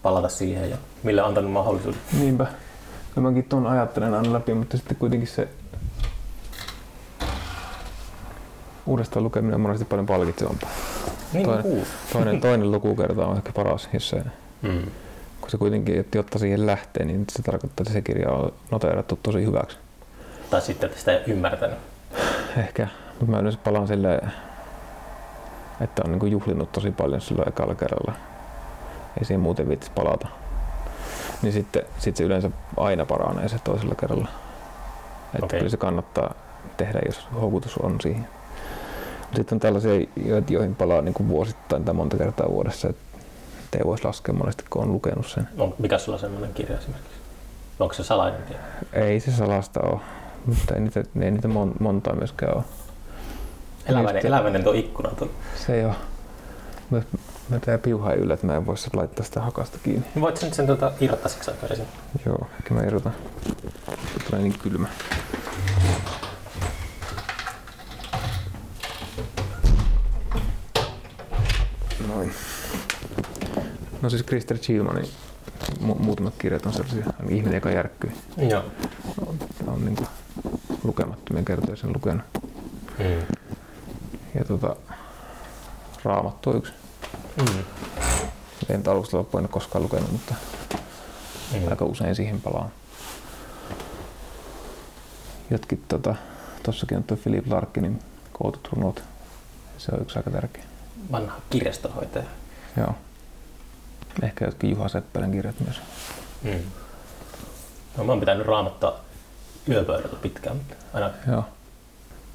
palata 0.04 0.30
siihen 0.30 0.69
ja 0.69 0.78
mille 1.04 1.21
on 1.21 1.28
antanut 1.28 1.52
mahdollisuuden. 1.52 2.00
Niinpä. 2.19 2.45
Kyllä 3.15 3.30
mäkin 3.30 3.43
tuon 3.43 3.67
ajattelen 3.67 4.13
aina 4.13 4.34
läpi, 4.34 4.54
mutta 4.54 4.78
sitten 4.78 4.98
kuitenkin 4.98 5.28
se 5.28 5.48
uudestaan 8.86 9.24
lukeminen 9.24 9.56
on 9.56 9.62
monesti 9.62 9.86
paljon 9.86 10.06
palkitsevampaa. 10.06 10.69
Niin 11.34 11.45
Toinen-. 11.45 11.86
Toinen, 12.13 12.41
toinen 12.41 12.71
lukukerta 12.71 13.28
on 13.28 13.38
ehkä 13.38 13.52
paras, 13.52 13.89
jos 13.93 14.10
se, 14.10 14.21
Mm. 14.62 14.82
kun 15.41 15.50
se 15.50 15.58
kuitenkin, 15.58 16.00
että 16.00 16.17
jotta 16.17 16.39
siihen 16.39 16.65
lähtee, 16.65 17.06
niin 17.06 17.26
se 17.32 17.43
tarkoittaa, 17.43 17.84
että 17.84 17.93
se 17.93 18.02
kirja 18.02 18.30
on 18.32 18.54
noteerattu 18.71 19.19
tosi 19.24 19.45
hyväksi. 19.45 19.78
Tai 20.56 20.62
sitten, 20.62 20.88
että 20.88 21.00
sitä 21.00 21.12
ei 21.12 21.24
ymmärtänyt. 21.28 21.78
Ehkä, 22.58 22.88
mutta 23.20 23.26
mä 23.32 23.39
yleensä 23.39 23.60
palaan 23.63 23.88
silleen, 23.88 24.32
että 25.82 26.02
on 26.06 26.12
niinku 26.12 26.26
juhlinut 26.26 26.72
tosi 26.72 26.91
paljon 26.91 27.22
silloin 27.22 27.48
ekalla 27.48 27.76
kerralla. 27.76 28.13
Ei 29.18 29.26
siihen 29.26 29.39
muuten 29.39 29.70
viittis 29.70 29.89
palata. 29.89 30.28
Niin 31.41 31.54
sitten 31.54 31.84
sit 32.00 32.15
se 32.15 32.24
yleensä 32.24 32.52
aina 32.78 33.06
paranee 33.06 33.50
se 33.50 33.60
toisella 33.63 33.96
kerralla. 33.96 34.28
Että 35.34 35.46
Okei. 35.46 35.60
kyllä 35.60 35.70
se 35.70 35.78
kannattaa 35.78 36.34
tehdä, 36.78 37.00
jos 37.06 37.28
houkutus 37.41 37.78
on 37.78 38.02
siihen. 38.02 38.28
Sitten 39.36 39.56
on 39.56 39.60
tällaisia, 39.60 40.08
joihin 40.50 40.76
palaa 40.76 41.02
niin 41.02 41.13
kuin 41.13 41.30
vuosittain 41.30 41.84
tai 41.84 41.94
monta 41.94 42.18
kertaa 42.18 42.50
vuodessa. 42.50 42.89
Että 42.89 43.78
ei 43.78 43.86
voisi 43.86 44.06
laskea 44.06 44.36
monesti, 44.36 44.63
kun 44.70 44.84
on 44.84 44.94
lukenut 44.94 45.28
sen. 45.28 45.48
On, 45.58 45.74
mikä 45.80 45.98
sulla 45.98 46.15
on 46.15 46.20
semmoinen 46.20 46.54
kirja 46.54 46.78
esimerkiksi? 46.78 47.20
Onko 47.80 47.94
se 47.94 48.04
salainen 48.04 48.44
kirja? 48.44 48.62
Ei 48.94 49.20
se 49.20 49.32
salasta 49.32 49.80
ole, 49.84 50.00
mutta 50.46 50.76
ei 50.76 50.82
niitä, 50.82 51.04
ei 51.22 51.32
niitä 51.32 51.48
mon, 51.48 51.74
montaa 51.80 52.16
myöskään 52.16 52.56
ole. 52.58 52.64
Eläväinen, 53.86 54.16
Just- 54.22 54.26
eläväinen 54.28 54.64
tuo 54.64 54.74
ikkuna. 54.74 55.10
Tuo. 55.10 55.30
Se 55.66 55.76
ei 55.76 55.86
ole. 55.86 55.96
Mä, 56.90 57.02
mä 57.50 57.60
tää 57.60 57.78
piuha 57.78 58.14
yllä, 58.14 58.34
että 58.34 58.48
mä 58.48 58.56
en 58.56 58.66
voi 58.66 58.76
laittaa 58.94 59.26
sitä 59.26 59.42
hakasta 59.42 59.78
kiinni. 59.84 60.06
Niin 60.16 60.22
Voit 60.22 60.38
sen, 60.38 60.54
sen 60.54 60.68
tuota, 60.68 60.92
irrottaa 61.02 61.30
siksi 61.30 61.52
aikaa 61.52 61.70
ensin. 61.70 61.86
Joo, 62.26 62.48
ehkä 62.60 62.74
mä 62.74 62.82
erotan. 62.82 63.14
Se 63.94 64.26
tulee 64.30 64.42
niin 64.42 64.60
kylmä. 64.60 64.88
Noin. 72.08 72.34
No 74.02 74.10
siis 74.10 74.24
Krister 74.24 74.58
Chilmanin 74.58 75.10
mu- 75.82 76.00
muutamat 76.04 76.34
kirjat 76.38 76.66
on 76.66 76.74
sellaisia, 76.74 77.06
ihminen, 77.30 77.54
joka 77.56 77.72
järkkyy. 77.72 78.12
Joo. 78.38 78.64
On, 79.28 79.38
on 79.68 79.86
niin 79.86 79.96
kuin 79.96 80.08
lukemattomia 80.88 81.43
kertoja 81.43 81.78
sen 81.78 81.93
lukenut. 81.93 82.26
Mm. 83.00 83.36
Ja 84.36 84.45
tota, 84.48 84.76
Raamattu 86.04 86.50
on 86.50 86.58
yksi. 86.58 86.74
Mm. 87.38 87.63
En 88.69 88.84
alusta 88.88 89.17
loppuun 89.17 89.41
en 89.41 89.45
ole 89.45 89.52
koskaan 89.54 89.84
lukenut, 89.84 90.12
mutta 90.12 90.36
Mm. 91.54 91.67
aika 91.69 91.86
usein 91.86 92.15
siihen 92.15 92.41
palaan. 92.41 92.69
Jotkin 95.52 95.84
tota, 95.88 96.15
tossakin 96.63 96.98
on 96.98 97.04
tuo 97.04 97.17
Philip 97.17 97.48
Larkinin 97.48 98.00
kootut 98.34 98.69
runot. 98.71 99.04
Se 99.78 99.91
on 99.95 100.02
yksi 100.02 100.19
aika 100.19 100.32
tärkeä. 100.32 100.63
Vanha 101.12 101.36
kirjastonhoitaja. 101.50 102.26
Joo. 102.78 102.95
Ehkä 104.24 104.45
jotkin 104.45 104.69
Juha 104.69 104.88
Seppälän 104.88 105.32
kirjat 105.32 105.55
myös. 105.60 105.82
Mm. 106.43 106.60
No, 107.97 108.03
mä 108.03 108.12
oon 108.12 108.20
pitänyt 108.20 108.47
raamattaa 108.47 108.93
yöpöydällä 109.70 110.18
pitkään, 110.22 110.57
aina 110.93 111.11
Joo. 111.28 111.43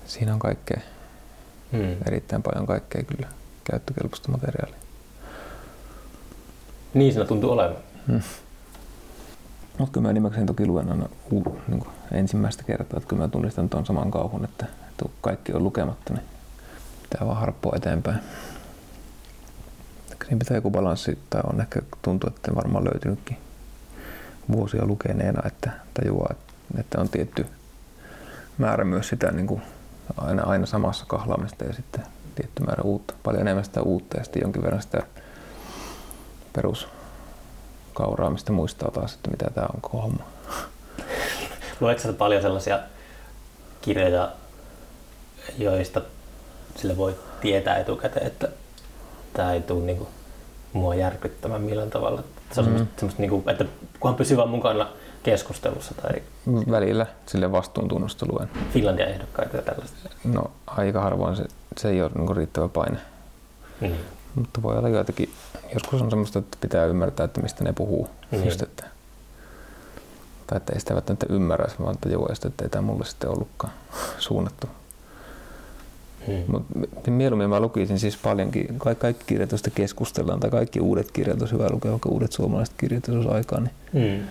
Siinä 0.07 0.33
on 0.33 0.39
kaikkea, 0.39 0.81
mm. 1.72 1.97
erittäin 2.07 2.43
paljon 2.43 2.66
kaikkea 2.66 3.03
kyllä 3.03 3.28
käyttökelpoista 3.64 4.31
materiaalia. 4.31 4.81
niin 6.95 7.12
siinä 7.12 7.26
tuntuu 7.26 7.51
olevan. 7.51 7.76
Mutta 9.78 9.93
kyllä 9.93 10.05
mä 10.07 10.11
enimmäkseen 10.11 10.47
toki 10.47 10.66
luen 10.66 10.91
aina 10.91 11.09
u- 11.33 11.59
niin 11.68 11.87
ensimmäistä 12.12 12.62
kertaa, 12.62 12.97
että 12.97 13.09
kyllä 13.09 13.22
mä 13.22 13.28
tunnistan 13.28 13.68
tuon 13.68 13.87
saman 13.87 14.11
kauhun, 14.11 14.45
että, 14.45 14.66
että 14.66 15.03
kun 15.03 15.11
kaikki 15.20 15.53
on 15.53 15.64
lukematta, 15.64 16.14
niin 16.14 16.24
pitää 17.03 17.26
vaan 17.26 17.41
harppoa 17.41 17.76
eteenpäin. 17.76 18.18
Siinä 20.24 20.39
pitää 20.39 20.57
joku 20.57 20.70
balanssi, 20.70 21.18
tai 21.31 21.41
on 21.53 21.61
ehkä 21.61 21.83
tuntuu, 22.03 22.31
että 22.31 22.55
varmaan 22.55 22.85
löytynytkin 22.85 23.37
vuosia 24.53 24.87
lukeneena, 24.87 25.43
että 25.47 25.70
tajuaa, 25.95 26.28
että, 26.31 26.50
että 26.79 27.01
on 27.01 27.09
tietty 27.09 27.47
määrä 28.59 28.85
myös 28.85 29.09
sitä 29.09 29.31
niin 29.31 29.47
kuin 29.47 29.62
aina, 30.16 30.43
aina 30.43 30.66
samassa 30.66 31.05
kahlaamista 31.09 31.64
ja 31.64 31.73
sitten 31.73 32.07
tietty 32.35 32.62
määrä 32.62 32.83
uutta, 32.83 33.14
paljon 33.23 33.43
enemmän 33.43 33.64
sitä 33.64 33.83
uutta 33.83 34.16
ja 34.16 34.25
sitten 34.25 34.43
jonkin 34.43 34.62
verran 34.62 34.83
sitä 34.83 35.03
peruskauraa, 36.53 38.31
mistä 38.31 38.53
muistaa 38.53 38.91
taas, 38.91 39.14
että 39.14 39.31
mitä 39.31 39.51
tämä 39.55 39.66
on 39.75 39.91
homma. 39.93 40.25
Luetko 41.81 42.12
paljon 42.12 42.43
sellaisia 42.43 42.79
kirjoja, 43.83 44.33
joista 45.59 46.01
sille 46.77 46.97
voi 46.97 47.16
tietää 47.41 47.79
etukäteen, 47.79 48.27
että 48.27 48.49
tämä 49.33 49.53
ei 49.53 49.61
tule 49.61 49.85
niinku 49.85 50.09
mua 50.73 50.95
järkyttämään 50.95 51.62
millään 51.62 51.91
tavalla. 51.91 52.25
Se 52.53 52.61
on 52.61 52.66
mm. 52.66 52.71
semmoista, 52.73 53.01
semmoista 53.01 53.23
niinku, 53.23 53.43
että 53.47 53.64
kunhan 54.01 54.16
pysyy 54.16 54.37
vaan 54.37 54.49
mukana 54.49 54.89
keskustelussa 55.23 55.95
tai 55.95 56.23
Välillä 56.71 57.07
sille 57.27 57.53
vastuuntunnosta 57.53 58.27
luen. 58.33 58.49
Finlandia 58.73 59.07
ehdokkaita 59.07 59.57
ja 59.57 59.62
tällaista. 59.62 60.09
No 60.25 60.51
aika 60.66 61.01
harvoin 61.01 61.37
se, 61.37 61.45
se 61.79 61.89
ei 61.91 62.03
ole 62.03 62.11
niin 62.14 62.37
riittävä 62.37 62.68
paine. 62.68 62.99
Niin. 63.81 63.95
Mutta 64.35 64.62
voi 64.62 64.79
olla 64.79 64.89
joitakin, 64.89 65.31
joskus 65.75 66.03
on 66.03 66.11
semmoista, 66.11 66.39
että 66.39 66.57
pitää 66.61 66.85
ymmärtää, 66.87 67.25
että 67.25 67.41
mistä 67.41 67.64
ne 67.64 67.73
puhuu. 67.73 68.09
Niin. 68.31 68.45
Just, 68.45 68.62
että, 68.62 68.85
tai 70.47 70.57
että 70.57 70.73
ei 70.73 70.81
sitä 70.81 70.95
välttämättä 70.95 71.27
ymmärrä, 71.29 71.66
vaan 71.85 71.97
tajua, 72.01 72.29
että 72.47 72.64
ei 72.64 72.68
tämä 72.68 72.83
mulle 72.83 73.05
sitten 73.05 73.31
ollutkaan 73.31 73.73
suunnattu. 74.18 74.66
Hmm. 76.27 76.43
Mut 76.47 76.64
mi- 76.75 76.89
mieluummin 77.12 77.51
mä 77.51 77.61
lukisin 77.61 77.99
siis 77.99 78.16
paljonkin, 78.16 78.79
ka- 78.79 78.95
kaikki 78.95 79.25
kirjat, 79.27 79.51
joista 79.51 79.71
keskustellaan, 79.71 80.41
tai 80.41 80.51
kaikki 80.51 80.81
uudet 80.81 81.11
kirjat, 81.11 81.41
olisi 81.41 81.55
hyvä 81.55 81.71
lukea, 81.71 81.91
vaikka 81.91 82.09
uudet 82.09 82.33
suomalaiset 82.33 82.75
kirjat, 82.79 83.07
jos 83.09 83.16
olisi 83.16 83.29
aikaa, 83.31 83.61
niin, 83.61 83.73
Hmm. 83.93 84.27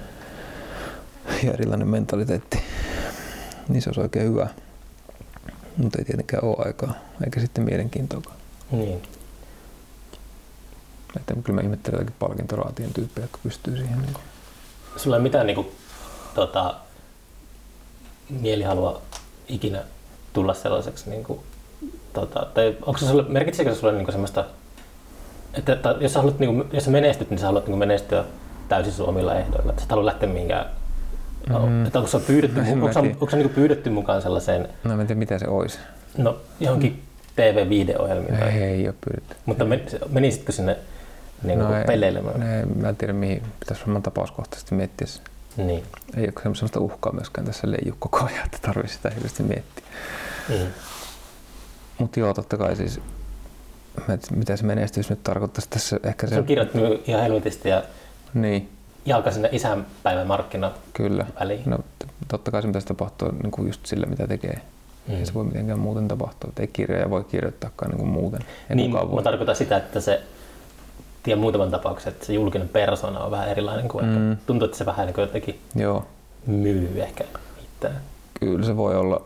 ja 1.45 1.53
erilainen 1.53 1.87
mentaliteetti, 1.87 2.61
niin 3.67 3.81
se 3.81 3.89
olisi 3.89 4.01
oikein 4.01 4.25
hyvä. 4.25 4.47
Mutta 5.77 5.99
ei 5.99 6.05
tietenkään 6.05 6.43
ole 6.43 6.55
aikaa, 6.67 6.93
eikä 7.25 7.39
sitten 7.39 7.63
mielenkiintoakaan. 7.63 8.35
Niin. 8.71 9.01
Että 11.15 11.33
kyllä 11.43 11.55
mä 11.55 11.61
ihmettelen 11.61 11.97
jotakin 11.97 12.15
palkintoraatien 12.19 12.93
tyyppejä, 12.93 13.23
jotka 13.23 13.39
pystyy 13.43 13.77
siihen. 13.77 14.01
Niin 14.01 14.13
kuin. 14.13 14.23
Sulla 14.97 15.15
ei 15.15 15.21
mitään 15.21 15.47
niinku, 15.47 15.71
tota, 16.35 16.75
mielihalua 18.29 19.01
ikinä 19.47 19.83
tulla 20.33 20.53
sellaiseksi, 20.53 21.09
niinku, 21.09 21.43
tota, 22.13 22.47
tai 22.53 22.77
onko 22.81 22.97
se 22.97 23.05
sulle, 23.05 23.23
merkitsekö 23.27 23.73
se 23.73 23.79
sulle 23.79 23.93
niinku 23.93 24.11
semmoista, 24.11 24.45
että, 25.53 25.73
että 25.73 25.95
jos, 25.99 26.13
sä 26.13 26.19
haluat, 26.19 26.39
niinku, 26.39 26.75
jos 26.75 26.85
sä 26.85 26.91
menestyt, 26.91 27.29
niin 27.29 27.39
sä 27.39 27.45
haluat 27.45 27.65
niinku 27.65 27.77
menestyä 27.77 28.25
täysin 28.69 28.93
sun 28.93 29.09
omilla 29.09 29.35
ehdoilla, 29.35 29.69
että 29.69 29.81
sä 29.81 29.85
et 29.85 29.89
halua 29.89 30.05
lähteä 30.05 30.29
mihinkään 30.29 30.78
Mm. 31.49 31.85
Että 31.85 31.99
onko 31.99 32.11
sä 32.11 32.19
pyydetty, 32.19 32.59
onko 32.59 32.87
tiedä. 32.89 33.07
onko 33.09 33.29
sä 33.29 33.37
niinku 33.37 33.53
pyydetty 33.55 33.89
mukaan 33.89 34.21
sellaiseen, 34.21 34.67
No 34.83 34.91
en 35.01 35.07
tiedä 35.07 35.19
mitä 35.19 35.39
se 35.39 35.47
olisi. 35.47 35.79
no 36.17 36.37
johonkin 36.59 37.03
TV-viideohjelmiin, 37.35 38.33
Ei, 38.33 38.39
tai, 38.39 38.49
ei 38.63 38.87
ole 38.87 38.95
pyydetty. 39.05 39.35
mutta 39.45 39.65
men, 39.65 39.81
menisitkö 40.09 40.51
sinne 40.51 40.77
niin 41.43 41.59
no, 41.59 41.75
ei, 41.77 41.83
peleilemään? 41.83 42.39
ne, 42.39 42.65
mä 42.65 42.89
en 42.89 42.95
tiedä 42.95 43.13
mihin, 43.13 43.41
pitäisi 43.59 43.81
varmaan 43.81 44.03
tapauskohtaisesti 44.03 44.75
miettiä. 44.75 45.07
se. 45.07 45.21
Niin. 45.57 45.83
Ei 46.17 46.23
ole 46.23 46.33
semmoista 46.55 46.79
uhkaa 46.79 47.13
myöskään 47.13 47.47
tässä 47.47 47.71
leiju 47.71 47.95
koko 47.99 48.25
ajan, 48.25 48.45
että 48.45 48.57
tarvitsisi 48.61 48.95
sitä 48.97 49.09
hirveästi 49.09 49.43
miettiä. 49.43 49.85
Mm. 50.49 50.67
Mutta 51.97 52.19
joo, 52.19 52.33
totta 52.33 52.57
kai 52.57 52.75
siis, 52.75 52.99
mitä 54.35 54.55
se 54.55 54.65
menestys 54.65 55.09
nyt 55.09 55.23
tarkoittaisi 55.23 55.69
tässä, 55.69 55.99
ehkä 56.03 56.27
se, 56.27 56.33
Se 56.33 56.39
on 56.39 56.45
kirjoittanut 56.45 57.07
ihan 57.09 57.21
helvetisti 57.23 57.69
ja 57.69 57.83
niin, 58.33 58.69
jalka 59.09 59.31
sinne 59.31 59.49
isänpäivän 59.51 60.27
markkinat 60.27 60.73
kyllä. 60.93 61.25
väliin. 61.39 61.63
No 61.65 61.79
totta 62.27 62.51
kai 62.51 62.61
se 62.61 62.67
pitäisi 62.67 62.87
tapahtua 62.87 63.33
niin 63.43 63.51
kuin 63.51 63.67
just 63.67 63.85
sillä, 63.85 64.05
mitä 64.05 64.27
tekee. 64.27 64.61
Mm. 65.07 65.15
Ei 65.15 65.25
se 65.25 65.33
voi 65.33 65.43
mitenkään 65.43 65.79
muuten 65.79 66.07
tapahtua. 66.07 66.51
Ei 66.59 66.67
kirjoja 66.67 67.09
voi 67.09 67.23
kirjoittaakaan 67.23 67.91
niin 67.91 67.99
kuin 67.99 68.09
muuten. 68.11 68.41
Ei 68.69 68.75
niin, 68.75 68.91
kukaan 68.91 69.07
mä 69.07 69.11
voi. 69.11 69.23
tarkoitan 69.23 69.55
sitä, 69.55 69.77
että 69.77 69.99
se 69.99 70.21
tiedän 71.23 71.39
muutaman 71.41 71.71
tapauksen, 71.71 72.13
että 72.13 72.25
se 72.25 72.33
julkinen 72.33 72.69
persona 72.69 73.19
on 73.19 73.31
vähän 73.31 73.49
erilainen 73.49 73.87
kuin 73.87 74.05
mm. 74.05 74.31
Ehkä, 74.31 74.43
tuntuu, 74.45 74.65
että 74.65 74.77
se 74.77 74.85
vähän 74.85 75.05
niin 75.05 75.13
kuin 75.15 75.23
jotenkin 75.23 75.59
Joo, 75.75 76.05
myy 76.45 77.01
ehkä 77.01 77.23
itseään. 77.63 78.01
kyllä 78.39 78.65
se 78.65 78.77
voi 78.77 78.95
olla. 78.95 79.21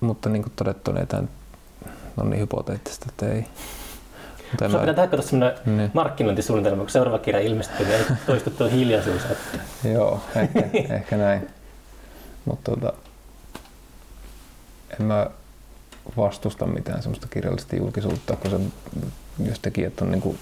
Mutta 0.00 0.28
niin 0.28 0.42
kuin 0.42 0.52
todettu, 0.56 0.92
niin 0.92 1.06
tämä 1.06 1.22
on 2.16 2.30
niin 2.30 2.40
hypoteettista, 2.40 3.06
että 3.08 3.32
ei. 3.32 3.44
Sulla 4.58 4.68
mä- 4.72 4.78
pitää 4.78 4.94
tehdä 4.94 5.08
kato 5.08 5.22
semmoinen 5.22 5.58
Niin. 5.76 5.90
markkinointisuunnitelma, 5.94 6.82
kun 6.82 6.90
seuraava 6.90 7.18
kirja 7.18 7.40
ilmestyy, 7.40 7.86
niin 7.86 7.98
ei 8.00 8.04
toistu 8.26 8.50
tuo 8.50 8.68
hiljaisuus. 8.68 9.22
Että, 9.24 9.58
Joo, 9.88 10.20
ehkä, 10.36 10.94
ehkä 10.94 11.16
näin. 11.16 11.48
Mutta 12.44 12.70
tota, 12.70 12.92
en 15.00 15.06
mä 15.06 15.26
vastusta 16.16 16.66
mitään 16.66 17.02
semmoista 17.02 17.26
kirjallista 17.30 17.76
julkisuutta, 17.76 18.36
kun 18.36 18.50
se, 18.50 18.58
jos 19.48 19.58
tekijät 19.58 20.00
on 20.00 20.10
niinku 20.10 20.36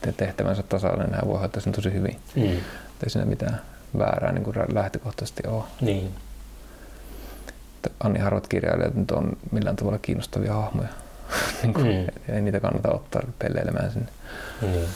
te- 0.00 0.12
tehtävänsä 0.12 0.62
tasalla, 0.62 1.02
niin 1.04 1.14
hän 1.14 1.26
voi 1.28 1.38
hoitaa 1.38 1.62
sen 1.62 1.72
tosi 1.72 1.92
hyvin. 1.92 2.16
mm. 2.36 2.42
Ei 2.42 3.10
siinä 3.10 3.26
mitään 3.26 3.60
väärää 3.98 4.32
niin 4.32 4.44
kuin 4.44 4.56
lähtökohtaisesti 4.72 5.42
ole. 5.48 5.64
Niin. 5.80 6.14
Anni 8.00 8.18
harvat 8.20 8.48
kirjailijat 8.48 8.94
nyt 8.94 9.10
on 9.10 9.36
millään 9.50 9.76
tavalla 9.76 9.98
kiinnostavia 9.98 10.52
hahmoja. 10.54 10.88
Niin 11.62 11.74
kuin, 11.74 11.86
Mm. 11.86 12.34
Ei 12.34 12.40
niitä 12.42 12.60
kannata 12.60 12.90
ottaa 12.94 13.22
pelleilemään 13.38 13.92
sinne. 13.92 14.08
Niin. 14.62 14.88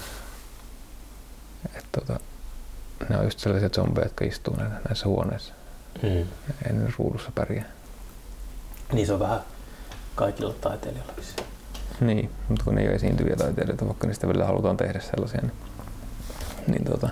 Et, 1.77 1.85
tota, 1.93 2.21
ne 3.09 3.17
on 3.19 3.25
just 3.25 3.39
sellaisia 3.39 3.69
zombeja, 3.69 4.05
jotka 4.07 4.25
istuu 4.25 4.57
nä- 4.57 4.81
näissä 4.89 5.07
huoneissa. 5.07 5.55
Mm. 6.03 6.09
Ei 6.67 6.73
ne 6.73 6.93
ruudussa 6.99 7.31
pärjää. 7.35 7.65
niin 8.93 9.07
se 9.07 9.13
on 9.13 9.21
vähän 9.21 9.41
kaikilla 10.15 10.55
taiteilijoilla 10.61 11.13
vissiin. 11.17 11.47
Niin, 12.01 12.31
mutta 12.49 12.65
kun 12.65 12.75
ne 12.75 12.81
ei 12.81 12.87
ole 12.89 12.95
esiintyviä 12.97 13.37
taiteilijoita, 13.37 13.87
vaikka 13.87 14.07
niistä 14.07 14.29
välillä 14.29 14.45
halutaan 14.47 14.77
tehdä 14.77 15.01
sellaisia, 15.01 15.41
niin, 15.43 15.53
niin 16.67 16.85
tota, 16.85 17.09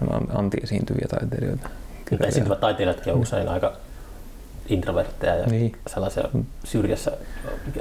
on 0.08 0.14
an- 0.14 0.36
anti-esiintyviä 0.38 1.06
taiteilijoita. 1.10 1.68
Mutta 2.10 2.26
esiintyvät 2.26 2.60
taiteilijatkin 2.60 3.12
on 3.12 3.18
usein 3.20 3.48
aika 3.48 3.72
introvertteja 4.68 5.34
ja 5.34 5.46
Niin. 5.46 5.76
sellaisia 5.86 6.24
Mm. 6.32 6.44
syrjässä 6.64 7.12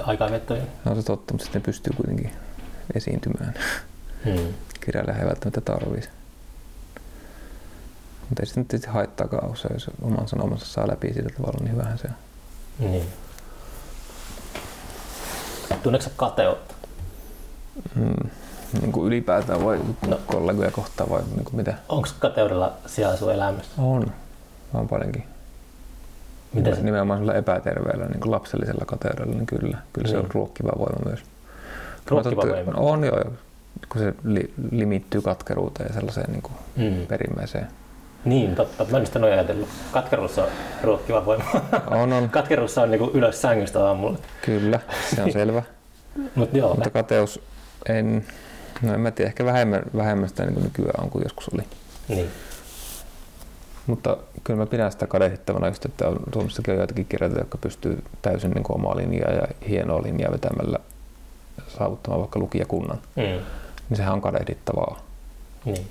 aikaa 0.04 0.32
vettoja. 0.32 0.62
No, 0.86 0.96
se 0.96 1.04
totta, 1.04 1.34
mutta 1.34 1.44
sitten 1.46 1.62
ne 1.62 1.66
pystyy 1.66 1.94
kuitenkin 1.98 2.32
esiintymään. 2.96 3.54
Hmm. 4.26 4.54
Kirjailija 4.86 5.18
ei 5.18 5.26
välttämättä 5.26 5.62
tarvitsisi. 5.62 6.10
Mutta 8.30 8.42
ei 8.42 8.46
se 8.46 8.60
nyt 8.60 8.68
tietysti 8.68 8.92
haittaakaan 8.92 9.52
usein, 9.52 9.74
jos 9.74 9.90
oman 10.02 10.28
sanomansa 10.28 10.66
saa 10.66 10.88
läpi 10.88 11.14
sillä 11.14 11.30
tavalla, 11.38 11.60
niin 11.62 11.72
hyvähän 11.72 11.98
se 11.98 12.08
on. 12.08 12.92
Niin. 12.92 13.04
Tunneeko 15.84 16.10
kateutta? 16.16 16.74
Mm, 17.96 18.30
niin 18.82 18.92
kuin 18.92 19.08
ylipäätään 19.08 19.66
vai 19.66 19.80
No. 20.08 20.20
kollegoja 20.26 20.72
kohtaan 20.72 21.10
vai 21.10 21.22
niin 21.36 21.46
kuin 21.46 21.56
mitä? 21.56 21.74
Onko 21.90 22.08
kateudella 22.20 22.74
sijaa 22.86 23.16
sun 23.18 23.34
elämässä? 23.34 23.72
On. 23.82 24.12
On 24.74 24.88
paljonkin. 24.88 25.24
Miten 26.56 26.76
se? 26.76 26.82
Nimenomaan 26.82 27.20
sillä 27.20 27.34
epäterveellä, 27.34 28.06
niin 28.06 28.20
kuin 28.20 28.32
lapsellisella 28.32 28.86
kateudella, 28.86 29.34
niin 29.34 29.46
kyllä. 29.46 29.78
Kyllä 29.94 30.08
se 30.08 30.14
Niin. 30.14 30.26
on 30.26 30.32
ruokkiva 30.34 30.72
voima 30.78 31.00
myös. 31.06 31.20
Ruokkiva 32.08 32.46
Mä 32.46 32.52
voima? 32.52 32.72
On 32.76 33.04
joo, 33.04 33.24
kun 33.90 34.02
se 34.02 34.14
li, 34.24 34.54
limittyy 34.72 35.22
katkeruuteen 35.22 35.88
ja 35.90 35.94
sellaiseen 35.94 36.32
niin 36.32 36.42
kuin 36.42 36.54
Mm. 36.76 37.08
perimmäiseen. 37.08 37.68
Niin, 38.26 38.56
totta. 38.56 38.86
Mä 38.92 38.98
en 38.98 39.06
sitä 39.06 39.20
noin 39.20 39.34
ajatellut. 39.34 39.70
Katkeruus 39.92 40.38
on 40.38 40.48
ruokkiva 40.84 41.26
voima. 41.26 41.44
On, 41.88 42.14
on. 42.14 42.30
Katkeruus 42.30 42.78
on 42.78 42.92
niinku 42.92 43.12
ylös 43.14 43.42
sängystä 43.42 43.86
aamulla. 43.88 44.18
Kyllä, 44.46 44.80
se 45.16 45.24
on 45.24 45.32
selvä. 45.32 45.64
Mut 46.36 46.54
joo, 46.54 46.74
Mutta 46.74 46.90
kateus, 46.90 47.40
en, 47.90 48.26
no 48.82 48.94
en 48.94 49.00
mä 49.02 49.12
tiedä, 49.12 49.28
ehkä 49.30 49.46
vähemmän, 49.46 49.82
vähemmän 49.98 50.30
sitä 50.30 50.44
niin 50.44 50.54
kuin 50.54 50.64
nykyään 50.64 51.04
on 51.04 51.10
kuin 51.10 51.24
joskus 51.24 51.50
oli. 51.54 51.64
niin. 52.08 52.30
Mutta 53.88 54.18
kyllä 54.46 54.60
mä 54.60 54.66
pidän 54.66 54.92
sitä 54.92 55.08
kadehdittavana 55.08 55.68
just, 55.68 55.86
että 55.86 56.08
on, 56.08 56.20
Suomessakin 56.34 56.72
on 56.72 56.78
joitakin 56.78 57.06
kirjailijoita, 57.06 57.46
jotka 57.46 57.58
pystyy 57.58 58.04
täysin 58.22 58.52
niin 58.52 58.64
kuin 58.64 58.80
omaa 58.80 58.98
linjaa 58.98 59.32
ja 59.32 59.48
hienoa 59.70 60.04
linjaa 60.04 60.32
vetämällä 60.32 60.80
saavuttamaan 61.68 62.20
vaikka 62.20 62.40
lukijakunnan. 62.40 62.98
Mm. 63.16 63.22
Niin 63.90 63.98
sehän 63.98 64.14
on 64.14 64.22
kadehdittavaa. 64.22 65.00
Niin. 65.66 65.88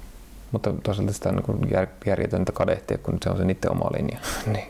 Mutta 0.52 0.72
toisaalta 0.82 1.12
sitä 1.12 1.28
on 1.28 1.60
niin 1.60 1.70
jär, 1.70 1.86
järjetöntä 2.06 2.52
kadehtia, 2.52 2.98
kun 2.98 3.18
se 3.22 3.30
on 3.30 3.36
se 3.36 3.44
niiden 3.44 3.70
oma 3.70 3.90
linja. 3.96 4.18
niin 4.52 4.66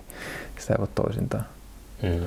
sitä 0.59 0.75
ei 0.75 0.79
voi 0.79 0.89
toisintaan. 0.95 1.47
Mm. 2.03 2.23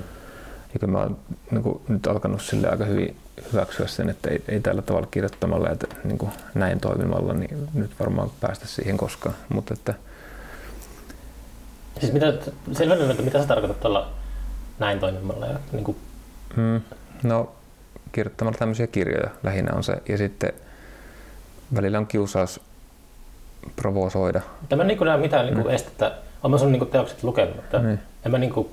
Ja 0.74 0.80
kyllä 0.80 0.92
mä 0.92 1.00
oon 1.00 1.18
niin 1.52 1.64
kuin, 1.64 1.82
nyt 1.88 2.08
alkanut 2.08 2.42
sille 2.42 2.70
aika 2.70 2.86
hyvin 2.86 3.16
hyväksyä 3.54 3.88
sen, 3.88 4.10
että 4.10 4.30
ei, 4.30 4.44
ei 4.48 4.60
tällä 4.60 4.82
tavalla 4.82 5.08
kirjoittamalla 5.12 5.70
ja 5.70 5.76
niin 6.04 6.18
kuin 6.18 6.32
näin 6.56 6.80
toimimalla, 6.80 7.34
niin 7.34 7.68
nyt 7.74 7.92
varmaan 8.00 8.30
päästä 8.42 8.68
siihen 8.68 8.98
koskaan. 8.98 9.36
Mutta 9.50 9.74
että 9.74 9.94
Siis 12.00 12.14
mitä, 12.14 12.34
selvennä, 12.74 13.12
että 13.12 13.24
mitä 13.24 13.42
sä 13.42 13.48
tarkoitat 13.48 13.80
tuolla 13.80 14.10
näin 14.80 15.00
toimimalla 15.00 15.46
ja 15.46 15.60
niin 15.72 15.84
kuin, 15.84 15.98
Mm, 16.56 16.82
no, 17.24 17.52
kirjoittamalla 18.12 18.58
tämmöisiä 18.60 18.88
kirjoja 18.88 19.30
lähinnä 19.44 19.74
on 19.76 19.84
se. 19.84 19.94
Ja 20.10 20.18
sitten 20.18 20.54
välillä 21.76 21.98
on 21.98 22.08
kiusaus 22.08 22.60
provosoida. 23.76 24.42
en 24.72 24.78
mä 24.78 24.84
niin 24.84 24.98
näe 25.02 25.18
mitään 25.18 25.46
niin 25.46 25.62
kuin 25.62 25.76
estettä. 25.76 26.12
Olen 26.44 26.60
sun 26.60 26.72
niin 26.72 26.80
kuin 26.80 26.92
teokset 26.92 27.24
lukenut, 27.24 27.56
mutta 27.56 27.80
Niin. 27.80 28.00
en 28.26 28.32
mä 28.32 28.38
niin 28.38 28.54
kuin 28.54 28.70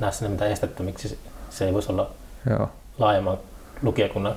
näe 0.00 0.12
sinne 0.12 0.30
mitään 0.30 0.50
estettä, 0.50 0.82
miksi 0.82 1.08
se- 1.08 1.18
se 1.50 1.64
ei 1.66 1.74
voisi 1.74 1.92
olla 1.92 2.10
Joo. 2.50 2.70
laajemman 2.98 3.38
lukijakunnan 3.82 4.34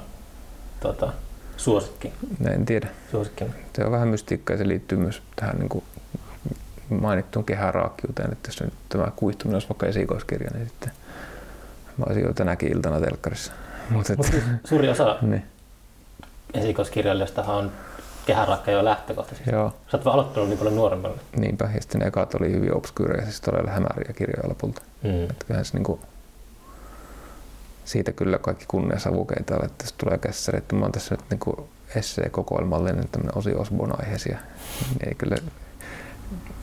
tota, 0.80 1.13
suosikki? 1.57 2.13
En 2.53 2.65
tiedä. 2.65 2.88
suosikki? 3.11 3.43
Se 3.76 3.86
on 3.86 3.91
vähän 3.91 4.07
mystiikkaa 4.07 4.53
ja 4.53 4.57
se 4.57 4.67
liittyy 4.67 4.97
myös 4.97 5.22
tähän 5.36 5.55
niin 5.59 5.70
kuin 5.70 5.84
mainittuun 6.89 7.45
kehäraakkiuteen, 7.45 8.31
että 8.31 8.49
jos 8.49 8.61
nyt 8.61 8.73
tämä 8.89 9.11
kuihtuminen 9.15 9.55
olisi 9.55 9.69
vaikka 9.69 9.85
esikoiskirja, 9.85 10.49
niin 10.53 10.67
sitten 10.67 10.91
mä 11.97 12.05
olisin 12.07 12.23
jo 12.23 12.33
tänäkin 12.33 12.71
iltana 12.71 12.99
telkkarissa. 12.99 13.51
Mutta 13.89 14.13
Mut 14.17 14.25
siis 14.25 14.43
suuri 14.63 14.89
osa 14.89 15.17
niin, 15.21 15.43
esikoiskirjailijoistahan 16.53 17.55
on 17.55 17.71
kehäraakka 18.25 18.71
jo 18.71 18.85
lähtökohtaisesti. 18.85 19.51
joo, 19.51 19.73
Sä 19.91 19.97
oot 19.97 20.05
vaan 20.05 20.13
aloittanut 20.13 20.49
niin 20.49 20.59
paljon 20.59 20.75
nuorempana. 20.75 21.13
niinpä. 21.37 21.69
Ja 21.75 21.81
sitten 21.81 22.01
ne 22.01 22.07
ekat 22.07 22.33
oli 22.35 22.51
hyvin 22.51 22.75
obskyyrejä, 22.77 23.23
siis 23.23 23.41
todella 23.41 23.71
hämäriä 23.71 24.13
kirjoja 24.13 24.49
lopulta. 24.49 24.81
Mm. 25.03 25.23
Että 25.23 25.45
kyllähän 25.45 25.65
se 25.65 25.73
niinku, 25.77 25.99
siitä 27.85 28.11
kyllä 28.11 28.37
kaikki 28.37 28.65
kunniasavukeita 28.67 29.55
on, 29.55 29.65
että 29.65 29.83
jos 29.83 29.93
tulee 29.93 30.17
kässäri, 30.17 30.57
että 30.57 30.75
mä 30.75 30.81
oon 30.81 30.91
tässä 30.91 31.15
nyt 31.15 31.25
niinku 31.29 31.69
essee-kokoelmallinen 31.95 33.09
tämmöinen 33.11 33.37
Osi 33.37 33.53
Osborn 33.53 33.99
aiheisia, 33.99 34.37
niin 34.89 35.07
ei 35.09 35.15
kyllä 35.15 35.35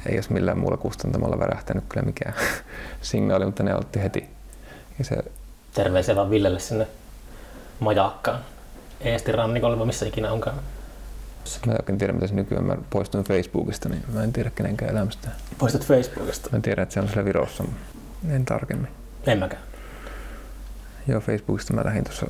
ei 0.07 0.17
olisi 0.17 0.33
millään 0.33 0.59
muulla 0.59 0.77
kustantamalla 0.77 1.39
värähtänyt 1.39 1.85
kyllä 1.89 2.07
mikään 2.07 2.35
signaali, 3.01 3.45
mutta 3.45 3.63
ne 3.63 3.75
otti 3.75 4.03
heti. 4.03 4.29
Ja 4.99 5.05
se, 5.05 5.17
Terveisiä 5.75 6.17
vaan 6.17 6.31
Villelle 6.31 6.61
sinne 6.61 6.87
majakkaan. 7.81 8.39
Eesti 9.01 9.33
rannikolle, 9.33 9.79
vai 9.79 9.87
missä 9.87 10.07
ikinä 10.07 10.33
onkaan. 10.33 10.57
mä 11.67 11.73
en 11.73 11.79
oikein 11.81 11.99
tiedä, 11.99 12.13
mitä 12.13 12.27
se 12.27 12.35
nykyään, 12.35 12.65
mä 12.65 12.77
poistuin 12.91 13.25
Facebookista, 13.25 13.89
niin 13.89 14.05
mä 14.13 14.23
en 14.23 14.33
tiedä 14.33 14.51
kenenkään 14.51 14.91
elämästä. 14.91 15.29
Poistat 15.59 15.87
Facebookista. 15.87 16.49
Mä 16.53 16.61
tiedän, 16.61 16.83
että 16.83 16.93
se 16.93 17.01
on 17.01 17.09
siellä 17.09 17.25
Virossa, 17.25 17.63
mutta 17.63 17.81
en 18.31 18.45
tarkemmin. 18.45 18.89
En 19.27 19.39
mäkään. 19.39 19.63
Joo, 21.09 21.21
Facebookista 21.21 21.75
mä 21.75 21.85
lähdin 21.85 22.05
tuossa 22.05 22.27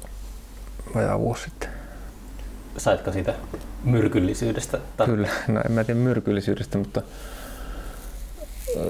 vajaa 0.94 1.18
vuosi 1.18 1.42
sitten. 1.42 1.68
Saitko 2.78 3.12
siitä 3.12 3.34
myrkyllisyydestä? 3.84 4.78
Tai... 4.96 5.06
Kyllä, 5.06 5.28
no 5.48 5.60
en 5.66 5.72
mä 5.72 5.84
tiedä 5.84 6.00
myrkyllisyydestä, 6.00 6.78
mutta 6.78 7.02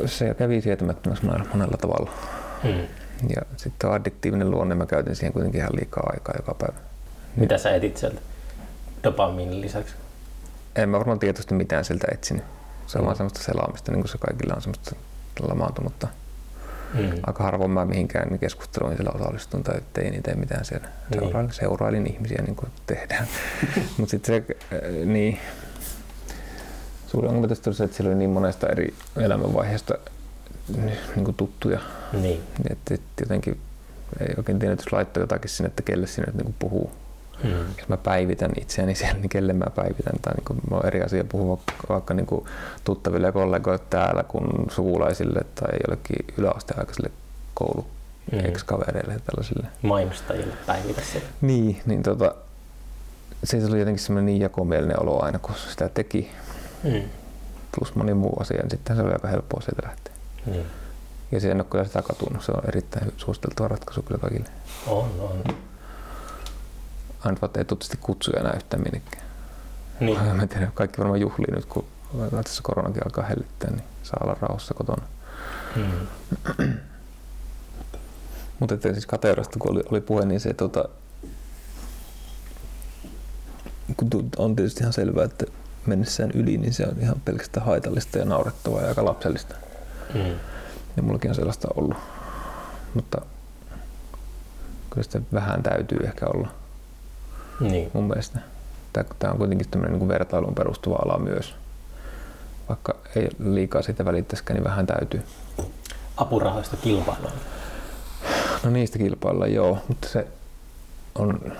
se 0.06 0.34
kävi 0.34 0.60
sietämättömäksi 0.60 1.24
monella, 1.24 1.76
tavalla. 1.76 2.10
Mm. 2.64 2.80
Ja 3.36 3.42
sitten 3.56 3.90
addiktiivinen 3.90 4.50
luonne, 4.50 4.74
mä 4.74 4.86
käytin 4.86 5.16
siihen 5.16 5.32
kuitenkin 5.32 5.58
ihan 5.60 5.76
liikaa 5.76 6.10
aikaa 6.12 6.34
joka 6.38 6.54
päivä. 6.54 6.80
Mitä 7.36 7.58
sä 7.58 7.70
etit 7.70 7.96
sieltä 7.96 8.20
dopamiinin 9.04 9.60
lisäksi? 9.60 9.94
En 10.76 10.88
mä 10.88 10.98
varmaan 10.98 11.18
tietoisesti 11.18 11.54
mitään 11.54 11.84
sieltä 11.84 12.06
etsinyt. 12.12 12.44
Se 12.86 12.98
on 12.98 13.02
Mm. 13.02 13.06
vaan 13.06 13.16
semmoista 13.16 13.42
selaamista, 13.42 13.92
niin 13.92 14.00
kuin 14.02 14.10
se 14.10 14.18
kaikilla 14.18 14.54
on 14.54 14.62
semmoista 14.62 14.96
lamaantunutta. 15.48 16.08
Mm. 16.94 17.10
Aika 17.26 17.44
harvoin 17.44 17.70
mä 17.70 17.84
mihinkään 17.84 18.38
keskusteluun 18.38 18.96
siellä 18.96 19.12
osallistun 19.14 19.62
tai 19.62 19.80
tein 19.92 20.14
itse 20.14 20.34
mitään 20.34 20.64
siellä. 20.64 20.88
Niin. 21.10 21.20
Seurailin, 21.20 21.52
seurailin 21.52 22.06
ihmisiä 22.12 22.42
niin 22.42 22.56
kuin 22.56 22.70
tehdään. 22.86 23.26
Mutta 23.98 24.10
sitten 24.10 24.44
se, 24.46 24.56
äh, 24.72 25.06
niin, 25.06 25.38
suuri 27.06 27.28
ongelma 27.28 27.48
tästä 27.48 27.70
oli 27.70 27.76
se, 27.76 27.84
että 27.84 27.96
siellä 27.96 28.10
oli 28.10 28.18
niin 28.18 28.30
monesta 28.30 28.66
eri 28.66 28.94
elämänvaiheesta 29.16 29.94
niin 31.14 31.24
kuin 31.24 31.34
tuttuja. 31.34 31.80
Niin. 32.12 32.42
Että 32.70 32.94
et 32.94 33.00
jotenkin 33.20 33.60
ei 34.20 34.34
oikein 34.36 34.58
tiedä, 34.58 34.74
jos 34.74 34.92
laittoi 34.92 35.22
jotakin 35.22 35.50
sinne, 35.50 35.68
että 35.68 35.82
kelle 35.82 36.06
sinne 36.06 36.32
niin 36.32 36.44
kuin 36.44 36.54
puhuu. 36.58 36.90
Mm. 37.44 37.50
Jos 37.78 37.88
mä 37.88 37.96
päivitän 37.96 38.50
itseäni 38.60 38.94
siellä, 38.94 39.18
niin 39.18 39.28
kelle 39.28 39.52
mä 39.52 39.66
päivitän. 39.74 40.14
Tai 40.22 40.34
niin 40.34 40.44
kuin, 40.44 40.60
mä 40.70 40.80
eri 40.84 41.02
asia 41.02 41.24
puhua 41.24 41.58
vaikka, 41.88 42.14
niin 42.14 42.26
kuin 42.26 42.44
tuttaville 42.84 43.26
ja 43.26 43.32
kollegoille 43.32 43.84
täällä 43.90 44.22
kuin 44.22 44.70
sukulaisille 44.70 45.40
tai 45.54 45.72
jollekin 45.86 46.34
yläasteaikaisille 46.38 47.10
koulu 47.54 47.86
Mm. 48.32 48.38
ex-kavereille 48.44 49.12
ja 49.12 49.20
tällaisille. 49.20 49.66
Mainostajille 49.82 50.54
päivitä. 50.66 51.02
Niin, 51.40 51.80
niin 51.86 52.02
tota, 52.02 52.34
siitä 53.44 53.66
oli 53.66 53.78
jotenkin 53.78 54.04
semmoinen 54.04 54.26
niin 54.26 54.40
jakomielinen 54.40 55.02
olo 55.02 55.24
aina, 55.24 55.38
kun 55.38 55.54
sitä 55.70 55.88
teki, 55.88 56.30
Mm. 56.84 57.02
plus 57.74 57.94
moni 57.94 58.14
muu 58.14 58.40
asia, 58.40 58.62
niin 58.62 58.70
sitten 58.70 58.96
se 58.96 59.02
oli 59.02 59.12
aika 59.12 59.28
helppoa 59.28 59.60
sieltä 59.60 59.82
lähteä. 59.86 60.14
Niin. 60.46 60.66
Ja 61.32 61.40
se 61.40 61.50
en 61.50 61.56
ole 61.56 61.66
kyllä 61.70 61.84
sitä 61.84 62.02
katunut, 62.02 62.44
se 62.44 62.52
on 62.52 62.68
erittäin 62.68 63.12
suositeltua 63.16 63.68
ratkaisu 63.68 64.02
kyllä 64.02 64.20
kaikille. 64.20 64.48
On, 64.86 65.10
on. 65.20 65.54
Ainut 67.24 67.42
vaan, 67.42 67.52
ei 67.58 67.64
tuttavasti 67.64 67.98
kutsuja 68.00 68.40
enää 68.40 68.52
yhtään 68.52 68.82
minnekään. 68.82 69.26
Niin. 70.00 70.20
Mä 70.36 70.42
en 70.42 70.48
tiedä, 70.48 70.70
kaikki 70.74 70.98
varmaan 70.98 71.20
juhlii 71.20 71.54
nyt, 71.54 71.64
kun 71.64 71.84
tässä 72.44 72.62
koronakin 72.62 73.02
alkaa 73.04 73.24
hellittää, 73.24 73.70
niin 73.70 73.84
saa 74.02 74.20
olla 74.22 74.36
rauhassa 74.40 74.74
kotona. 74.74 75.02
Mm. 75.76 76.06
Mutta 78.60 78.74
että 78.74 78.92
siis 78.92 79.06
kateudesta, 79.06 79.58
kun 79.58 79.70
oli, 79.70 79.82
oli 79.90 80.00
puhe, 80.00 80.24
niin 80.24 80.40
se 80.40 80.54
tota, 80.54 80.88
kun 83.96 84.30
on 84.36 84.56
tietysti 84.56 84.80
ihan 84.80 84.92
selvää, 84.92 85.24
että 85.24 85.46
mennessään 85.86 86.30
yli, 86.34 86.56
niin 86.58 86.72
se 86.72 86.86
on 86.86 86.94
ihan 87.00 87.16
pelkästään 87.24 87.66
haitallista 87.66 88.18
ja 88.18 88.24
naurettavaa 88.24 88.82
ja 88.82 88.88
aika 88.88 89.04
lapsellista. 89.04 89.54
Mm. 90.14 90.34
Ja 90.96 91.02
mullakin 91.02 91.30
on 91.30 91.34
sellaista 91.34 91.68
ollut. 91.76 91.96
Mutta 92.94 93.20
kyllä 94.90 95.02
sitä 95.02 95.20
vähän 95.32 95.62
täytyy 95.62 95.98
ehkä 96.04 96.26
olla 96.26 96.48
Niin. 97.60 97.90
mun 97.92 98.04
mielestä. 98.04 98.38
Tämä 99.18 99.32
on 99.32 99.38
kuitenkin 99.38 99.68
tämmöinen 99.70 99.98
niin 99.98 100.08
vertailuun 100.08 100.54
perustuva 100.54 100.96
ala 101.04 101.18
myös. 101.18 101.54
Vaikka 102.68 102.94
ei 103.16 103.28
liikaa 103.38 103.82
siitä 103.82 104.04
välittäisikään, 104.04 104.54
niin 104.56 104.64
vähän 104.64 104.86
täytyy. 104.86 105.22
Apurahoista 106.16 106.76
kilpailua. 106.76 107.30
No 108.64 108.70
niistä 108.70 108.98
kilpaillaan 108.98 109.54
joo, 109.54 109.78
mutta 109.88 110.08
se 110.08 110.26
on, 111.14 111.52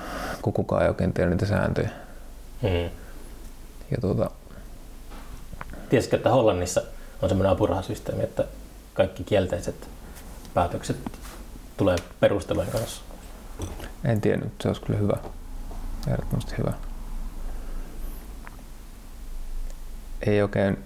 kun 0.43 0.53
kukaan 0.53 0.83
ei 0.83 0.89
oikein 0.89 1.13
tiedä 1.13 1.31
niitä 1.31 1.47
sääntöjä. 1.47 1.91
Mm. 2.63 2.91
Ja 3.91 3.97
tuota, 4.01 4.31
Tiesitkö, 5.89 6.17
että 6.17 6.31
Hollannissa 6.31 6.83
on 7.23 7.29
semmoinen 7.29 7.53
apurahasysteemi, 7.53 8.23
että 8.23 8.45
kaikki 8.95 9.25
kielteiset 9.25 9.89
päätökset 10.55 10.97
tulee 11.77 11.97
perustelujen 12.21 12.71
kanssa? 12.71 13.03
en 14.05 14.21
tiennyt, 14.21 14.53
se 14.61 14.69
olisi 14.69 14.83
kyllä 14.83 14.99
hyvä. 14.99 15.17
Ehdottomasti 16.09 16.55
hyvä. 16.59 16.73
Ei 20.27 20.43
oikein, 20.43 20.79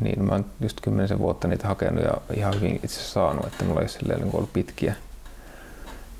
niin 0.00 0.24
mä 0.24 0.32
oon 0.32 0.46
just 0.60 0.80
kymmenisen 0.80 1.18
vuotta 1.18 1.48
niitä 1.48 1.68
hakenut 1.68 2.04
ja 2.04 2.36
ihan 2.36 2.54
hyvin 2.54 2.80
itse 2.82 3.00
saanut, 3.00 3.46
että 3.46 3.64
mulla 3.64 3.80
ei 3.80 3.88
silleen 3.88 4.20
niin 4.20 4.36
ollut 4.36 4.52
pitkiä, 4.52 4.94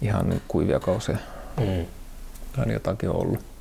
ihan 0.02 0.28
niin 0.28 0.42
kuivia 0.48 0.80
kausia. 0.80 1.16
Mm. 1.60 1.86
aina 2.58 2.72
jotakin 2.72 3.10
ollut. 3.10 3.51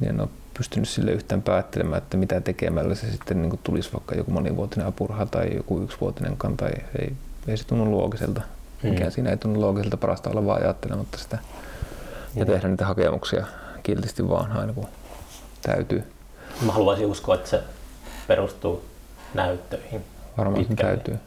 Niin 0.00 0.10
en 0.10 0.20
ole 0.20 0.28
pystynyt 0.58 0.88
sille 0.88 1.10
yhtään 1.12 1.42
päättelemään, 1.42 2.02
että 2.02 2.16
mitä 2.16 2.40
tekemällä 2.40 2.94
se 2.94 3.10
sitten 3.10 3.42
niin 3.42 3.60
tulisi 3.62 3.92
vaikka 3.92 4.14
joku 4.14 4.30
monivuotinen 4.30 4.86
apuraha 4.86 5.26
tai 5.26 5.56
joku 5.56 5.80
yksivuotinen 5.80 6.36
tai 6.56 6.70
ei, 6.98 7.12
ei 7.48 7.56
se 7.56 7.66
tunnu 7.66 7.90
loogiselta. 7.90 8.40
Mm. 8.82 8.90
Mikään 8.90 9.12
siinä 9.12 9.30
ei 9.30 9.36
tunnu 9.36 9.60
loogiselta, 9.60 9.96
parasta 9.96 10.30
olla 10.30 10.46
vaan 10.46 10.62
ajattelematta 10.62 11.18
sitä 11.18 11.38
ja 12.36 12.44
Niin. 12.44 12.46
tehdä 12.46 12.68
niitä 12.68 12.86
hakemuksia 12.86 13.46
kiltisti 13.82 14.28
vaan 14.28 14.52
aina 14.52 14.72
kun 14.72 14.88
täytyy. 15.62 16.04
Mä 16.66 16.72
haluaisin 16.72 17.06
uskoa, 17.06 17.34
että 17.34 17.48
se 17.48 17.62
perustuu 18.26 18.84
näyttöihin. 19.34 20.04
Varmaan 20.38 20.66
Pitkälle. 20.66 20.92
täytyy. 20.96 21.18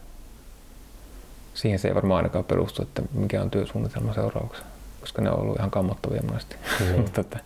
Siihen 1.53 1.79
se 1.79 1.87
ei 1.87 1.95
varmaan 1.95 2.17
ainakaan 2.17 2.45
perustu, 2.45 2.81
että 2.81 3.01
mikä 3.13 3.41
on 3.41 3.49
työsuunnitelma 3.51 4.13
seuraavaksi, 4.13 4.61
koska 5.01 5.21
ne 5.21 5.29
on 5.31 5.39
ollut 5.39 5.57
ihan 5.57 5.71
kammottavia 5.71 6.21
monesti. 6.23 6.55
Niin. 6.79 6.99
mutta 7.01 7.21
että 7.21 7.39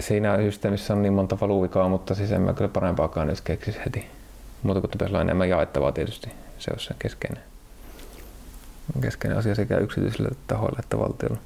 siinä 0.00 0.36
systeemissä 0.36 0.94
on 0.94 1.02
niin 1.02 1.12
monta 1.12 1.40
valuvikaa, 1.40 1.88
mutta 1.88 2.14
siis 2.14 2.32
en 2.32 2.40
mä 2.42 2.52
kyllä 2.52 2.68
parempaakaan 2.68 3.28
edes 3.28 3.40
keksisi 3.40 3.78
heti. 3.84 4.06
Muuta 4.62 4.80
kuin 4.80 4.90
pitäisi 4.90 5.12
olla 5.12 5.22
enemmän 5.22 5.48
jaettavaa 5.48 5.92
tietysti. 5.92 6.30
Se 6.58 6.70
olisi 6.70 6.86
se 6.86 6.94
keskeinen, 6.98 7.42
keskeinen 9.00 9.38
asia 9.38 9.54
sekä 9.54 9.78
yksityisille 9.78 10.28
tahoille 10.46 10.78
että 10.78 10.98
valtiolle. 10.98 11.38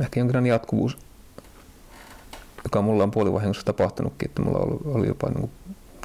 Ehkä 0.00 0.20
jonkinlainen 0.20 0.50
jatkuvuus, 0.50 0.98
joka 2.64 2.82
mulla 2.82 3.02
on 3.02 3.10
puolivahingossa 3.10 3.64
tapahtunutkin, 3.66 4.28
että 4.28 4.42
mulla 4.42 4.58
oli, 4.58 4.78
oli 4.84 5.06
jopa 5.06 5.28
niin 5.28 5.40
kuin, 5.40 5.50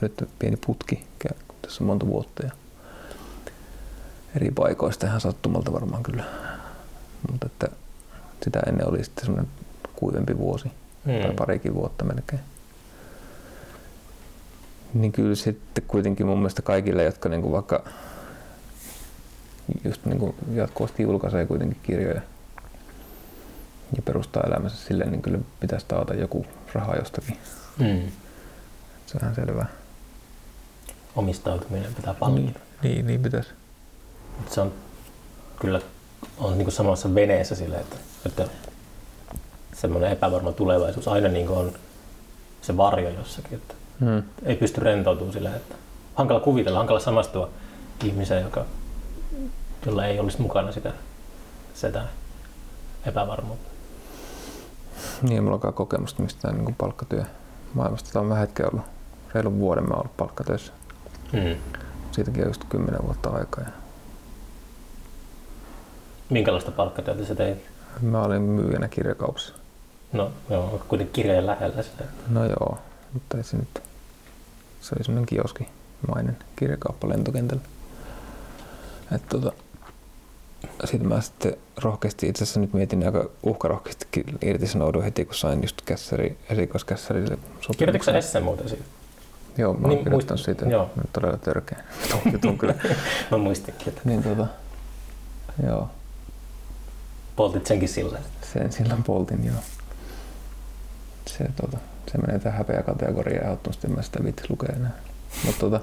nyt 0.01 0.29
pieni 0.39 0.57
putki 0.65 1.03
tässä 1.61 1.83
monta 1.83 2.07
vuotta 2.07 2.45
ja 2.45 2.51
eri 4.35 4.51
paikoista 4.51 5.07
ihan 5.07 5.21
sattumalta 5.21 5.73
varmaan 5.73 6.03
kyllä. 6.03 6.23
Mutta 7.31 7.45
että 7.45 7.67
sitä 8.43 8.59
ennen 8.67 8.89
oli 8.89 9.03
sitten 9.03 9.25
semmoinen 9.25 9.51
kuivempi 9.95 10.37
vuosi 10.37 10.71
tai 11.05 11.29
Mm. 11.29 11.35
parikin 11.35 11.73
vuotta 11.73 12.05
melkein. 12.05 12.41
Niin 14.93 15.11
kyllä 15.11 15.35
sitten 15.35 15.83
kuitenkin 15.87 16.25
mun 16.25 16.37
mielestä 16.37 16.61
kaikille, 16.61 17.03
jotka 17.03 17.29
niinku 17.29 17.51
vaikka 17.51 17.83
just 19.83 20.05
niinku 20.05 20.35
jatkuvasti 20.53 21.03
julkaisee 21.03 21.45
kuitenkin 21.45 21.79
kirjoja 21.83 22.21
ja 23.95 24.01
perustaa 24.05 24.43
elämänsä 24.47 24.77
silleen, 24.77 25.11
niin 25.11 25.21
kyllä 25.21 25.39
pitäisi 25.59 25.85
taata 25.87 26.13
joku 26.13 26.45
raha 26.73 26.95
jostakin. 26.95 27.37
Mm. 27.79 28.11
Se 29.05 29.17
on 29.17 29.21
ihan 29.21 29.35
selvää. 29.35 29.67
Omistautuminen 31.15 31.93
pitää 31.95 32.13
palkita. 32.13 32.59
Niin, 32.83 32.93
niin, 32.95 33.07
niin 33.07 33.21
pitäisi. 33.23 33.49
Mut 34.39 34.51
Se 34.51 34.61
on 34.61 34.73
kyllä 35.59 35.81
on 36.37 36.57
niin 36.57 36.71
samassa 36.71 37.15
veneessä 37.15 37.55
sille, 37.55 37.77
että, 37.77 37.95
että 38.25 38.47
semmoinen 39.81 40.11
epävarma 40.11 40.51
tulevaisuus 40.51 41.07
aina 41.07 41.27
niin 41.27 41.49
on 41.49 41.71
se 42.61 42.77
varjo 42.77 43.09
jossakin. 43.09 43.53
Että 43.53 43.73
hmm. 43.99 44.23
Ei 44.43 44.55
pysty 44.55 44.81
rentoutumaan 44.81 45.33
sillä, 45.33 45.55
että 45.55 45.75
hankala 46.15 46.39
kuvitella, 46.39 46.77
hankala 46.77 46.99
samastua 46.99 47.49
ihmiseen, 48.03 48.43
joka, 48.43 48.65
jolla 49.85 50.05
ei 50.05 50.19
olisi 50.19 50.41
mukana 50.41 50.71
sitä, 50.71 50.93
sitä 51.73 52.03
epävarmuutta. 53.05 53.69
Niin, 55.21 55.43
mulla 55.43 55.55
onkaan 55.55 55.73
kokemusta 55.73 56.23
mistään 56.23 56.57
niin 56.57 56.75
palkkatyö 56.75 57.23
maailmasta. 57.73 58.09
Tämä 58.13 58.23
on 58.23 58.29
vähän 58.29 58.41
hetken 58.47 58.65
ollut, 58.65 58.85
reilun 59.33 59.59
vuoden 59.59 59.89
mä 59.89 59.93
ollut 59.93 60.17
palkkatöissä. 60.17 60.73
Hmm. 61.31 61.55
Siitäkin 62.11 62.43
on 62.43 62.49
just 62.49 62.63
kymmenen 62.69 63.05
vuotta 63.05 63.29
aikaa. 63.29 63.65
Minkälaista 66.29 66.71
palkkatyötä 66.71 67.25
sä 67.25 67.35
teit? 67.35 67.57
Mä 68.01 68.23
olin 68.23 68.41
myyjänä 68.41 68.87
kirjakaupassa. 68.87 69.60
No 70.13 70.31
joo, 70.49 70.81
kuitenkin 70.87 71.13
kirjojen 71.13 71.45
lähellä 71.45 71.83
sitä. 71.83 72.03
No 72.29 72.45
joo, 72.45 72.77
mutta 73.13 73.37
ei 73.37 73.43
se 73.43 73.57
nyt... 73.57 73.83
Se 74.81 74.95
oli 74.95 75.03
semmoinen 75.03 75.25
kioskimainen 75.25 76.37
kirjakauppa 76.55 77.09
lentokentällä. 77.09 77.63
Et 79.15 79.29
tota, 79.29 79.51
sitten 80.85 81.07
mä 81.09 81.21
sitten 81.21 81.57
rohkeasti 81.83 82.27
itse 82.27 82.43
asiassa 82.43 82.59
nyt 82.59 82.73
mietin 82.73 83.05
aika 83.05 83.29
uhkarohkeasti 83.43 84.07
irtisanoudun 84.41 85.03
heti, 85.03 85.25
kun 85.25 85.35
sain 85.35 85.61
just 85.61 85.81
kässäri, 85.85 86.37
erikoiskässärille 86.49 87.35
sopimuksen. 87.35 87.75
Kirjoititko 87.77 88.05
sä 88.05 88.17
Essen 88.17 88.43
muuten 88.43 88.69
siitä? 88.69 88.83
Joo, 89.57 89.73
mä 89.73 89.87
oon 89.87 89.95
niin, 89.95 90.09
muist... 90.09 90.31
siitä. 90.35 90.65
Joo. 90.65 90.89
Todella 91.13 91.37
törkeä. 91.37 91.83
Jutun 92.31 92.57
kyllä. 92.57 92.75
mä 93.31 93.37
muistinkin. 93.37 93.87
Että... 93.87 94.01
Niin 94.05 94.23
tota, 94.23 94.47
joo. 95.67 95.89
Poltit 97.35 97.67
senkin 97.67 97.89
sillä? 97.89 98.19
Sen 98.53 98.71
sillan 98.71 99.03
poltin, 99.03 99.45
joo. 99.45 99.55
Se, 101.37 101.51
tota, 101.61 101.77
se 102.11 102.17
menee 102.17 102.39
tähän 102.39 102.57
häpeä 102.57 102.83
kategoriaan 102.83 103.45
ehdottomasti, 103.45 103.87
en 103.87 103.95
mä 103.95 104.01
sitä 104.01 104.23
viitti 104.23 104.43
lukea 104.49 104.75
enää. 104.75 104.91
Mutta 105.45 105.59
tota, 105.59 105.79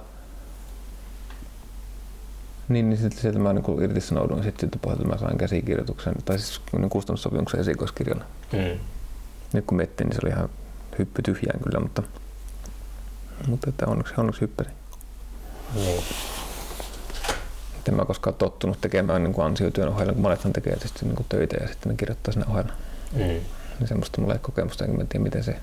niin, 2.69 2.91
niin 2.91 2.99
sitten 2.99 3.21
sieltä 3.21 3.39
mä 3.39 3.53
niin 3.53 3.83
irtisanouduin 3.83 4.43
sitten 4.43 4.61
siltä 4.61 4.79
pohjalta, 4.83 5.05
mä 5.05 5.19
sain 5.19 5.39
käsikirjoituksen, 5.39 6.15
tai 6.25 6.39
siis 6.39 6.61
niin 6.73 6.91
kustannussopimuksen 6.91 7.61
esikoiskirjalla. 7.61 8.25
Mm. 8.53 8.81
Nyt 9.53 9.65
kun 9.65 9.77
miettii, 9.77 10.07
niin 10.07 10.15
se 10.15 10.21
oli 10.25 10.31
ihan 10.31 10.49
hyppy 10.99 11.23
tyhjään 11.23 11.61
kyllä, 11.61 11.81
mutta, 11.81 12.03
mutta 13.47 13.71
että 13.71 13.87
onneksi, 13.87 14.15
onneksi 14.17 14.41
hyppäsi. 14.41 14.71
Niin. 15.75 16.03
En 17.89 17.95
mä 17.95 18.05
koskaan 18.05 18.37
tottunut 18.37 18.81
tekemään 18.81 19.25
niin 19.25 19.41
ansiotyön 19.41 19.89
ohella, 19.89 20.13
kun 20.13 20.23
monethan 20.23 20.53
tekee 20.53 20.73
tietysti 20.73 21.07
niin 21.07 21.27
töitä 21.29 21.57
ja 21.61 21.69
sitten 21.69 21.91
ne 21.91 21.97
kirjoittaa 21.97 22.33
sinne 22.33 22.47
ohella. 22.51 22.73
Mm. 23.13 23.41
Niin 23.79 23.89
semmoista 23.89 24.21
mulla 24.21 24.35
ei 24.35 24.41
kokemusta, 24.41 24.85
enkä 24.85 24.97
mä 24.97 25.05
tiedä 25.05 25.23
miten 25.23 25.45
se 25.45 25.57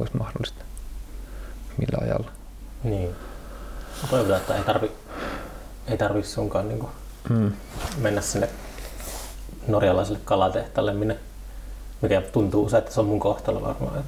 olisi 0.00 0.16
mahdollista. 0.16 0.64
Millä 1.76 1.98
ajalla. 2.02 2.30
Niin. 2.84 3.10
Toivotaan, 4.10 4.40
että 4.40 4.54
ei 4.56 4.64
tarvi 4.64 4.90
ei 5.90 5.98
tarvi 5.98 6.22
sunkaan 6.22 6.68
niin 6.68 6.78
kuin 6.78 6.92
mm. 7.28 7.52
mennä 7.98 8.20
sinne 8.20 8.48
norjalaiselle 9.68 10.20
kalatehtaalle, 10.24 10.92
minne, 10.92 11.18
mikä 12.00 12.20
tuntuu 12.20 12.64
usein, 12.64 12.78
että 12.78 12.94
se 12.94 13.00
on 13.00 13.06
mun 13.06 13.20
kohtalo 13.20 13.62
varmaan. 13.62 14.04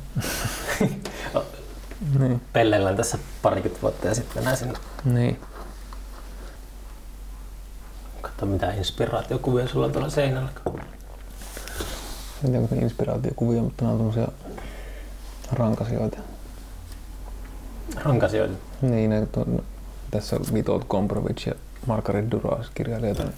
niin. 2.18 2.40
Pelleillään 2.52 2.96
tässä 2.96 3.18
parikymmentä 3.42 3.82
vuotta 3.82 4.06
ja 4.06 4.14
sitten 4.14 4.34
mennään 4.36 4.56
sinne. 4.56 4.78
Niin. 5.04 5.40
Katso 8.20 8.46
mitä 8.46 8.72
inspiraatiokuvia 8.72 9.68
sulla 9.68 9.86
on 9.86 9.92
tuolla 9.92 10.10
seinällä. 10.10 10.48
En 12.44 12.50
tiedä 12.50 12.58
onko 12.58 12.74
inspiraatiokuvia, 12.74 13.62
mutta 13.62 13.84
nämä 13.84 13.92
on 13.92 13.98
tämmöisiä 13.98 14.28
rankasioita. 15.52 16.18
Rankasioita? 18.04 18.54
Niin, 18.82 19.10
ne, 19.10 19.28
tässä 20.10 20.36
on 20.36 20.42
Vitold 20.54 20.82
Komprovic 20.88 21.46
ja 21.46 21.54
Margaret 21.86 22.30
Duras 22.30 22.70
kirjailijoita, 22.74 23.22
niin 23.22 23.34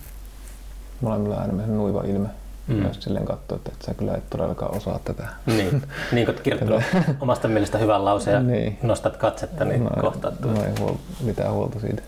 molemmilla 1.01 1.37
äärimmäisen 1.37 1.77
nuiva 1.77 2.03
ilme. 2.03 2.29
Mm. 2.67 2.85
Jos 2.85 2.97
silleen 3.01 3.25
katsoo, 3.25 3.57
että 3.57 3.71
et 3.73 3.83
sä 3.83 3.95
kyllä 3.95 4.15
et 4.15 4.31
todellakaan 4.31 4.77
osaa 4.77 5.01
tätä. 5.05 5.29
Niin, 5.47 5.83
niin 6.13 6.27
kun 6.27 6.35
kirjoittanut 6.43 6.83
omasta 7.21 7.49
mielestä 7.49 7.79
hyvän 7.79 8.05
lauseen 8.05 8.35
ja 8.35 8.41
niin. 8.41 8.79
nostat 8.83 9.17
katsetta, 9.17 9.65
niin 9.65 9.85
no, 9.85 9.91
kohtaat. 10.01 10.41
No 10.41 10.65
ei 10.65 10.73
huol, 10.81 10.95
mitään 11.21 11.53
huolta 11.53 11.81
siitä. 11.81 12.03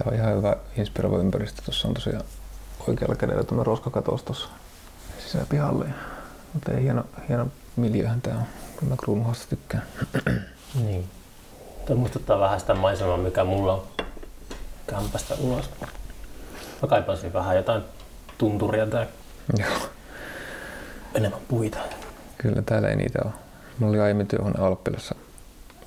Tämä 0.00 0.10
on 0.10 0.16
ihan 0.16 0.36
hyvä 0.36 0.56
inspiroiva 0.76 1.18
ympäristö. 1.18 1.62
Tuossa 1.62 1.88
on 1.88 1.94
tosiaan 1.94 2.24
oikealla 2.88 3.14
kädellä 3.14 3.44
tämä 3.44 3.64
roskakatos 3.64 4.22
tuossa 4.22 4.48
sisäpihalle. 5.18 5.86
Mutta 6.54 6.72
ei 6.72 6.82
hieno, 6.82 7.04
hieno 7.28 7.46
miljöhän 7.76 8.20
tämä 8.20 8.36
on. 8.36 8.44
Kyllä 8.76 8.90
mä 8.90 8.96
kruununhasta 8.96 9.46
tykkään. 9.48 9.82
Niin. 10.84 11.04
Tuo 11.86 11.96
muistuttaa 11.96 12.38
vähän 12.40 12.60
sitä 12.60 12.74
maisemaa, 12.74 13.16
mikä 13.16 13.44
mulla 13.44 13.72
on 13.72 13.82
kämpästä 14.86 15.34
ulos. 15.40 15.70
Mä 16.82 16.88
kaipaisin 16.88 17.32
vähän 17.32 17.56
jotain 17.56 17.82
tunturia 18.38 18.86
tai 18.86 19.06
Joo. 19.58 19.70
enemmän 21.14 21.40
puita. 21.48 21.78
Kyllä 22.38 22.62
täällä 22.62 22.88
ei 22.88 22.96
niitä 22.96 23.18
ole. 23.24 23.32
Mulla 23.78 23.90
oli 23.90 24.00
aiemmin 24.00 24.26
työhuone 24.26 24.64
Alppilassa 24.64 25.14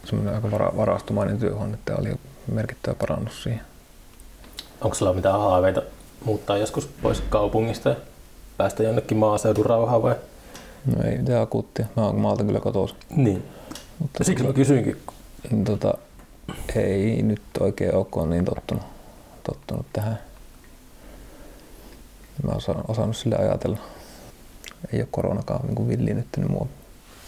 semmoinen 0.06 0.36
aika 0.36 0.52
vara- 0.52 0.78
varastumainen 0.78 1.40
työhuone, 1.40 1.74
että 1.74 1.96
oli 1.96 2.16
merkittävä 2.52 2.96
parannus 2.96 3.44
siihen. 3.44 3.62
Onko 4.84 4.96
sulla 4.96 5.14
mitään 5.14 5.40
haaveita 5.40 5.82
muuttaa 6.26 6.58
joskus 6.58 6.86
pois 7.02 7.24
kaupungista 7.30 7.90
ja 7.90 7.96
päästä 8.58 8.84
jonnekin 8.84 9.18
maaseudun 9.18 9.66
rauhaan 9.66 10.04
vai? 10.04 10.16
No 10.86 11.04
ei 11.04 11.18
mitään 11.18 11.42
akuuttia. 11.42 11.86
Mä 11.96 12.04
oon 12.04 12.20
maalta 12.20 12.44
kyllä 12.44 12.60
kotoisin. 12.60 12.98
Niin. 13.16 13.44
Mutta 14.00 14.24
Siksi 14.24 14.44
mä 14.44 14.54
kysyinkin, 14.54 14.98
tota, 15.66 15.94
ei 16.76 17.22
nyt 17.22 17.42
oikein 17.60 17.96
ole 17.96 18.28
niin 18.28 18.46
tottunut, 18.46 18.84
tottunut 19.44 19.86
tähän. 19.94 20.20
Mä 22.44 22.52
oon 22.52 22.84
osannut 22.88 23.18
sille 23.18 23.36
ajatella. 23.36 23.78
Ei 24.94 25.00
ole 25.00 25.08
koronakaan 25.12 25.68
niin 25.68 25.88
villiinnyttänyt 25.88 26.50
mua 26.50 26.68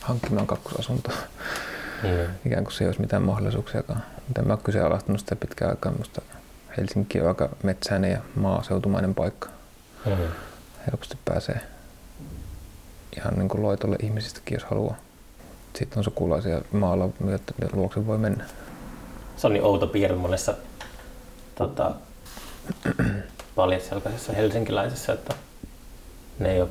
hankkimaan 0.01 0.47
kakkosasuntoa. 0.47 1.13
Mm. 2.03 2.35
Ikään 2.45 2.63
kuin 2.63 2.73
se 2.73 2.83
ei 2.83 2.87
olisi 2.87 3.01
mitään 3.01 3.23
mahdollisuuksiakaan. 3.23 4.03
Mutta 4.27 4.41
mä 4.41 4.53
oon 4.53 4.63
kyseenalaistanut 4.63 5.19
sitä 5.19 5.35
pitkään 5.35 5.71
aikaa. 5.71 5.91
Musta 5.97 6.21
Helsinki 6.77 7.21
on 7.21 7.27
aika 7.27 7.49
metsäinen 7.63 8.11
ja 8.11 8.19
maaseutumainen 8.35 9.15
paikka. 9.15 9.49
Mm. 10.05 10.11
Helposti 10.87 11.17
pääsee 11.25 11.59
ihan 13.17 13.33
niin 13.33 13.49
kuin 13.49 13.63
loitolle 13.63 13.95
ihmisistäkin, 14.03 14.55
jos 14.55 14.63
haluaa 14.63 14.95
sitten 15.75 15.97
on 15.97 16.03
sukulaisia 16.03 16.61
maalla, 16.71 17.09
että 17.35 17.53
luokse 17.73 18.07
voi 18.07 18.17
mennä. 18.17 18.45
Se 19.37 19.47
on 19.47 19.53
niin 19.53 19.63
outo 19.63 19.87
piirre 19.87 20.15
monessa 20.15 20.53
tota, 21.55 21.91
paljasjalkaisessa 23.55 24.33
helsinkiläisessä, 24.33 25.13
että 25.13 25.35
ne 26.39 26.51
ei 26.51 26.61
ole 26.61 26.69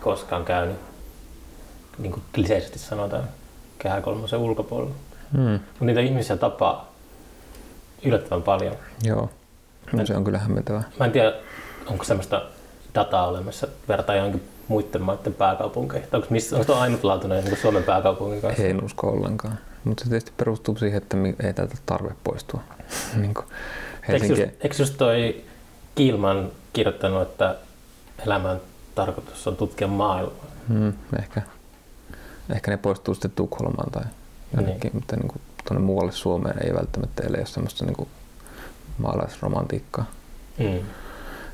koskaan 0.00 0.44
käynyt, 0.44 0.76
niin 1.98 2.12
kuin 2.12 2.22
kliseisesti 2.34 2.78
sanotaan, 2.78 3.24
kehä 3.78 4.00
kolmosen 4.00 4.38
ulkopuolella. 4.38 4.94
Hmm. 5.32 5.52
Mutta 5.52 5.84
niitä 5.84 6.00
ihmisiä 6.00 6.36
tapaa 6.36 6.91
yllättävän 8.04 8.42
paljon. 8.42 8.76
Joo, 9.04 9.30
no, 9.92 10.06
se 10.06 10.16
on 10.16 10.24
kyllä 10.24 10.38
hämmentävää. 10.38 10.82
Mä 10.98 11.04
en 11.04 11.12
tiedä, 11.12 11.32
onko 11.86 12.04
semmoista 12.04 12.42
dataa 12.94 13.26
olemassa 13.26 13.68
vertaa 13.88 14.16
johonkin 14.16 14.42
muiden 14.68 15.02
maiden 15.02 15.34
pääkaupunkeihin? 15.34 16.08
Onko, 16.12 16.26
missä, 16.30 16.56
onko 16.56 16.74
ainutlaatuinen 16.74 17.44
niin 17.44 17.56
Suomen 17.56 17.82
pääkaupungin 17.82 18.40
kanssa? 18.40 18.62
En 18.62 18.84
usko 18.84 19.08
ollenkaan. 19.08 19.58
Mutta 19.84 20.04
se 20.04 20.10
tietysti 20.10 20.32
perustuu 20.36 20.76
siihen, 20.76 21.02
että 21.02 21.16
ei 21.46 21.54
täältä 21.54 21.76
tarve 21.86 22.14
poistua. 22.24 22.60
niin 23.20 23.34
Helsinki... 24.08 24.42
eikö, 24.42 24.66
just, 24.68 24.78
just 24.78 24.96
toi 24.96 25.44
Kiilman 25.94 26.50
kirjoittanut, 26.72 27.22
että 27.22 27.56
elämän 28.26 28.60
tarkoitus 28.94 29.46
on 29.46 29.56
tutkia 29.56 29.86
maailmaa? 29.88 30.46
Hmm, 30.68 30.92
ehkä. 31.18 31.42
ehkä 32.54 32.70
ne 32.70 32.76
poistuu 32.76 33.14
sitten 33.14 33.30
Tukholmaan 33.30 33.90
tai 33.90 34.02
jonnekin, 34.56 34.80
niin. 34.80 34.94
mutta 34.94 35.16
niin 35.16 35.32
tuonne 35.68 35.86
muualle 35.86 36.12
Suomeen 36.12 36.66
ei 36.66 36.74
välttämättä 36.74 37.22
ole 37.28 37.46
semmoista 37.46 37.84
niin 37.84 38.08
maalaisromantiikkaa. 38.98 40.04
Hmm 40.58 40.80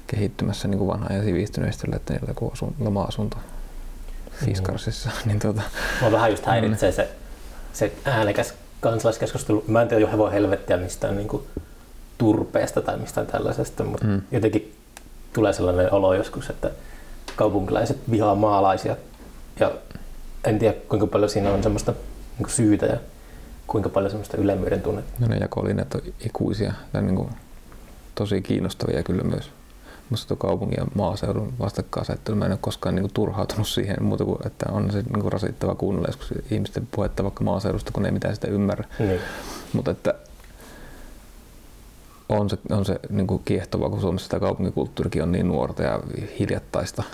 kehittymässä 0.09 0.69
niin 0.69 0.79
kuin 0.79 0.89
vanha 0.89 1.13
ja 1.13 1.23
sivistyneistöllä, 1.23 1.97
että 1.97 2.13
niillä 2.13 2.35
on 2.41 2.53
asun, 2.53 2.75
loma-asunto 2.79 3.37
Fiskarsissa. 4.45 5.09
Mm. 5.09 5.15
niin 5.29 5.39
tuota, 5.39 5.63
Mua 6.01 6.13
vähän 6.13 6.31
just 6.31 6.47
häiritsee 6.47 6.91
mm. 6.91 6.95
se, 6.95 7.09
se 7.73 7.93
äänekäs 8.05 8.55
kansalaiskeskustelu. 8.81 9.65
Mä 9.69 9.83
en 9.83 9.89
tiedä 9.89 10.01
jo 10.01 10.19
voi 10.19 10.33
helvettiä 10.33 10.77
mistään 10.77 11.17
niin 11.17 11.29
kuin 11.29 11.43
turpeesta 12.19 12.81
tai 12.81 12.97
mistään 12.97 13.27
tällaisesta, 13.27 13.85
mutta 13.85 14.07
mm. 14.07 14.23
jotenkin 14.31 14.77
tulee 15.33 15.53
sellainen 15.53 15.93
olo 15.93 16.15
joskus, 16.15 16.51
että 16.51 16.71
kaupunkilaiset 17.37 18.11
vihaa 18.11 18.35
maalaisia 18.35 18.97
ja 19.61 19.73
en 20.45 20.59
tiedä 20.59 20.75
kuinka 20.89 21.07
paljon 21.07 21.31
siinä 21.31 21.51
on 21.51 21.63
semmoista 21.63 21.95
niin 22.39 22.51
syytä 22.51 22.87
ja 22.87 22.97
kuinka 23.69 23.89
paljon 23.89 24.11
semmoista 24.11 24.37
ylemmyyden 24.37 24.83
tunnetta? 24.83 25.13
No 25.19 25.27
ne 25.27 25.37
jakolinjat 25.37 25.95
on 25.95 26.01
ikuisia 26.27 26.73
tai 26.93 27.03
niin 27.03 27.17
kuin 27.17 27.29
tosi 28.15 28.43
kiinnostavia 28.43 29.03
kyllä 29.03 29.23
myös. 29.23 29.51
Musta 30.11 30.29
tuo 30.29 30.37
kaupungin 30.37 30.77
ja 30.79 30.87
maaseudun 30.95 31.53
vastakkainasettelu, 31.59 32.37
mä 32.37 32.45
en 32.45 32.53
ole 32.53 32.59
koskaan 32.61 32.95
niin 32.95 33.03
kuin, 33.03 33.13
turhautunut 33.15 33.69
siihen 33.69 34.03
muuta 34.03 34.25
kuin, 34.25 34.39
että 34.47 34.67
on 34.73 34.93
se 34.93 34.99
niin 35.03 35.21
kuin, 35.21 35.33
rasittava 35.33 35.75
kuunnella 35.75 36.09
joskus 36.09 36.35
ihmisten 36.51 36.89
puhetta 36.91 37.23
vaikka 37.23 37.45
maaseudusta, 37.45 37.93
kun 37.93 38.03
ne 38.03 38.09
ei 38.09 38.13
mitään 38.13 38.35
sitä 38.35 38.49
ymmärrä. 38.49 38.85
Niin. 38.99 39.21
Mutta 39.73 39.91
että 39.91 40.15
on 42.29 42.51
se, 42.51 42.59
on 42.71 42.85
se 42.85 43.01
niin 43.11 43.27
kuin 43.27 43.43
kiehtovaa, 43.45 43.91
kun 43.91 44.01
Suomessa 44.01 44.29
tämä 44.29 44.41
kaupunkikulttuurikin 44.41 45.23
on 45.23 45.33
niin 45.33 45.49
nuorta 45.49 45.83
ja 45.83 46.01
hiljattaista. 46.39 47.03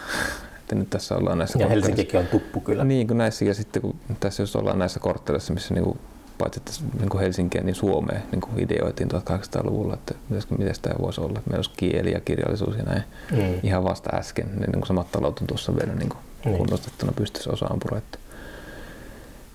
Että 0.61 0.75
nyt 0.75 0.91
tässä 0.91 1.17
ollaan 1.17 1.39
näissä 1.39 1.59
Ja 1.59 1.69
Helsinkikin 1.69 2.21
on 2.21 2.27
tuppu 2.27 2.61
kyllä. 2.61 2.85
Niin 2.85 3.07
kuin 3.07 3.19
näissä 3.19 3.45
ja 3.45 3.55
sitten 3.55 3.83
kun 3.83 3.97
tässä 4.21 4.43
jos 4.43 4.57
ollaan 4.57 4.79
näissä 4.79 5.01
kortteleissa, 5.01 5.55
missä 5.55 5.75
niin 5.75 5.85
kuin, 5.85 5.99
paitsi 6.39 6.61
että 6.61 6.73
niin 6.99 7.09
kuin 7.09 7.21
Helsinkiä, 7.21 7.63
niin 7.63 7.75
Suomeen 7.75 8.23
niin 8.33 8.41
kuin 8.41 8.61
ideoitiin 8.61 9.09
1800-luvulla, 9.13 9.95
että 9.95 10.15
miten, 10.29 10.75
tämä 10.83 10.95
voisi 11.01 11.21
olla. 11.21 11.41
Meillä 11.47 11.59
olisi 11.59 11.71
kieli 11.77 12.13
ja 12.13 12.21
kirjallisuus 12.21 12.77
ja 12.77 12.83
näin. 12.83 13.03
Mm. 13.31 13.61
Ihan 13.63 13.85
vasta 13.85 14.17
äsken, 14.17 14.47
niin, 14.47 14.61
niin 14.61 14.73
kuin 14.73 14.87
samat 14.87 15.13
talot 15.13 15.39
on 15.41 15.47
tuossa 15.47 15.77
vielä 15.77 15.95
niin 15.95 16.09
kuin 16.09 16.19
Niin. 16.45 16.57
kunnostettuna 16.59 17.13
pystyssä 17.17 17.51
osaan 17.51 17.79
että 17.99 18.19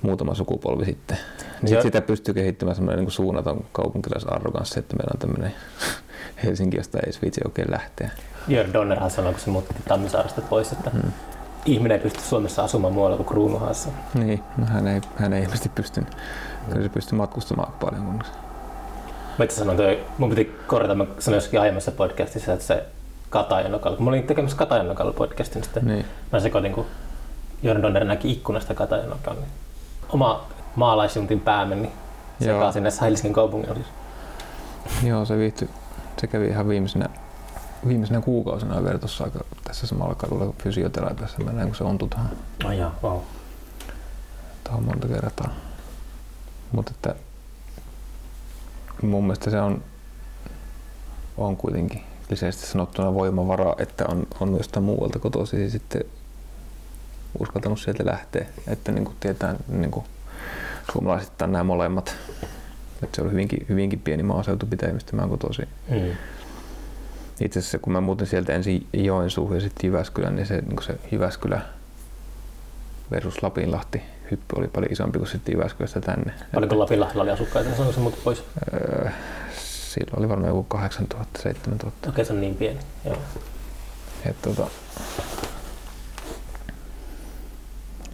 muutama 0.01 0.33
sukupolvi 0.35 0.85
sitten. 0.85 1.17
Niin 1.61 1.69
sit 1.69 1.81
sitä 1.81 2.01
pystyy 2.01 2.33
kehittymään 2.33 2.75
semmoinen 2.75 3.03
niin 3.05 3.11
suunnaton 3.11 3.65
kaupunkilaisarroganssi, 3.71 4.79
että 4.79 4.95
meillä 4.95 5.11
on 5.13 5.19
tämmöinen 5.19 5.53
Helsinki, 6.43 6.77
josta 6.77 6.99
ei 7.05 7.11
viitsi 7.21 7.41
oikein 7.45 7.71
lähteä. 7.71 8.09
Jörn 8.47 8.73
Donnerhan 8.73 9.11
sanoi, 9.11 9.31
kun 9.33 9.41
se 9.41 9.49
muutti 9.49 9.75
Tammisaaresta 9.87 10.41
pois, 10.41 10.71
että 10.71 10.89
Mm. 10.93 11.11
ihminen 11.65 11.97
ei 11.97 12.03
pysty 12.03 12.19
Suomessa 12.21 12.63
asumaan 12.63 12.93
muualla 12.93 13.17
kuin 13.17 13.27
Kruunuhaassa. 13.27 13.89
Niin, 14.13 14.39
no 14.57 14.65
hän 14.65 14.87
ei, 14.87 15.01
hän 15.15 15.33
ei 15.33 15.41
ilmeisesti 15.43 15.69
pystynyt. 15.69 16.09
Kyllä 16.69 16.83
se 16.83 16.89
pystyy 16.89 17.17
matkustamaan 17.17 17.73
paljon 17.79 18.05
kunnossa. 18.05 18.33
Mä 19.37 19.45
itse 19.45 19.57
sanoin, 19.57 19.77
toi, 19.77 20.03
mun 20.17 20.29
piti 20.29 20.55
korjata, 20.67 20.95
mä 20.95 21.05
sanoin 21.19 21.37
jossakin 21.37 21.61
aiemmassa 21.61 21.91
podcastissa, 21.91 22.53
että 22.53 22.65
se 22.65 22.85
Katajanokalla, 23.29 23.97
kun 23.97 24.05
mä 24.05 24.09
olin 24.09 24.23
tekemässä 24.27 24.57
Katajanokalla 24.57 25.13
podcastin, 25.13 25.55
niin 25.55 25.63
sitten 25.63 25.87
Niin. 25.87 26.05
mä 26.31 26.39
sekoitin, 26.39 26.73
kun 26.73 26.85
Jörn 27.63 27.81
Donner 27.81 28.03
näki 28.03 28.31
ikkunasta 28.31 28.73
Katajanokan, 28.73 29.35
niin 29.35 29.47
oma 30.09 30.45
maalaisjuntin 30.75 31.39
pää 31.39 31.65
meni 31.65 31.91
Joo. 32.39 32.55
sekaisin 32.57 32.83
näissä 32.83 33.05
Helsingin 33.05 33.33
kaupungin 33.33 33.71
osissa. 33.71 33.91
Joo, 35.03 35.25
se 35.25 35.37
viihtyi. 35.37 35.69
Se 36.17 36.27
kävi 36.27 36.47
ihan 36.47 36.67
viimeisenä, 36.67 37.09
viimeisenä 37.87 38.21
kuukausina 38.21 38.83
vielä 38.83 38.97
tuossa 38.99 39.23
aika 39.23 39.39
tässä 39.63 39.87
samalla 39.87 40.15
kadulla 40.15 40.53
fysioterapiassa. 40.63 41.43
Mä 41.43 41.51
näin, 41.51 41.67
kun 41.67 41.75
se 41.75 41.83
ontui 41.83 42.09
tähän, 42.09 42.29
Oh, 42.65 42.71
joo, 42.71 42.91
wow. 43.03 43.17
tähän 44.63 44.83
monta 44.83 45.07
kertaa. 45.07 45.49
Mutta 46.71 46.91
että 46.95 47.15
mun 49.01 49.23
mielestä 49.23 49.49
se 49.49 49.61
on, 49.61 49.83
on 51.37 51.57
kuitenkin 51.57 52.03
kliseisesti 52.27 52.67
sanottuna 52.67 53.13
voimavara, 53.13 53.75
että 53.77 54.05
on, 54.07 54.27
on 54.39 54.57
jostain 54.57 54.83
muualta 54.83 55.19
kotoisin 55.19 55.63
ja 55.63 55.69
sitten 55.69 56.03
uskaltanut 57.39 57.79
sieltä 57.79 58.05
lähteä. 58.05 58.45
Että 58.67 58.91
niin 58.91 59.05
kuin 59.05 59.17
tietää 59.19 59.55
niin 59.67 59.91
kuin 59.91 60.05
suomalaisittain 60.91 61.51
nämä 61.51 61.63
molemmat. 61.63 62.15
Että 63.03 63.15
se 63.15 63.21
oli 63.21 63.31
hyvinkin, 63.31 63.65
hyvinkin 63.69 63.99
pieni 63.99 64.23
maaseutupitäjä, 64.23 64.93
mistä 64.93 65.15
mä 65.15 65.21
oon 65.21 65.31
kotoisin. 65.31 65.67
Mm. 65.89 66.11
Itse 67.39 67.59
asiassa 67.59 67.79
kun 67.79 67.93
mä 67.93 68.01
muutin 68.01 68.27
sieltä 68.27 68.53
ensin 68.53 68.87
Joensuuhun 68.93 69.55
ja 69.55 69.61
sitten 69.61 69.87
Jyväskylään, 69.87 70.35
niin 70.35 70.45
se, 70.45 70.61
niin 70.61 70.83
se 70.83 70.99
Jyväskylä 71.11 71.61
versus 73.11 73.43
Lapinlahti 73.43 74.01
hyppy 74.31 74.55
oli 74.57 74.67
paljon 74.67 74.91
isompi 74.91 75.19
kuin 75.19 75.29
sitten 75.29 75.53
Jyväskylästä 75.53 76.01
tänne. 76.01 76.33
Paljonko 76.53 76.79
Lapinlahdella 76.79 77.23
oli 77.23 77.31
asukkaita, 77.31 77.69
sanoiko 77.69 77.93
se 77.93 77.99
muuta 77.99 78.17
pois? 78.23 78.43
Öö, 78.73 79.09
silloin 79.57 80.19
oli 80.19 80.29
varmaan 80.29 80.49
joku 80.49 80.63
8000, 80.63 81.41
7000. 81.41 82.09
Okei, 82.09 82.25
se 82.25 82.33
on 82.33 82.41
niin 82.41 82.55
pieni. 82.55 82.79
Joo. 83.05 83.17
Et, 84.25 84.41
tota, 84.41 84.67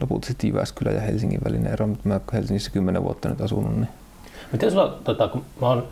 lopulta 0.02 0.28
sitten 0.28 0.48
Jyväskylä 0.50 0.92
ja 0.92 1.02
Helsingin 1.02 1.40
välinen 1.46 1.74
ero, 1.74 1.88
mutta 1.88 2.08
mä 2.10 2.20
Helsingissä 2.34 2.72
10 2.72 3.04
vuotta 3.04 3.30
nyt 3.30 3.42
asunut, 3.42 3.76
niin 3.76 3.88
Miten 4.52 4.72
sulla, 4.72 5.00
tota, 5.04 5.28
kun 5.28 5.46
mä 5.62 5.68
oon, 5.68 5.88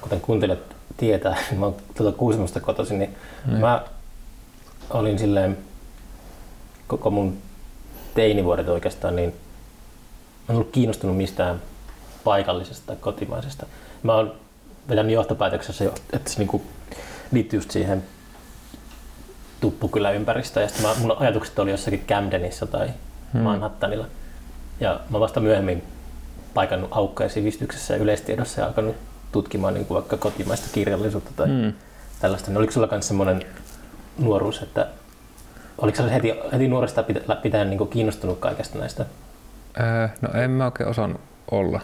kuten 0.00 0.20
kuuntelijat 0.20 0.58
tietää, 0.96 1.36
niin 1.50 1.58
mä 1.60 1.66
oon 1.66 1.74
tuota 1.96 2.18
Kuusamosta 2.18 2.60
kotoisin, 2.60 2.98
niin 2.98 3.16
Niin. 3.46 3.60
mä 3.60 3.84
olin 4.90 5.18
silleen 5.18 5.58
koko 6.86 7.10
mun 7.10 7.38
teinivuodet 8.14 8.68
oikeastaan, 8.68 9.16
niin 9.16 9.34
en 10.48 10.54
ollut 10.54 10.70
kiinnostunut 10.72 11.16
mistään 11.16 11.62
paikallisesta 12.24 12.86
tai 12.86 12.96
kotimaisesta. 12.96 13.66
Mä 14.02 14.14
oon 14.14 14.34
vetänyt 14.88 15.12
johtopäätöksessä, 15.12 15.84
jo- 15.84 15.94
että 16.12 16.30
se 16.30 16.38
niinku 16.38 16.62
liittyy 17.32 17.56
just 17.56 17.70
siihen 17.70 18.04
tuppukyläympäristöön. 19.60 20.64
Ja 20.64 20.68
sitten 20.68 20.86
mä, 20.86 20.94
mun 20.98 21.16
ajatukset 21.18 21.58
oli 21.58 21.70
jossakin 21.70 22.04
Camdenissa 22.08 22.66
tai 22.66 22.88
Hmm. 23.34 23.42
Manhattanilla. 23.42 24.06
Ja 24.80 25.00
mä 25.10 25.20
vasta 25.20 25.40
myöhemmin 25.40 25.82
paikannut 26.54 26.90
aukkoja 26.92 27.28
sivistyksessä 27.28 27.94
ja 27.94 28.02
yleistiedossa 28.02 28.60
ja 28.60 28.66
alkanut 28.66 28.96
tutkimaan 29.32 29.74
niin 29.74 29.86
kuin 29.86 29.94
vaikka 29.94 30.16
kotimaista 30.16 30.68
kirjallisuutta 30.72 31.30
tai 31.36 31.46
mm. 31.46 31.72
tällaista. 32.20 32.50
Niin 32.50 32.58
oliko 32.58 32.72
sulla 32.72 32.88
myös 32.90 33.08
semmoinen 33.08 33.42
nuoruus, 34.18 34.62
että 34.62 34.86
oliko 35.78 35.96
sä 35.96 36.02
heti, 36.02 36.34
heti 36.52 36.68
nuoresta 36.68 37.02
pitä- 37.02 37.36
pitäen 37.42 37.70
niin 37.70 37.78
kuin 37.78 37.90
kiinnostunut 37.90 38.38
kaikesta 38.38 38.78
näistä? 38.78 39.06
Öö, 39.80 40.08
no 40.20 40.40
en 40.40 40.50
mä 40.50 40.64
oikein 40.64 40.88
osannut 40.88 41.20
olla. 41.50 41.80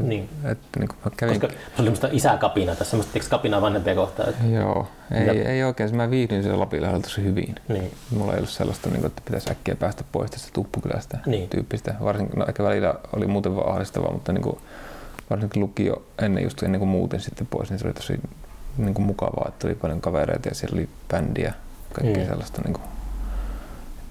Niin. 0.00 0.28
Että, 0.44 0.80
niin 0.80 0.88
kuin 0.88 0.98
mä 1.04 1.10
kävin, 1.16 1.40
Koska 1.40 1.56
se 1.76 1.82
oli 1.82 2.16
isäkapinaa 2.16 2.76
tai 2.76 2.86
semmoista 2.86 3.12
tiiäks, 3.12 3.28
kapinaa 3.28 3.60
vanhempia 3.60 3.94
kohtaan. 3.94 4.28
Että, 4.28 4.46
Joo, 4.46 4.88
ei, 5.10 5.26
Ja- 5.26 5.48
ei 5.48 5.64
oikein. 5.64 5.96
Mä 5.96 6.10
viihdyin 6.10 6.42
siellä 6.42 6.60
Lapinlahdella 6.60 7.02
tosi 7.02 7.22
hyvin. 7.24 7.54
niin. 7.68 7.92
Mulla 8.10 8.32
ei 8.32 8.36
ollut 8.38 8.50
sellaista, 8.50 8.88
niin 8.88 9.00
kuin, 9.00 9.06
että 9.06 9.22
pitäisi 9.24 9.50
äkkiä 9.50 9.74
päästä 9.76 10.04
pois 10.12 10.30
tästä 10.30 10.48
tuppukylästä 10.52 11.18
Niin. 11.26 11.48
tyyppistä. 11.48 11.94
Varsinkin, 12.04 12.38
no 12.38 12.44
ehkä 12.48 12.62
välillä 12.64 12.94
oli 13.16 13.26
muuten 13.26 13.56
vaan 13.56 13.72
ahdistavaa, 13.72 14.12
mutta 14.12 14.32
niin 14.32 14.42
kuin, 14.42 14.58
varsinkin 15.30 15.62
lukio 15.62 16.02
ennen 16.22 16.42
just 16.44 16.62
ennen 16.62 16.78
kuin 16.78 16.88
muutin 16.88 17.20
sitten 17.20 17.46
pois, 17.46 17.70
niin 17.70 17.78
se 17.78 17.86
oli 17.86 17.94
tosi 17.94 18.20
niin 18.76 18.94
kuin 18.94 19.06
mukavaa, 19.06 19.46
että 19.48 19.66
oli 19.66 19.74
paljon 19.74 20.00
kavereita 20.00 20.48
ja 20.48 20.54
siellä 20.54 20.74
oli 20.78 20.88
bändiä, 21.10 21.54
kaikkea 21.92 22.22
Mm. 22.24 22.28
sellaista. 22.28 22.62
Niin 22.62 22.72
kuin, 22.72 22.84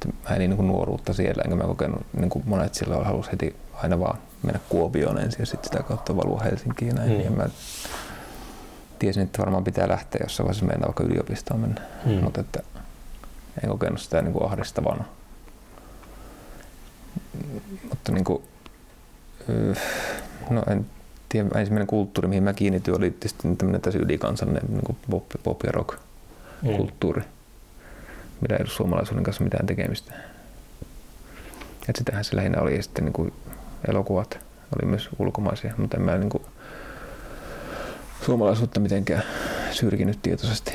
mä 0.08 0.36
elin 0.36 0.50
niin 0.50 0.58
kuin 0.58 0.68
nuoruutta 0.68 1.14
siellä, 1.14 1.44
enkä 1.44 1.56
mä 1.56 1.64
kokenut, 1.64 2.02
niin 2.20 2.30
kuin 2.30 2.44
monet 2.48 2.76
silloin 2.76 3.06
halusi 3.06 3.32
heti 3.32 3.56
aina 3.74 4.00
vaan 4.00 4.18
mennä 4.44 4.60
Kuopioon 4.70 5.18
ensin 5.20 5.40
ja 5.40 5.46
sitten 5.46 5.72
sitä 5.72 5.84
kautta 5.84 6.16
valua 6.18 6.40
Helsinkiin 6.40 6.96
näin. 6.96 7.10
Niin. 7.10 7.24
Ja 7.26 7.32
mä 7.32 7.50
tiesin, 9.00 9.24
että 9.24 9.40
varmaan 9.40 9.64
pitää 9.64 9.88
lähteä 9.88 10.20
jossain 10.24 10.46
vaiheessa 10.46 10.66
mennä 10.66 10.86
vaikka 10.86 11.04
yliopistoon 11.04 11.60
mennä, 11.60 11.82
Mm. 12.06 12.12
mutta 12.24 12.42
että 12.42 12.64
en 13.64 13.70
kokenut 13.70 14.02
sitä 14.02 14.22
niin 14.22 14.34
kuin 14.34 14.46
ahdistavana. 14.46 15.04
Mutta 17.90 18.12
niin 18.12 18.24
kuin, 18.24 18.44
öö, 19.50 19.74
no 20.50 20.64
en 20.68 20.86
tiedä, 21.30 21.50
ensimmäinen 21.60 21.88
kulttuuri, 21.88 22.28
mihin 22.28 22.44
mä 22.44 22.54
kiinnityin, 22.54 22.98
oli 22.98 23.10
tietysti 23.12 23.56
tämmöinen 23.58 23.82
täysin 23.82 24.02
ylikansallinen 24.02 24.64
niin 24.70 24.84
kuin 24.86 24.98
pop, 25.10 25.24
pop 25.44 25.64
ja 25.64 25.72
rock 25.72 25.98
Mm. 26.62 26.78
Millä 28.42 28.56
ei 28.56 28.62
ollut 28.62 28.72
suomalaisuuden 28.74 29.24
kanssa 29.24 29.44
mitään 29.44 29.66
tekemistä. 29.66 30.14
Et 31.90 31.96
sitähän 31.96 32.24
se 32.24 32.36
lähinnä 32.36 32.62
oli 32.62 32.76
ja 32.76 32.84
sitten 32.84 33.06
niin 33.06 33.14
kuin 33.14 33.34
elokuvat 33.88 34.40
oli 34.80 34.90
myös 34.90 35.10
ulkomaisia, 35.20 35.74
mutta 35.78 35.98
en 35.98 36.04
mä 36.04 36.18
niin 36.18 36.30
kuin 36.30 36.44
suomalaisuutta 38.26 38.80
mitenkään 38.80 39.24
syrkinyt 39.72 40.20
tietoisesti. 40.22 40.74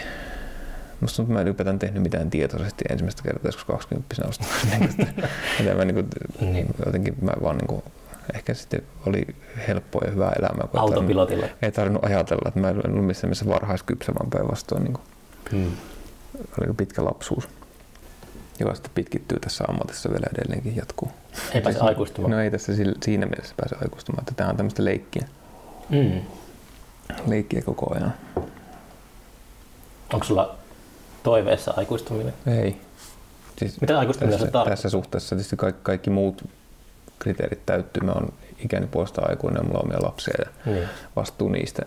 Musta 1.01 1.17
tuntuu, 1.17 1.33
että 1.33 1.35
mä 1.35 1.41
en 1.41 1.47
ylipäätään 1.47 1.79
tehnyt 1.79 2.03
mitään 2.03 2.31
tietoisesti 2.31 2.85
ensimmäistä 2.91 3.23
kertaa 3.23 3.49
joskus 3.49 3.65
20 3.65 4.15
asti. 4.29 4.45
Mitä 5.59 5.75
mä 5.75 5.85
niin 5.85 5.95
kuin, 5.95 6.07
Niin. 6.41 6.67
jotenkin 6.87 7.15
mä 7.21 7.33
vaan 7.43 7.57
niin 7.57 7.67
kuin, 7.69 7.83
ehkä 8.35 8.55
sitten 8.55 8.83
oli 9.07 9.27
helppoa 9.69 10.03
ja 10.05 10.11
hyvää 10.11 10.33
elämää. 10.39 10.67
kun 10.67 10.81
ei 10.81 10.87
tarvinnut- 10.87 10.95
Autopilotilla. 10.95 11.47
Ei 11.62 11.73
tarvinnut 11.73 12.05
ajatella, 12.05 12.43
että 12.49 12.61
mä 12.61 12.69
en 12.69 12.91
ollut 12.91 13.07
missään 13.07 13.29
mielessä 13.29 13.47
varhaiskypsä, 13.47 14.12
vaan 14.15 14.31
päinvastoin 14.31 14.85
niin 14.85 14.97
Mm. 15.53 15.71
Oli 16.61 16.74
pitkä 16.76 17.05
lapsuus, 17.05 17.49
joka 18.61 18.74
sitten 18.74 18.93
pitkittyy 18.95 19.41
tässä 19.41 19.64
ammatissa 19.68 20.11
vielä 20.11 20.26
edelleenkin 20.39 20.76
jatkuu. 20.76 21.11
Ei 21.55 21.61
pääse 21.61 21.78
aikuistumaan. 21.80 22.30
No 22.30 22.41
ei 22.41 22.51
tässä 22.51 22.72
siinä 23.05 23.26
mielessä 23.26 23.55
pääse 23.57 23.76
aikuistumaan, 23.82 24.22
että 24.22 24.35
tämä 24.35 24.51
on 24.51 24.57
tämmöistä 24.57 24.85
leikkiä, 24.85 25.28
Mm. 25.91 26.20
leikkiä 27.26 27.62
koko 27.62 27.95
ajan. 27.95 28.14
Onko 30.12 30.24
sulla 30.26 30.55
toiveessa 31.22 31.74
aikuistuminen? 31.76 32.35
Ei. 32.47 32.80
Siis 33.59 33.80
Mitä 33.80 33.99
aikuistuminen 33.99 34.39
tässä, 34.39 34.51
tarkoittaa? 34.53 34.76
tässä 34.76 34.91
suhteessa 34.91 35.37
tietysti 35.37 35.57
kaikki, 35.57 35.80
kaikki 35.82 36.11
muut 36.11 36.43
kriteerit 37.18 37.66
täyttyy. 37.66 38.03
Mä 38.03 38.12
oon 38.12 38.32
ikäni 38.59 38.87
puolesta 38.87 39.22
aikuinen 39.28 39.66
mulla 39.66 39.78
on 39.78 39.85
omia 39.85 40.03
lapsia 40.03 40.35
ja 40.39 40.72
Niin. 40.72 40.89
vastuu 41.16 41.49
niistä 41.49 41.82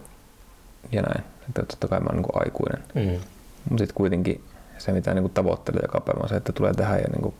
ja 0.91 1.01
näin. 1.01 1.23
Että 1.49 1.63
totta 1.63 1.87
kai 1.87 1.99
mä 1.99 2.05
oon 2.09 2.15
niin 2.15 2.41
aikuinen. 2.45 2.83
Mm. 2.95 3.19
Mutta 3.69 3.81
sitten 3.81 3.95
kuitenkin 3.95 4.43
se, 4.77 4.91
mitä 4.91 5.13
niin 5.13 5.29
tavoittelee 5.29 5.81
joka 5.81 6.01
päivä, 6.01 6.19
on 6.23 6.29
se, 6.29 6.35
että 6.35 6.51
tulee 6.53 6.73
tähän 6.73 6.99
ja 6.99 7.07
niin 7.07 7.33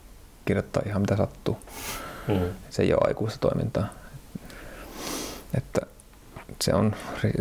kirjoittaa 0.45 0.83
ihan 0.85 1.01
mitä 1.01 1.17
sattuu. 1.17 1.57
Mm. 2.27 2.39
Se 2.69 2.81
ei 2.81 2.93
ole 2.93 3.01
aikuista 3.07 3.39
toimintaa. 3.39 3.87
Että 5.57 5.81
se 6.61 6.73
on 6.73 6.95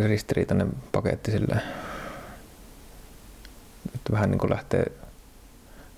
ristiriitainen 0.04 0.72
paketti 0.92 1.30
silleen. 1.30 1.62
Että 3.94 4.12
vähän 4.12 4.30
niin 4.30 4.38
kuin 4.38 4.50
lähtee 4.50 4.92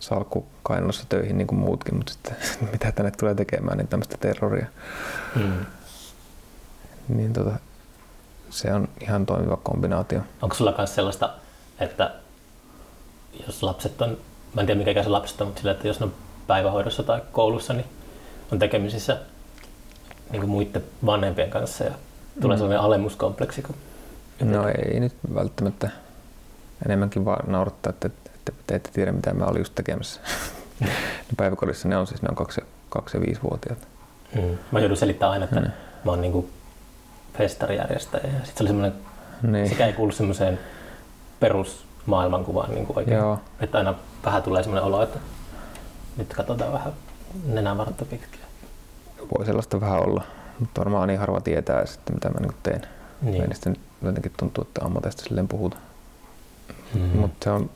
salkku 0.01 0.47
kainalossa 0.63 1.05
töihin 1.09 1.39
niin 1.39 1.47
kuin 1.47 1.59
muutkin, 1.59 1.97
mutta 1.97 2.13
sitten 2.13 2.37
mitä 2.73 2.93
tänne 2.93 3.11
tulee 3.11 3.35
tekemään, 3.35 3.79
niin 3.79 3.89
tämmöistä 3.89 4.17
terroria. 4.21 4.67
Mm. 5.37 5.67
Niin 7.09 7.33
tota, 7.33 7.59
se 8.51 8.73
on 8.75 8.89
ihan 9.01 9.27
toimiva 9.27 9.57
kombinaatio. 9.57 10.21
Onko 10.43 10.55
sulla 10.55 10.75
myös 10.79 10.95
sellaista, 10.95 11.35
että 11.81 12.15
jos 13.47 13.63
lapset 13.63 14.03
on, 14.03 14.19
mä 14.55 14.61
en 14.61 14.67
tiedä 14.67 14.85
mikä 14.85 15.03
se 15.03 15.09
lapset 15.09 15.41
on, 15.41 15.47
mutta 15.47 15.61
sillä, 15.61 15.73
että 15.73 15.89
jos 15.89 16.01
ne 16.01 16.07
on 16.07 16.15
päivähoidossa 16.47 17.03
tai 17.03 17.23
koulussa, 17.33 17.73
niin 17.73 17.87
on 18.53 18.59
tekemisissä 18.59 19.19
niin 20.31 20.41
kuin 20.41 20.51
muiden 20.51 20.85
vanhempien 21.07 21.51
kanssa 21.51 21.85
ja 21.85 21.93
tulee 22.41 22.57
mm. 22.57 22.59
sellainen 22.59 22.85
alemmuskompleksi? 22.85 23.63
Kun 23.63 23.75
no 24.41 24.69
ei 24.69 25.01
nyt 25.01 25.15
välttämättä. 25.35 25.91
Enemmänkin 26.87 27.25
vaan 27.25 27.53
naurattaa, 27.53 27.91
että, 27.91 28.09
että 28.35 28.53
te 28.67 28.75
ette 28.75 28.91
tiedä 28.93 29.13
mitä 29.13 29.35
mä 29.35 29.45
olin 29.45 29.61
just 29.61 29.75
tekemässä. 29.75 30.21
Päiväkodissa 31.37 31.89
ne 31.89 31.97
on 31.97 32.07
siis 32.07 32.23
ne 32.23 32.29
on 32.29 32.37
kaksi, 32.37 32.61
kaksi 32.89 33.17
ja 33.17 33.21
viisi 33.21 33.43
vuotiaat. 33.43 33.89
Mm. 34.35 34.59
Mä 34.71 34.81
joudun 34.81 34.97
selittämään 34.97 35.33
aina, 35.33 35.45
että 35.45 35.61
mm. 35.61 35.71
mä 36.05 36.11
oon 36.11 36.21
niin 36.21 36.51
festarijärjestäjä. 37.39 38.25
Ja 38.27 38.31
sitten 38.31 38.47
se 38.55 38.63
oli 38.63 38.69
semmoinen, 38.69 38.93
niin. 39.43 39.69
sekä 39.69 39.87
ei 39.87 39.93
kuulu 39.93 40.13
semmoiseen 40.13 40.59
perusmaailmankuvaan 42.09 42.71
niin 42.71 42.87
kuin 42.87 42.99
oikein. 42.99 43.17
Joo. 43.17 43.39
Että 43.61 43.79
aina 43.79 43.95
vähän 44.25 44.43
tulee 44.43 44.63
semmoinen 44.63 44.85
olo, 44.85 45.03
että 45.03 45.19
nyt 46.17 46.35
katsotaan 46.35 46.73
vähän 46.73 46.93
nenävartta 47.47 48.05
pitkiä. 48.05 48.41
Voi 49.37 49.47
sellaista 49.47 49.81
vähän 49.81 50.01
olla, 50.01 50.23
mutta 50.61 50.81
varmaan 50.81 51.09
niin 51.09 51.21
harva 51.21 51.41
tietää 51.41 51.87
sitten, 51.87 52.15
mitä 52.15 52.31
mä 52.31 52.41
niin 52.41 52.55
teen. 52.63 52.83
Niin. 53.23 53.39
Meidän 53.39 53.77
jotenkin 54.03 54.33
tuntuu, 54.37 54.63
että 54.63 54.85
ammateista 54.85 55.23
silleen 55.23 55.49
puhuta. 55.49 55.77
Mm. 56.95 57.01
Mutta 57.01 57.45
se 57.45 57.51
on, 57.51 57.71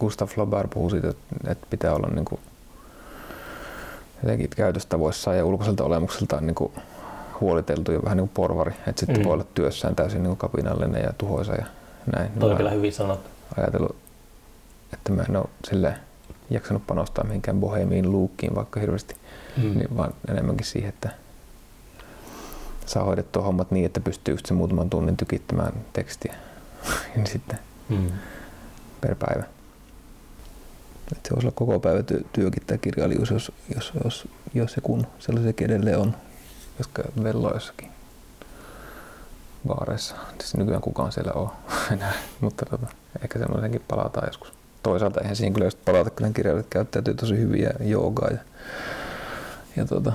Gustav 0.00 0.28
Flaubert 0.28 0.70
puhuu 0.70 0.90
siitä, 0.90 1.08
että 1.46 1.66
pitää 1.70 1.94
olla 1.94 2.08
niin 2.08 2.24
kuin 2.24 2.40
jotenkin 4.22 4.50
käytöstavoissaan 4.50 5.36
ja 5.36 5.44
ulkoiselta 5.44 5.84
olemukseltaan 5.84 6.46
niin 6.46 6.54
kuin 6.54 6.72
huoliteltu 7.40 7.92
ja 7.92 8.02
vähän 8.02 8.16
niin 8.16 8.28
kuin 8.28 8.34
porvari, 8.34 8.72
että 8.86 9.00
sitten 9.00 9.18
mm. 9.18 9.24
voi 9.24 9.32
olla 9.32 9.44
työssään 9.54 9.96
täysin 9.96 10.22
niin 10.22 10.36
kuin 10.36 10.50
kapinallinen 10.50 11.02
ja 11.02 11.12
tuhoisa 11.18 11.54
ja 11.54 11.66
näin. 12.16 12.30
Toi 12.32 12.50
on 12.50 12.56
kyllä 12.56 12.70
hyvin 12.70 12.92
sanottu. 12.92 13.30
Ajatellut, 13.56 13.96
että 14.92 15.12
mä 15.12 15.22
en 15.28 15.36
ole 15.36 15.46
silleen 15.64 15.96
jaksanut 16.50 16.86
panostaa 16.86 17.24
mihinkään 17.24 17.60
bohemiin 17.60 18.12
luukkiin 18.12 18.54
vaikka 18.54 18.80
hirveästi, 18.80 19.16
mm. 19.56 19.62
niin 19.62 19.96
vaan 19.96 20.14
enemmänkin 20.28 20.66
siihen, 20.66 20.88
että 20.88 21.10
saa 22.86 23.04
hoidettua 23.04 23.42
hommat 23.42 23.70
niin, 23.70 23.86
että 23.86 24.00
pystyy 24.00 24.34
just 24.34 24.46
sen 24.46 24.56
muutaman 24.56 24.90
tunnin 24.90 25.16
tykittämään 25.16 25.72
tekstiä 25.92 26.34
niin 27.16 27.26
sitten 27.26 27.58
mm. 27.88 28.10
per 29.00 29.14
päivä. 29.14 29.44
Että 31.12 31.28
se 31.28 31.34
voisi 31.34 31.46
olla 31.46 31.54
koko 31.56 31.80
päivä 31.80 32.02
työ, 32.02 32.20
työkin 32.32 32.62
tämä 32.66 32.78
kirjailijuus, 32.78 33.30
jos, 33.30 33.52
jos, 33.74 33.92
jos, 34.04 34.28
jos 34.54 34.76
ja 34.76 34.82
kun 34.82 35.06
sellaisia 35.18 35.52
edelleen 35.60 35.98
on, 35.98 36.14
jotka 36.78 37.02
velloo 37.22 37.54
jossakin 37.54 37.90
baareissa. 39.66 40.16
Siis 40.40 40.56
nykyään 40.56 40.82
kukaan 40.82 41.12
siellä 41.12 41.32
on 41.32 41.50
enää, 41.92 42.12
mutta 42.40 42.66
tota, 42.66 42.86
ehkä 43.22 43.38
semmoisenkin 43.38 43.84
palataan 43.88 44.28
joskus 44.28 44.52
toisaalta 44.82 45.20
eihän 45.20 45.36
siihen 45.36 45.52
kyllä 45.52 45.66
just 45.66 45.78
palata, 45.84 46.10
kyllä 46.10 46.30
kirjailijat 46.30 46.66
käyttäytyy 46.70 47.14
tosi 47.14 47.36
hyviä 47.38 47.70
joogaa 47.80 48.28
ja, 48.30 48.38
ja 49.76 49.86
tuota, 49.86 50.12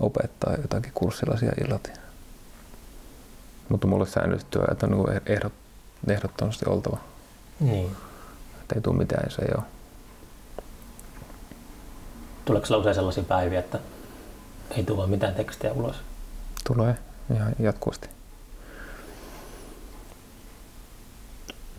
opettaa 0.00 0.54
jotakin 0.62 0.92
kurssilla 0.94 1.36
siellä 1.36 1.66
illat. 1.66 2.00
Mutta 3.68 3.86
mulle 3.86 4.06
säännölliset 4.06 4.50
työajat 4.50 4.82
on 4.82 4.90
niin 4.90 5.20
ehdot, 5.26 5.52
ehdottomasti 6.08 6.64
oltava. 6.68 6.98
Niin. 7.60 7.96
Että 8.60 8.74
ei 8.74 8.80
tule 8.80 8.96
mitään, 8.96 9.22
jos 9.26 9.38
ei 9.38 9.48
ole. 9.56 9.64
Tuleeko 12.44 12.66
sinulla 12.66 12.80
usein 12.80 12.94
sellaisia 12.94 13.22
päiviä, 13.22 13.58
että 13.58 13.78
ei 14.70 14.84
tule 14.84 15.06
mitään 15.06 15.34
tekstiä 15.34 15.72
ulos? 15.72 15.96
Tulee 16.66 16.94
ihan 17.34 17.52
jatkuvasti. 17.58 18.08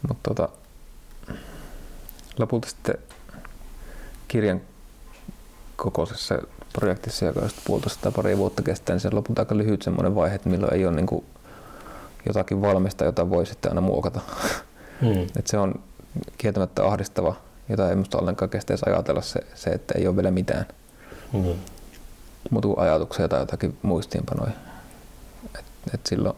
Mutta 0.07 0.29
tota, 0.29 0.49
lopulta 2.39 2.69
sitten 2.69 2.95
kirjan 4.27 4.61
kokoisessa 5.75 6.39
projektissa, 6.73 7.25
joka 7.25 7.39
on 7.39 7.49
puolitoista 7.65 8.01
tai 8.01 8.11
pari 8.11 8.37
vuotta 8.37 8.61
kestää, 8.61 8.93
niin 8.93 9.01
se 9.01 9.07
on 9.07 9.15
lopulta 9.15 9.41
aika 9.41 9.57
lyhyt 9.57 9.81
semmoinen 9.81 10.15
vaihe, 10.15 10.35
että 10.35 10.49
milloin 10.49 10.73
ei 10.73 10.85
ole 10.85 10.95
niin 10.95 11.07
kuin 11.07 11.25
jotakin 12.25 12.61
valmista, 12.61 13.05
jota 13.05 13.29
voi 13.29 13.45
sitten 13.45 13.71
aina 13.71 13.81
muokata. 13.81 14.19
Hmm. 15.01 15.27
Et 15.39 15.47
se 15.47 15.57
on 15.57 15.75
kieltämättä 16.37 16.85
ahdistava, 16.85 17.35
jota 17.69 17.89
ei 17.89 17.95
minusta 17.95 18.17
ollenkaan 18.17 18.49
kestä 18.49 18.73
edes 18.73 18.83
ajatella 18.83 19.21
se, 19.21 19.39
se, 19.55 19.69
että 19.69 19.93
ei 19.97 20.07
ole 20.07 20.15
vielä 20.15 20.31
mitään. 20.31 20.65
Hmm. 21.33 21.53
Mutta 22.49 22.67
ajatuksia 22.77 23.27
tai 23.27 23.39
jotakin 23.39 23.77
muistiinpanoja. 23.81 24.51
Et, 25.59 25.65
et 25.93 26.05
silloin, 26.05 26.35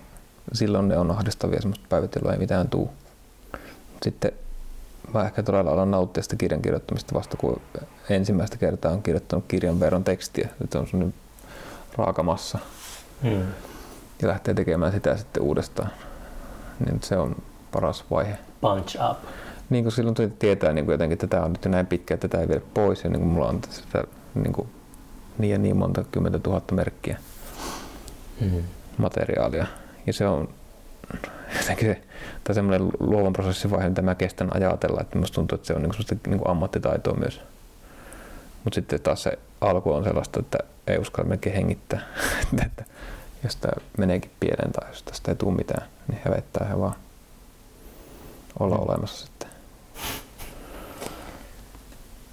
silloin 0.54 0.88
ne 0.88 0.98
on 0.98 1.12
ahdistavia 1.12 1.62
semmoista 1.62 1.96
jolloin 1.96 2.34
ei 2.34 2.40
mitään 2.40 2.70
tuu. 2.70 2.94
Sitten 4.04 4.32
mä 5.14 5.24
ehkä 5.26 5.44
todella 5.44 5.72
alan 5.72 5.92
nauttia 5.92 6.24
sitä 6.24 6.36
kirjan 6.36 6.62
kirjoittamista 6.62 7.16
vasta 7.16 7.38
kun 7.38 7.62
ensimmäistä 8.10 8.58
kertaa 8.58 8.92
on 8.92 9.04
kirjoittanut 9.04 9.46
kirjan 9.48 9.80
verran 9.80 10.04
tekstiä. 10.04 10.50
Nyt 10.60 10.76
on 10.76 10.88
sellainen 10.88 11.14
raakamassa. 11.98 12.60
Hmm. 13.24 13.44
Ja 14.22 14.28
lähtee 14.28 14.54
tekemään 14.54 14.92
sitä 14.92 15.18
sitten 15.18 15.44
uudestaan. 15.44 15.90
Niin 16.86 17.00
se 17.04 17.18
on 17.18 17.36
paras 17.72 18.06
vaihe. 18.12 18.38
Punch 18.62 18.98
up. 19.12 19.18
Niin 19.70 19.84
kuin 19.84 19.92
silloin 19.92 20.16
tietää 20.40 20.74
niin 20.74 20.86
kuin 20.86 20.94
jotenkin, 20.94 21.14
että 21.14 21.28
tämä 21.28 21.44
on 21.44 21.52
nyt 21.54 21.66
näin 21.66 21.88
pitkä, 21.88 22.14
että 22.14 22.28
tämä 22.28 22.42
ei 22.42 22.48
viedä 22.48 22.62
pois. 22.74 23.04
Ja 23.04 23.10
niin 23.10 23.20
kuin 23.20 23.32
mulla 23.32 23.48
on 23.48 23.60
sitä 23.70 24.04
niin, 24.36 24.54
kuin 24.54 24.68
niin 25.38 25.52
ja 25.52 25.58
niin 25.58 25.78
monta 25.78 26.04
kymmentä 26.12 26.40
tuhatta 26.40 26.76
merkkiä 26.76 27.18
hmm. 28.40 28.64
materiaalia. 28.98 29.68
Ja 30.08 30.14
se 30.14 30.28
on 30.28 30.50
jotenkin 31.60 32.04
tai 32.44 32.56
semmoinen 32.56 32.90
luovan 33.00 33.34
prosessin 33.34 33.72
vaihe, 33.72 33.90
mitä 33.90 34.02
mä 34.02 34.16
kestän 34.16 34.56
ajatella, 34.56 35.02
että 35.02 35.18
musta 35.18 35.36
tuntuu, 35.36 35.56
että 35.56 35.68
se 35.68 35.74
on 35.74 35.82
niin 35.82 35.92
kuin 35.96 36.20
niin 36.28 36.40
kuin 36.40 36.50
ammattitaitoa 36.50 37.14
myös. 37.14 37.42
Mutta 38.64 38.76
sitten 38.76 39.02
taas 39.02 39.24
se 39.24 39.40
alku 39.62 39.94
on 39.94 40.04
sellaista, 40.04 40.40
että 40.40 40.58
ei 40.88 40.98
uskalla 40.98 41.30
melkein 41.30 41.56
hengittää, 41.56 42.02
että 42.66 42.86
jos 43.44 43.56
tämä 43.56 43.74
meneekin 43.98 44.32
pieleen 44.40 44.72
tai 44.72 44.90
jos 44.90 45.04
tästä 45.04 45.32
ei 45.32 45.36
tule 45.36 45.56
mitään, 45.56 45.88
niin 46.08 46.22
hevettää 46.26 46.68
he 46.68 46.80
vaan 46.80 46.96
olla 48.60 48.76
olemassa 48.76 49.26
sitten. 49.26 49.50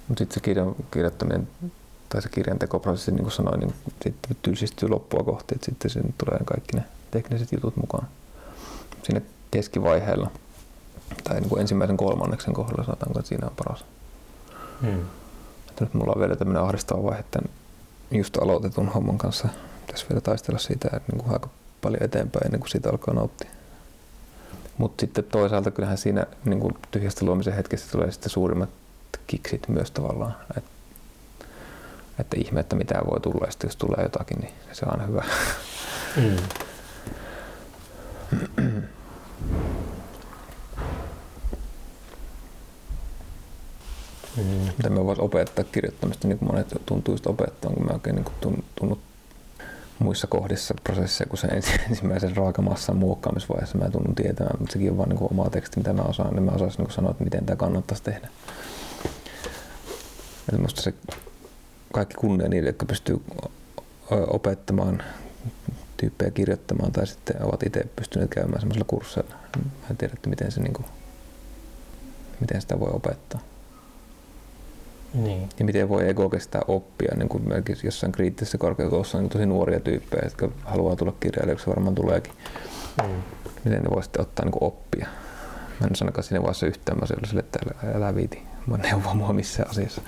Mutta 0.07 0.21
sitten 0.21 0.33
se 0.33 0.39
kirjan 0.39 0.75
kirjoittaminen 0.91 1.47
tai 2.09 2.21
se 2.21 2.29
kirjan 2.29 2.59
tekoprosessi, 2.59 3.11
niin 3.11 3.23
kuin 3.23 3.31
sanoin, 3.31 3.59
niin 3.59 3.73
sitten 4.03 4.37
tylsistyy 4.41 4.89
loppua 4.89 5.23
kohti, 5.23 5.55
että 5.55 5.65
sitten 5.65 5.91
sinne 5.91 6.13
tulee 6.17 6.39
kaikki 6.45 6.77
ne 6.77 6.83
tekniset 7.11 7.51
jutut 7.51 7.77
mukaan 7.77 8.07
siinä 9.03 9.21
keskivaiheella 9.51 10.31
tai 11.23 11.39
niin 11.39 11.49
kuin 11.49 11.61
ensimmäisen 11.61 11.97
kolmanneksen 11.97 12.53
kohdalla 12.53 12.83
sanotaanko, 12.83 13.19
että 13.19 13.29
siinä 13.29 13.47
on 13.47 13.55
paras. 13.55 13.85
Hmm. 14.81 15.01
Että 15.69 15.83
nyt 15.83 15.93
mulla 15.93 16.13
on 16.15 16.19
vielä 16.19 16.35
tämmöinen 16.35 16.63
ahdistava 16.63 17.03
vaihe 17.03 17.23
tämän 17.31 17.49
just 18.11 18.37
aloitetun 18.37 18.89
homman 18.89 19.17
kanssa. 19.17 19.47
Tässä 19.87 20.05
vielä 20.09 20.21
taistella 20.21 20.59
siitä 20.59 20.89
että 20.93 21.11
niin 21.11 21.23
kuin 21.23 21.33
aika 21.33 21.49
paljon 21.81 22.03
eteenpäin 22.03 22.45
ennen 22.45 22.59
kuin 22.59 22.69
siitä 22.69 22.89
alkaa 22.89 23.13
nauttia. 23.13 23.49
Mutta 24.77 25.01
sitten 25.01 25.23
toisaalta 25.23 25.71
kyllähän 25.71 25.97
siinä 25.97 26.25
niin 26.45 26.59
kuin 26.59 26.73
tyhjästä 26.91 27.25
luomisen 27.25 27.53
hetkessä 27.53 27.91
tulee 27.91 28.11
sitten 28.11 28.29
suurimmat 28.29 28.69
kiksit 29.27 29.67
myös 29.67 29.91
tavallaan. 29.91 30.35
Et, 30.57 30.63
että 32.19 32.37
ihme, 32.39 32.59
että 32.59 32.75
mitä 32.75 33.01
voi 33.09 33.19
tulla 33.19 33.45
ja 33.45 33.51
sitten 33.51 33.67
jos 33.67 33.75
tulee 33.75 34.03
jotakin, 34.03 34.39
niin 34.39 34.53
se 34.71 34.85
on 34.85 34.91
aina 34.91 35.05
hyvä. 35.05 35.23
Mm. 36.17 36.37
Mm. 44.37 44.43
Miten 44.77 44.93
me 44.93 45.05
voisi 45.05 45.21
opettaa 45.21 45.65
kirjoittamista, 45.71 46.27
niin 46.27 46.37
kuin 46.37 46.51
monet 46.51 46.67
tuntuu 46.85 47.13
just 47.13 47.23
kun 47.23 47.85
mä 47.85 47.93
oikein 47.93 48.15
niin 48.15 48.55
tunnut 48.75 48.99
muissa 49.99 50.27
kohdissa 50.27 50.73
prosesseja 50.83 51.29
kuin 51.29 51.39
sen 51.39 51.49
ensimmäisen 51.89 52.35
raakamassan 52.35 52.97
muokkaamisvaiheessa. 52.97 53.77
Mä 53.77 53.89
tunnun 53.89 54.15
tietämään, 54.15 54.55
mutta 54.59 54.73
sekin 54.73 54.91
on 54.91 54.97
vaan 54.97 55.09
niin 55.09 55.19
oma 55.21 55.49
teksti, 55.49 55.77
mitä 55.77 55.93
mä 55.93 56.01
osaan, 56.01 56.33
niin 56.33 56.43
mä 56.43 56.51
osaisin 56.51 56.83
niin 56.83 56.93
sanoa, 56.93 57.11
että 57.11 57.23
miten 57.23 57.45
tämä 57.45 57.55
kannattaisi 57.55 58.03
tehdä. 58.03 58.27
Eli 60.51 60.59
musta 60.59 60.81
se 60.81 60.93
kaikki 61.93 62.15
kunnia 62.15 62.49
niille, 62.49 62.69
jotka 62.69 62.85
pystyy 62.85 63.21
opettamaan 64.27 65.03
tyyppejä 65.97 66.31
kirjoittamaan 66.31 66.91
tai 66.91 67.07
sitten 67.07 67.43
ovat 67.43 67.63
itse 67.63 67.87
pystyneet 67.95 68.29
käymään 68.29 68.59
semmoisella 68.59 68.85
kursseilla. 68.87 69.35
Mä 69.57 69.87
en 69.89 69.97
tiedä, 69.97 70.13
että 70.13 70.29
miten, 70.29 70.51
se, 70.51 70.61
niin 70.61 70.73
kuin, 70.73 70.85
miten 72.39 72.61
sitä 72.61 72.79
voi 72.79 72.91
opettaa. 72.93 73.41
Niin. 75.13 75.49
Ja 75.59 75.65
miten 75.65 75.89
voi 75.89 76.09
ego 76.09 76.29
kestää 76.29 76.61
oppia, 76.67 77.15
niin 77.15 77.29
kuin 77.29 77.49
melkein 77.49 77.77
jossain 77.83 78.11
kriittisessä 78.11 78.57
korkeakoulussa 78.57 79.17
on 79.17 79.29
tosi 79.29 79.45
nuoria 79.45 79.79
tyyppejä, 79.79 80.21
jotka 80.23 80.49
haluaa 80.63 80.95
tulla 80.95 81.13
kirjailijaksi, 81.19 81.67
varmaan 81.67 81.95
tuleekin. 81.95 82.33
Mm. 83.03 83.09
Miten 83.65 83.81
ne 83.83 83.89
voi 83.89 84.03
sitten 84.03 84.21
ottaa 84.21 84.45
niin 84.45 84.51
kuin 84.51 84.63
oppia? 84.63 85.07
Mä 85.79 85.87
en 85.87 85.95
sanakaan 85.95 86.23
siinä 86.23 86.41
vaiheessa 86.41 86.65
yhtään, 86.65 86.97
mä 86.99 87.05
sille, 87.05 87.39
että 87.39 87.59
älä, 87.65 87.93
älä 87.95 88.15
viiti. 88.15 88.43
Mä 88.67 88.77
neuvo 88.77 89.13
mua 89.13 89.33
missään 89.33 89.69
asiassa. 89.69 90.01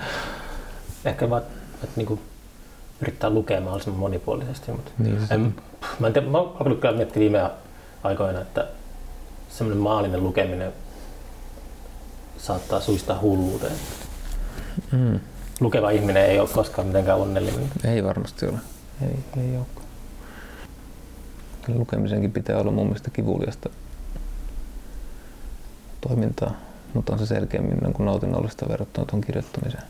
Ehkä 1.04 1.30
vaan, 1.30 1.42
että 1.74 1.96
niinku 1.96 2.18
yrittää 3.00 3.30
lukea 3.30 3.60
mahdollisimman 3.60 4.00
monipuolisesti. 4.00 4.72
Mutta 4.72 4.90
Niin, 4.98 5.18
en, 5.30 5.54
mä, 6.00 6.06
en 6.06 6.12
tiedä, 6.12 6.26
mä 6.26 6.38
oon 6.38 6.76
kyllä 6.80 6.96
miettiä 6.96 7.20
viime 7.20 7.50
aikoina, 8.02 8.40
että 8.40 8.68
semmoinen 9.48 9.82
maallinen 9.82 10.22
lukeminen 10.22 10.72
saattaa 12.38 12.80
suistaa 12.80 13.20
hulluuteen. 13.20 13.76
Mm. 14.92 15.20
Lukeva 15.60 15.90
ihminen 15.90 16.26
ei 16.26 16.40
ole 16.40 16.48
koskaan 16.48 16.86
mitenkään 16.86 17.18
onnellinen. 17.18 17.70
Ei 17.84 18.04
varmasti 18.04 18.46
ole. 18.46 18.58
Ei, 19.02 19.42
ei 19.42 19.56
ole. 19.56 19.66
Lukemisenkin 21.68 22.32
pitää 22.32 22.58
olla 22.58 22.70
mun 22.70 22.86
mielestä 22.86 23.10
kivuliasta 23.10 23.70
toimintaa, 26.00 26.54
mutta 26.94 27.12
on 27.12 27.18
se 27.18 27.26
selkeämmin 27.26 27.78
niin 27.78 27.92
kuin 27.92 28.06
nautinnollista 28.06 28.68
verrattuna 28.68 29.06
tuon 29.06 29.20
kirjoittamiseen. 29.20 29.84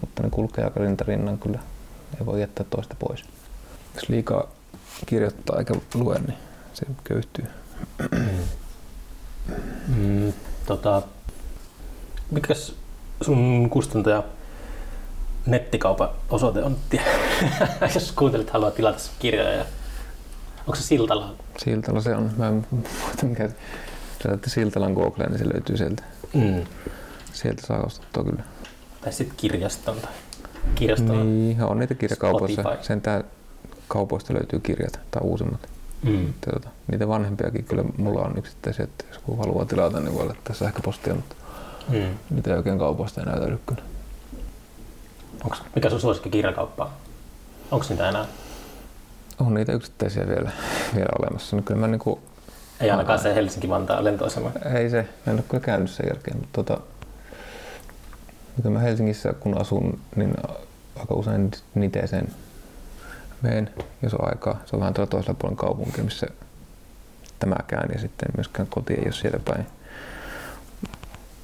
Mutta 0.00 0.22
ne 0.22 0.30
kulkee 0.30 0.64
aika 0.64 0.80
rintarinnan 0.80 1.38
kyllä. 1.38 1.58
Ei 2.20 2.26
voi 2.26 2.40
jättää 2.40 2.66
toista 2.70 2.94
pois. 2.98 3.24
Jos 3.94 4.08
liikaa 4.08 4.50
kirjoittaa 5.06 5.58
eikä 5.58 5.74
lue, 5.94 6.18
niin 6.18 6.38
se 6.72 6.86
köyhtyy. 7.04 7.46
Mm, 9.96 10.32
tota, 10.66 11.02
mikäs 12.30 12.74
sun 13.22 13.70
kustantaja 13.70 14.22
nettikaupan 15.46 16.08
osoite 16.30 16.62
on? 16.62 16.76
Jos 17.94 18.12
kuuntelit, 18.12 18.50
haluaa 18.50 18.70
tilata 18.70 18.98
sun 18.98 19.14
kirjoja. 19.18 19.52
Ja... 19.52 19.64
Onko 20.58 20.74
se 20.74 20.82
Siltala? 20.82 21.34
Siltala 21.58 22.00
se 22.00 22.14
on. 22.14 22.30
Mä 22.36 22.48
en 22.48 22.66
muista 22.70 23.26
mikä. 23.26 23.42
Jos 23.42 23.52
laittatte 24.24 24.50
Siltalan 24.50 24.92
Googleen, 24.92 25.30
niin 25.30 25.38
se 25.38 25.48
löytyy 25.52 25.76
sieltä. 25.76 26.02
Mm. 26.34 26.64
Sieltä 27.32 27.66
saa 27.66 27.82
ostettua 27.82 28.24
kyllä. 28.24 28.42
Tai 29.00 29.12
sitten 29.12 29.36
kirjaston. 29.36 29.96
Tai. 29.96 30.12
Niin, 31.24 31.62
on 31.62 31.78
niitä 31.78 31.94
kirjakaupoissa. 31.94 32.62
Spotify. 32.62 32.86
Sentään 32.86 33.24
kaupoista 33.88 34.34
löytyy 34.34 34.60
kirjat 34.60 35.00
tai 35.10 35.22
uusimmat. 35.24 35.68
Mm. 36.02 36.34
Tuota, 36.50 36.68
niitä 36.90 37.08
vanhempiakin 37.08 37.64
kyllä 37.64 37.84
mulla 37.96 38.20
on 38.20 38.38
yksittäisiä, 38.38 38.84
että 38.84 39.04
jos 39.08 39.16
joku 39.16 39.36
haluaa 39.36 39.64
tilata, 39.64 40.00
niin 40.00 40.14
voi 40.14 40.26
laittaa 40.26 40.56
sähköpostia, 40.56 41.14
mutta 41.14 41.36
Mm. 41.90 42.18
niitä 42.30 42.50
ei 42.50 42.56
oikein 42.56 42.78
kaupoista 42.78 43.20
enää 43.22 43.40
löydy 43.40 43.58
kyllä. 43.66 43.82
Onks, 45.44 45.62
mikä 45.74 45.90
sun 45.90 46.00
suosikki 46.00 46.30
kirjakauppa 46.30 46.84
on? 46.84 46.90
Onko 47.70 47.86
niitä 47.88 48.08
enää? 48.08 48.26
On 49.40 49.54
niitä 49.54 49.72
yksittäisiä 49.72 50.28
vielä, 50.28 50.50
vielä 50.94 51.08
olemassa. 51.18 51.56
No 51.56 51.62
kyllä 51.62 51.80
mä 51.80 51.86
niinku, 51.86 52.20
Ei 52.80 52.90
ainakaan 52.90 53.18
se 53.18 53.34
Helsinki-Vantaan 53.34 54.04
lentoasema. 54.04 54.50
ei 54.74 54.90
se, 54.90 55.02
mä 55.02 55.32
en 55.32 55.36
ole 55.38 55.44
kyllä 55.48 55.64
käynyt 55.64 55.90
sen 55.90 56.06
jälkeen, 56.08 56.36
mutta 56.36 56.62
tota, 56.64 56.80
kyllä 58.56 58.70
mä 58.70 58.78
Helsingissä 58.78 59.32
kun 59.32 59.60
asun, 59.60 60.00
niin 60.16 60.34
aika 60.98 61.14
usein 61.14 61.50
niteeseen 61.74 62.28
meen, 63.42 63.70
jos 64.02 64.14
on 64.14 64.28
aikaa. 64.28 64.60
Se 64.66 64.76
on 64.76 64.80
vähän 64.80 64.94
tuolla 64.94 65.10
toisella 65.10 65.36
puolella 65.40 65.60
kaupunkia, 65.60 66.04
missä 66.04 66.26
tämäkään 67.38 67.88
ja 67.92 68.00
sitten 68.00 68.28
myöskään 68.36 68.68
koti 68.68 68.94
ei 68.94 69.04
ole 69.04 69.12
siellä 69.12 69.40
päin. 69.44 69.66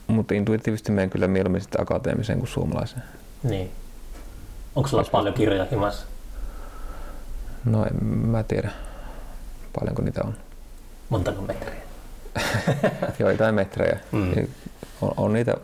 Mutta 0.07 0.35
intuitiivisesti 0.35 0.93
menen 0.93 1.11
kyllä 1.11 1.29
mieluummin 1.29 1.61
sitten 1.61 1.81
akateemiseen 1.81 2.39
kuin 2.39 2.49
suomalaiseen. 2.49 3.03
Niin. 3.43 3.71
Onko 4.77 4.89
sulla 4.89 5.05
paljon 5.13 5.35
kirjoja 5.35 5.67
himassa? 5.71 6.07
No 7.65 7.85
en 7.87 8.05
mä 8.05 8.43
tiedä, 8.43 8.71
paljonko 9.79 10.03
niitä 10.03 10.21
on. 10.25 10.35
Montako 11.09 11.43
metriä? 11.43 11.83
Joitain 13.19 13.55
metrejä. 13.55 13.99
Mm. 14.13 14.31
Niin 14.31 14.51
On, 15.03 15.11
on, 15.17 15.33
niitä 15.33 15.57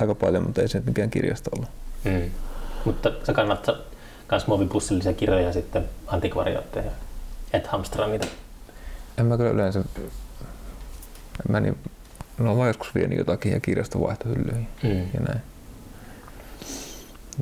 aika 0.00 0.14
paljon, 0.14 0.42
mutta 0.42 0.60
ei 0.60 0.68
se 0.68 0.82
mikään 0.86 1.10
kirjasto 1.10 1.50
ollut. 1.56 1.70
Mm. 2.04 2.30
Mutta 2.84 3.12
sä 3.24 3.32
kannattaa 3.32 3.74
myös 4.30 4.46
muovipussillisia 4.46 5.12
kirjoja 5.12 5.46
ja 5.46 5.52
sitten 5.52 5.88
antikvariaatteja. 6.06 6.90
Et 7.52 7.66
hamstra 7.66 8.06
niitä. 8.06 8.26
En 9.18 9.26
mä 9.26 9.36
kyllä 9.36 9.50
yleensä, 9.50 9.78
en 9.78 11.48
mä 11.48 11.60
niin, 11.60 11.78
no 12.40 12.54
mä 12.54 12.66
joskus 12.66 12.94
vien 12.94 13.16
jotakin 13.18 13.52
ja 13.52 13.60
kirjastovaihtohyllyihin 13.60 14.68
Mm. 14.82 14.90
ja 15.14 15.20
näin. 15.28 15.40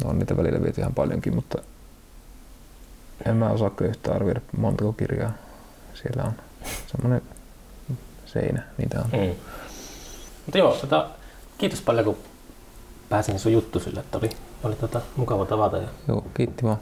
No 0.05 0.11
on 0.11 0.19
niitä 0.19 0.37
välillä 0.37 0.63
viety 0.63 0.81
ihan 0.81 0.95
paljonkin, 0.95 1.35
mutta 1.35 1.59
en 3.27 3.37
mä 3.37 3.51
osaa 3.51 3.71
kyllä 3.71 3.89
yhtään 3.91 4.17
arvioida 4.17 4.41
montako 4.57 4.93
kirjaa 4.93 5.33
siellä 5.95 6.23
on. 6.25 6.33
Semmoinen 6.87 7.23
seinä 8.27 8.63
niitä 8.79 8.99
on. 9.01 9.11
Mm. 9.21 9.35
Mutta 10.47 10.59
joo, 10.59 10.75
tota, 10.75 11.09
kiitos 11.59 11.81
paljon 11.81 12.05
kun 12.05 12.17
pääsin 13.09 13.39
sun 13.39 13.53
juttu 13.53 13.81
sille, 13.81 14.01
että 14.01 14.19
oli, 14.19 14.31
oli 14.65 14.75
tota, 14.75 15.01
mukava 15.17 15.45
tavata 15.47 15.77
ja 15.79 15.89
Joo, 16.09 16.27
kiitti 16.35 16.63
vaan. 16.63 16.79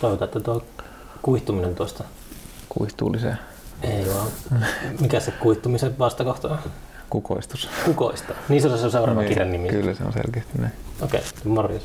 toivotaan, 0.00 0.26
että 0.28 0.40
tuo 0.40 0.64
kuihtuminen 1.22 1.74
tuosta 1.74 2.04
Kuihtuu 2.68 3.12
lisää. 3.12 3.36
ei 3.82 4.06
vaan. 4.14 4.28
Mikä 5.00 5.20
se 5.20 5.30
kuihtumisen 5.30 5.98
vastakohta 5.98 6.48
on? 6.48 6.58
Kukoistus. 7.12 7.68
Kukoista. 7.84 8.34
Niin 8.48 8.62
se 8.62 8.68
on 8.68 8.78
se 8.78 8.90
seuraava 8.90 9.20
Niin, 9.20 9.28
kirjan 9.28 9.52
nimi. 9.52 9.68
Kyllä 9.68 9.94
se 9.94 10.04
on 10.04 10.12
selkeästi 10.12 10.58
näin. 10.58 10.72
Okei, 11.02 11.20
okay, 11.20 11.52
morjens. 11.52 11.84